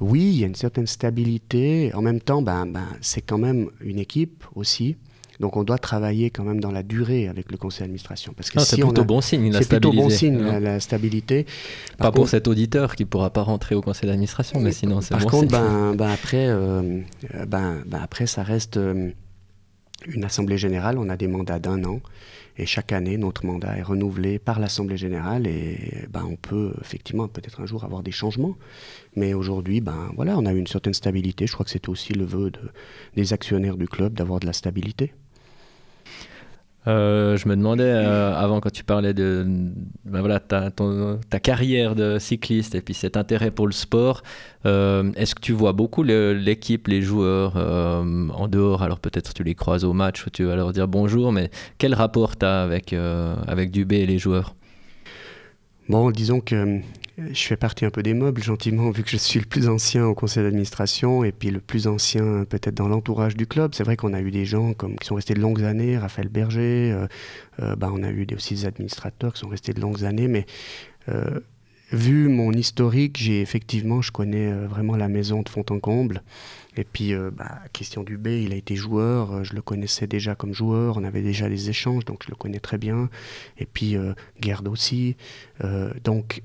[0.00, 1.94] Oui, il y a une certaine stabilité.
[1.94, 4.96] En même temps, ben, ben, c'est quand même une équipe aussi.
[5.40, 8.32] Donc on doit travailler quand même dans la durée avec le conseil d'administration.
[8.36, 11.46] Parce que c'est plutôt bon signe la C'est plutôt bon signe la, stabilité.
[11.98, 15.14] pas pour cet auditeur qui ne pourra pas rentrer au conseil d'administration, mais sinon c'est
[15.14, 17.00] bon Par contre, ben, ben, après, euh,
[17.46, 19.10] ben, ben, après, ça reste euh,
[20.06, 20.98] une assemblée générale.
[20.98, 22.00] On a des mandats d'un an.
[22.56, 27.26] Et chaque année, notre mandat est renouvelé par l'Assemblée générale et ben, on peut effectivement
[27.26, 28.56] peut-être un jour avoir des changements.
[29.16, 31.48] Mais aujourd'hui, ben, voilà, on a eu une certaine stabilité.
[31.48, 32.60] Je crois que c'était aussi le vœu de,
[33.16, 35.14] des actionnaires du club d'avoir de la stabilité.
[36.86, 39.46] Euh, je me demandais euh, avant quand tu parlais de
[40.04, 44.22] ben voilà, ta, ta, carrière de cycliste et puis cet intérêt pour le sport,
[44.66, 48.82] euh, est-ce que tu vois beaucoup l'équipe, les joueurs en dehors?
[48.82, 51.94] Alors peut-être tu les croises au match ou tu vas leur dire bonjour, mais quel
[51.94, 52.94] rapport tu as avec,
[53.46, 54.54] avec Dubé et les joueurs?
[55.88, 56.80] Bon, disons que
[57.18, 60.06] je fais partie un peu des meubles, gentiment, vu que je suis le plus ancien
[60.06, 63.74] au conseil d'administration et puis le plus ancien peut-être dans l'entourage du club.
[63.74, 66.28] C'est vrai qu'on a eu des gens comme, qui sont restés de longues années, Raphaël
[66.28, 67.06] Berger, euh,
[67.60, 70.46] euh, bah, on a eu aussi des administrateurs qui sont restés de longues années, mais
[71.10, 71.40] euh,
[71.92, 76.22] vu mon historique, j'ai effectivement, je connais vraiment la maison de fond en comble.
[76.76, 80.96] Et puis, bah, Christian Dubé, il a été joueur, je le connaissais déjà comme joueur,
[80.96, 83.08] on avait déjà des échanges, donc je le connais très bien.
[83.58, 83.96] Et puis,
[84.40, 85.16] Gerd aussi.
[86.02, 86.42] donc,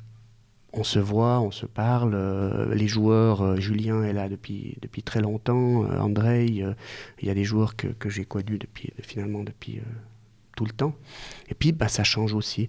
[0.74, 2.14] on se voit, on se parle.
[2.14, 6.76] Euh, les joueurs, euh, Julien est là depuis, depuis très longtemps, euh, André, il
[7.22, 9.82] y a des joueurs que, que j'ai connus depuis, finalement depuis
[10.56, 10.96] tout le temps.
[11.50, 12.68] Et puis, bah, ça change aussi.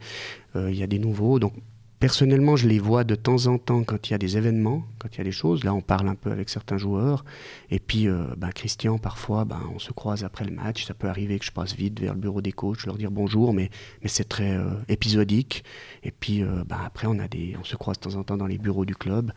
[0.54, 1.38] Il y a des nouveaux.
[1.38, 1.54] Donc,
[2.00, 5.14] Personnellement, je les vois de temps en temps quand il y a des événements, quand
[5.14, 5.64] il y a des choses.
[5.64, 7.26] Là, on parle un peu avec certains joueurs.
[7.70, 10.86] Et puis, euh, ben, Christian, parfois, ben, on se croise après le match.
[10.86, 13.52] Ça peut arriver que je passe vite vers le bureau des coachs, leur dire bonjour,
[13.52, 13.68] mais,
[14.02, 15.62] mais c'est très euh, épisodique.
[16.02, 18.38] Et puis, euh, ben, après, on, a des, on se croise de temps en temps
[18.38, 19.32] dans les bureaux du club.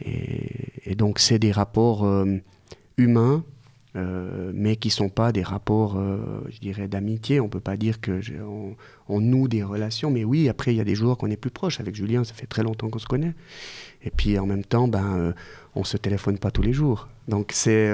[0.00, 2.08] Et, et donc, c'est des rapports
[2.96, 3.44] humains
[3.96, 6.18] euh, mais qui ne sont pas des rapports, euh,
[6.50, 7.40] je dirais, d'amitié.
[7.40, 8.20] On ne peut pas dire que
[9.08, 11.52] on, noue des relations, mais oui, après, il y a des joueurs qu'on est plus
[11.52, 11.78] proches.
[11.78, 13.34] Avec Julien, ça fait très longtemps qu'on se connaît.
[14.02, 15.32] Et puis, en même temps, ben, euh,
[15.76, 17.08] on se téléphone pas tous les jours.
[17.28, 17.90] Donc, c'est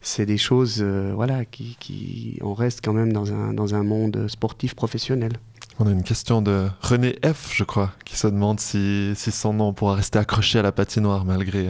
[0.00, 4.28] c'est des choses, voilà, qui, qui, on reste quand même dans un, dans un monde
[4.28, 5.32] sportif professionnel.
[5.78, 9.54] On a une question de René F, je crois, qui se demande si, si son
[9.54, 11.68] nom pourra rester accroché à la patinoire malgré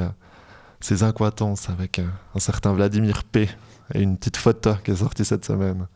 [0.81, 3.49] ses incohérences avec un, certain Vladimir P.
[3.95, 5.87] et une petite photo qui est sortie cette semaine.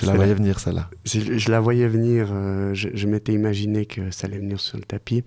[0.00, 0.88] Tu la voyais venir, celle-là?
[1.04, 2.28] Je, la voyais venir.
[2.32, 5.24] Euh, je, m'étais imaginé que ça allait venir sur le tapis.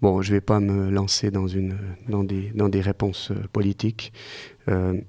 [0.00, 1.76] Bon, je ne vais pas me lancer dans, une,
[2.08, 4.12] dans, des, dans des réponses euh, politiques.
[4.68, 5.00] Euh,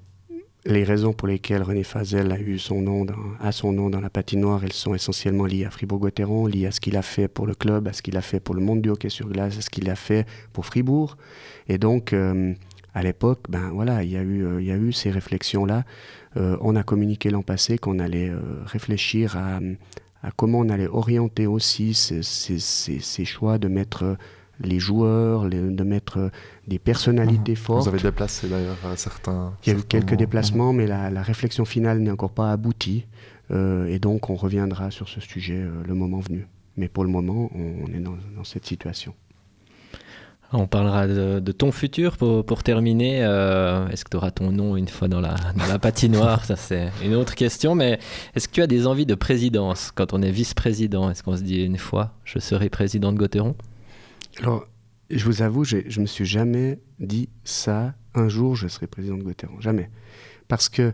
[0.66, 4.00] les raisons pour lesquelles René Fazel a eu son nom dans, a son nom dans
[4.00, 7.46] la patinoire, elles sont essentiellement liées à Fribourg-Gotteron, liées à ce qu'il a fait pour
[7.46, 9.60] le club, à ce qu'il a fait pour le monde du hockey sur glace, à
[9.60, 11.18] ce qu'il a fait pour Fribourg.
[11.68, 12.14] Et donc,
[12.94, 15.84] à l'époque, ben voilà, il y a eu, euh, il y a eu ces réflexions-là.
[16.36, 19.58] Euh, on a communiqué l'an passé qu'on allait euh, réfléchir à,
[20.36, 24.16] comment on allait orienter aussi ces, choix de mettre
[24.60, 26.30] les joueurs, de mettre
[26.68, 27.56] des personnalités mhm.
[27.56, 27.82] fortes.
[27.82, 29.52] Vous avez déplacé d'ailleurs certains.
[29.66, 33.04] Il y a eu quelques déplacements, mais la, réflexion finale n'est encore pas aboutie.
[33.50, 36.46] et donc on reviendra sur ce sujet le moment venu.
[36.76, 39.14] Mais pour le moment, on, est dans cette situation.
[40.56, 43.24] On parlera de, ton futur pour, terminer.
[43.24, 45.34] Euh, est-ce que tu auras ton nom une fois dans la,
[45.80, 47.74] patinoire Ça, c'est une autre question.
[47.74, 47.98] Mais
[48.36, 51.10] est-ce que tu as des envies de présidence quand on est vice-président?
[51.10, 53.56] Est-ce qu'on se dit une fois, je serai président de Gauthieron
[54.40, 54.64] Alors,
[55.10, 57.94] je vous avoue, je ne me suis jamais dit ça.
[58.14, 59.60] Un jour, je serai président de Gauthieron.
[59.60, 59.90] Jamais.
[60.46, 60.92] Parce que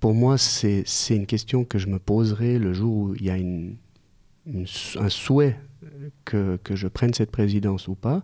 [0.00, 3.36] pour moi, c'est une question que je me poserai le jour où il y a
[3.36, 5.58] un souhait
[6.24, 8.22] que, que, je prenne cette présidence ou pas.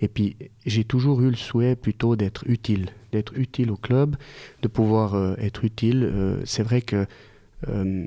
[0.00, 4.16] Et puis, j'ai toujours eu le souhait plutôt d'être utile, d'être utile au club,
[4.62, 6.04] de pouvoir euh, être utile.
[6.04, 7.06] Euh, c'est vrai que,
[7.68, 8.06] euh,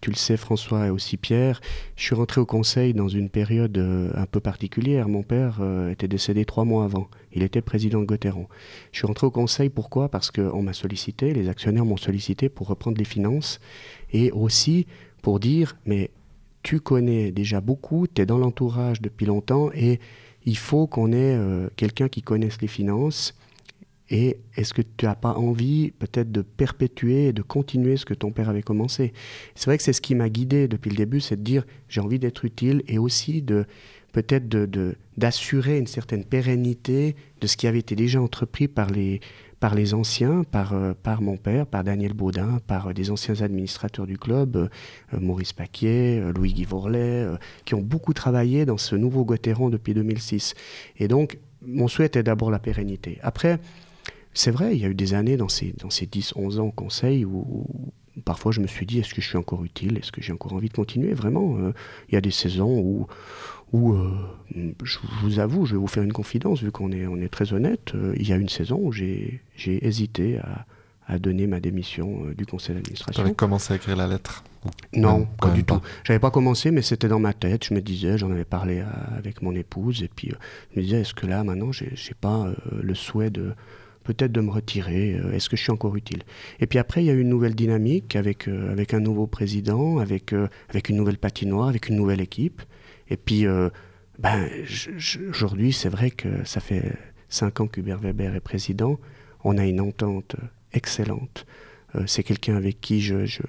[0.00, 1.60] tu le sais François et aussi Pierre,
[1.96, 3.76] je suis rentré au conseil dans une période
[4.14, 5.08] un peu particulière.
[5.08, 5.60] Mon père
[5.90, 7.08] était décédé trois mois avant.
[7.32, 8.46] Il était président de Gauthieron.
[8.92, 10.08] Je suis rentré au conseil pourquoi?
[10.08, 13.58] Parce qu'on m'a sollicité, les actionnaires m'ont sollicité pour reprendre les finances
[14.12, 14.86] et aussi
[15.20, 16.12] pour dire, mais
[16.68, 20.00] tu connais déjà beaucoup, tu es dans l'entourage depuis longtemps et
[20.44, 23.34] il faut qu'on ait euh, quelqu'un qui connaisse les finances.
[24.10, 28.32] Et est-ce que tu n'as pas envie peut-être de perpétuer, de continuer ce que ton
[28.32, 29.14] père avait commencé?
[29.54, 32.02] C'est vrai que c'est ce qui m'a guidé depuis le début, c'est de dire j'ai
[32.02, 33.64] envie d'être utile et aussi de
[34.12, 34.46] peut-être
[35.16, 39.20] d'assurer de, une certaine pérennité de ce qui avait été déjà entrepris par les,
[39.60, 43.40] par les anciens, par, euh, par mon père, par Daniel Baudin, par euh, des anciens
[43.42, 44.68] administrateurs du club, euh,
[45.20, 47.26] Maurice Paquier, Louis-Guy Vorlet,
[47.64, 50.54] qui ont beaucoup travaillé dans ce nouveau Gauthieron depuis 2006.
[50.98, 53.18] Et donc, mon souhait est d'abord la pérennité.
[53.22, 53.58] Après,
[54.32, 56.72] c'est vrai, il y a eu des années dans ces, dans ces 10-11 ans au
[56.72, 57.66] conseil où,
[58.24, 59.98] parfois je me suis dit, est-ce que je suis encore utile?
[59.98, 61.14] Est-ce que j'ai encore envie de continuer?
[61.14, 61.56] Vraiment,
[62.08, 63.06] il y a des saisons où
[63.72, 64.16] où, euh,
[64.82, 67.52] je vous avoue, je vais vous faire une confidence, vu qu'on est, on est très
[67.52, 72.34] honnête, euh, il y a une saison où j'ai, hésité à, donner ma démission euh,
[72.34, 73.22] du conseil d'administration.
[73.22, 74.44] Tu avais commencé à écrire la lettre
[74.92, 75.80] Non, pas du tout.
[76.04, 77.64] J'avais pas commencé, mais c'était dans ma tête.
[77.64, 78.82] Je me disais, j'en avais parlé
[79.16, 80.32] avec mon épouse, et puis
[80.74, 83.54] je me disais, est-ce que là, maintenant, j'ai pas le souhait de
[84.04, 86.22] peut-être de me retirer, est-ce que je suis encore utile?
[86.60, 89.98] Et puis après, il y a eu une nouvelle dynamique avec, avec un nouveau président,
[89.98, 90.34] avec,
[90.68, 92.62] avec une nouvelle patinoire, avec une nouvelle équipe.
[93.10, 93.70] Et puis, euh,
[94.18, 94.48] ben,
[95.28, 96.96] aujourd'hui, c'est vrai que ça fait
[97.28, 98.98] cinq ans qu'Hubert Weber est président.
[99.44, 100.36] On a une entente
[100.72, 101.46] excellente.
[101.94, 103.40] Euh, c'est quelqu'un avec qui je,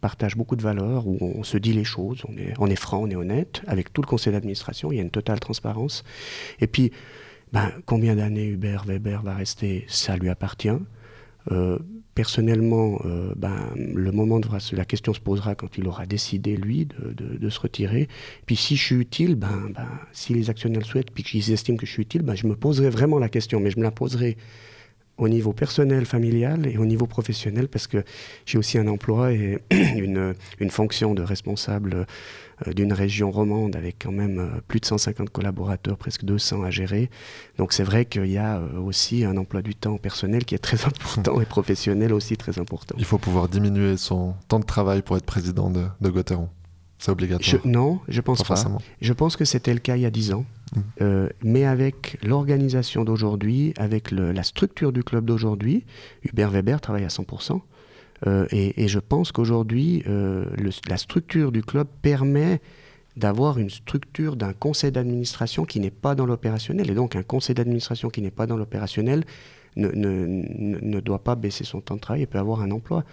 [0.00, 2.22] partage beaucoup de valeurs, où on se dit les choses,
[2.58, 3.62] on est, franc, on est honnête.
[3.66, 6.04] Avec tout le conseil d'administration, il y a une totale transparence.
[6.60, 6.92] Et puis,
[7.52, 10.68] ben, combien d'années Hubert Weber va rester Ça lui appartient.
[11.50, 11.78] Euh,
[12.18, 16.84] personnellement, euh, ben, le moment de la question se posera quand il aura décidé, lui,
[16.84, 18.08] de, se retirer.
[18.44, 21.76] Puis si je suis utile, ben, ben, si les actionnaires le souhaitent, puis qu'ils estiment
[21.76, 23.92] que je suis utile, ben, je me poserai vraiment la question, mais je me la
[23.92, 24.36] poserai
[25.16, 28.02] au niveau personnel, familial et au niveau professionnel, parce que
[28.46, 32.04] j'ai aussi un emploi et une, une fonction de responsable
[32.66, 37.10] d'une région romande avec quand même euh, plus de 150 collaborateurs, presque 200 à gérer.
[37.56, 40.58] Donc c'est vrai qu'il y a euh, aussi un emploi du temps personnel qui est
[40.58, 42.94] très important et professionnel aussi très important.
[42.98, 46.12] Il faut pouvoir diminuer son temps de travail pour être président de, de.
[47.00, 48.56] C'est obligatoire Non, je pense pas.
[49.00, 50.44] Je pense que c'était le cas il y a 10 ans.
[50.76, 51.28] Mmh.
[51.44, 55.86] mais avec l'organisation d'aujourd'hui, avec la structure du club d'aujourd'hui,
[56.24, 57.62] Hubert Weber travaille à 100%.
[58.26, 60.44] Euh, et, je pense qu'aujourd'hui, euh,
[60.88, 62.60] la structure du club permet
[63.16, 66.90] d'avoir une structure d'un conseil d'administration qui n'est pas dans l'opérationnel.
[66.90, 69.24] Et donc un conseil d'administration qui n'est pas dans l'opérationnel
[69.76, 73.04] ne, ne, doit pas baisser son temps de travail et peut avoir un emploi.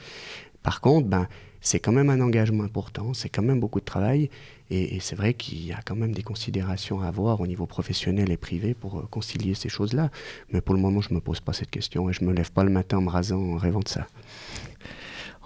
[0.63, 1.27] Par contre, ben,
[1.65, 4.29] c'est quand même un engagement important, c'est quand même beaucoup de travail.
[4.69, 8.31] Et, c'est vrai qu'il y a quand même des considérations à avoir au niveau professionnel
[8.31, 10.09] et privé pour euh, concilier ces choses-là.
[10.51, 12.33] Mais pour le moment, je ne me pose pas cette question et je ne me
[12.33, 14.07] lève pas le matin en me rasant en rêvant de ça.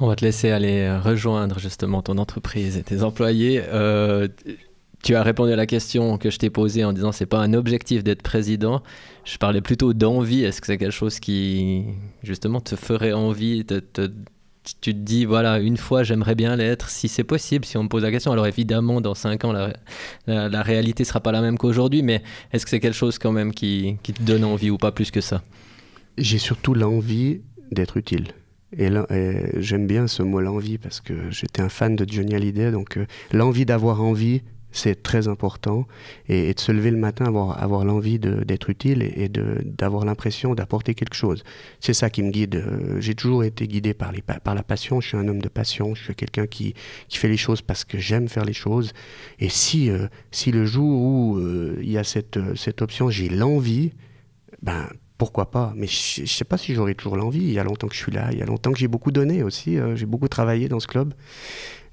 [0.02, 3.61] On va te laisser aller euh, rejoindre justement ton entreprise et tes employés.
[3.68, 4.30] Euh,
[5.03, 7.53] tu as répondu à la question que je t'ai posée en disant c'est pas un
[7.53, 8.81] objectif d'être président.
[9.26, 10.44] Je parlais plutôt d'envie.
[10.44, 11.86] Est-ce que c'est quelque chose qui
[12.23, 13.81] justement te ferait envie te,
[14.81, 17.90] tu te dis, voilà, une fois j'aimerais bien l'être, si c'est possible, si on me
[17.90, 18.31] pose la question.
[18.31, 19.73] Alors évidemment, dans cinq ans, la,
[20.27, 22.22] la, réalité sera pas la même qu'aujourd'hui, mais
[22.53, 25.22] est-ce que c'est quelque chose quand même qui te donne envie ou pas plus que
[25.22, 25.41] ça?
[26.18, 27.41] J'ai surtout l'envie
[27.72, 28.27] d'être utile.
[28.78, 28.90] Et,
[29.58, 33.06] j'aime bien ce mot l'envie parce que j'étais un fan de Johnny Hallyday, donc euh,
[33.32, 35.88] l'envie d'avoir envie, c'est très important.
[36.28, 40.94] Et, de se lever le matin, avoir, avoir l'envie d'être utile et, d'avoir l'impression d'apporter
[40.94, 41.44] quelque chose.
[41.80, 42.56] C'est ça qui me guide.
[42.56, 45.02] Euh, j'ai toujours été guidé par, les, par la passion.
[45.02, 45.96] Je suis un homme de passion.
[45.96, 46.76] Je suis quelqu'un qui,
[47.08, 48.94] qui fait les choses parce que j'aime faire les choses.
[49.40, 51.40] Et si, euh, si le jour où
[51.82, 53.94] il y a cette, cette option, j'ai l'envie,
[54.62, 54.88] ben
[55.20, 57.44] pourquoi pas Mais je ne sais pas si j'aurai toujours l'envie.
[57.44, 59.12] Il y a longtemps que je suis là, il y a longtemps que j'ai beaucoup
[59.12, 59.78] donné aussi.
[59.78, 61.14] Euh, j'ai beaucoup travaillé dans ce club.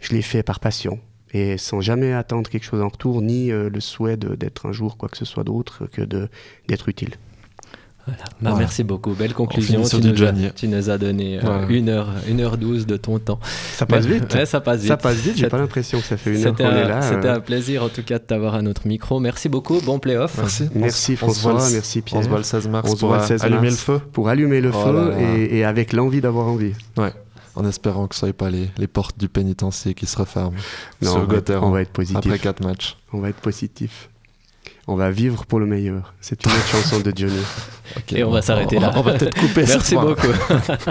[0.01, 1.01] Je l'ai fait par passion
[1.35, 4.97] et sans jamais attendre quelque chose en retour, ni euh, le souhait d'être un jour
[4.97, 6.03] quoi que ce soit d'autre que
[6.69, 7.17] d'être utile.
[8.41, 9.13] Bah, merci beaucoup.
[9.15, 9.83] Belle conclusion.
[9.83, 13.41] Tu nous, as, tu nous, as, donné 1 euh, heure, 12 de ton temps.
[13.73, 14.45] Ça passe vite.
[14.47, 14.89] ça passe vite.
[14.89, 15.37] Ça passe vite.
[15.37, 17.03] J'ai pas l'impression que ça fait une heure qu'on est là.
[17.03, 19.21] C'était un plaisir en tout cas de t'avoir à notre micro.
[19.21, 19.81] Merci beaucoup.
[19.81, 20.37] Bon playoff.
[20.39, 20.69] Merci.
[20.75, 21.55] Merci François.
[21.73, 22.21] merci Pierre.
[22.21, 24.01] On se voit le 16 mars pour allumer le feu.
[24.13, 26.73] Pour allumer le oh feu et, avec l'envie d'avoir envie.
[26.97, 27.13] Ouais
[27.59, 30.53] en espérant que ce ne soit pas les, les, portes du pénitencier qui se referment
[31.01, 32.19] non, sur on va être positif.
[32.19, 32.99] après 4 matchs.
[33.15, 34.11] On va être positif
[34.89, 36.15] on va vivre pour le meilleur.
[36.21, 37.43] C'est une autre chanson de Johnny.
[38.13, 38.93] Et on va s'arrêter là.
[38.95, 39.65] On va peut-être couper.
[39.67, 40.27] Merci beaucoup.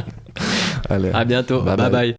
[0.89, 1.11] Allez.
[1.11, 1.61] À bientôt.
[1.61, 1.91] Bye bye.
[1.91, 2.15] bye.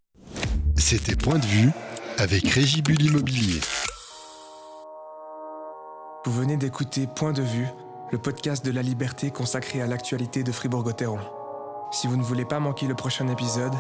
[0.77, 1.71] C'était Point de vue
[2.19, 3.61] avec Régibule Immobilier.
[6.25, 7.67] Vous venez d'écouter Point de vue,
[8.11, 11.21] le podcast de la liberté consacré à l'actualité de Fribourg-Gotteron.
[11.93, 13.75] Si vous ne voulez pas manquer le prochain épisode,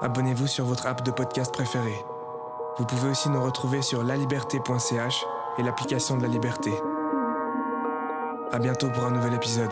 [0.00, 1.98] abonnez-vous sur votre app de podcast préférée.
[2.78, 5.24] Vous pouvez aussi nous retrouver sur laliberté.ch
[5.58, 6.70] et l'application de la liberté.
[8.52, 9.70] À bientôt pour un nouvel épisode.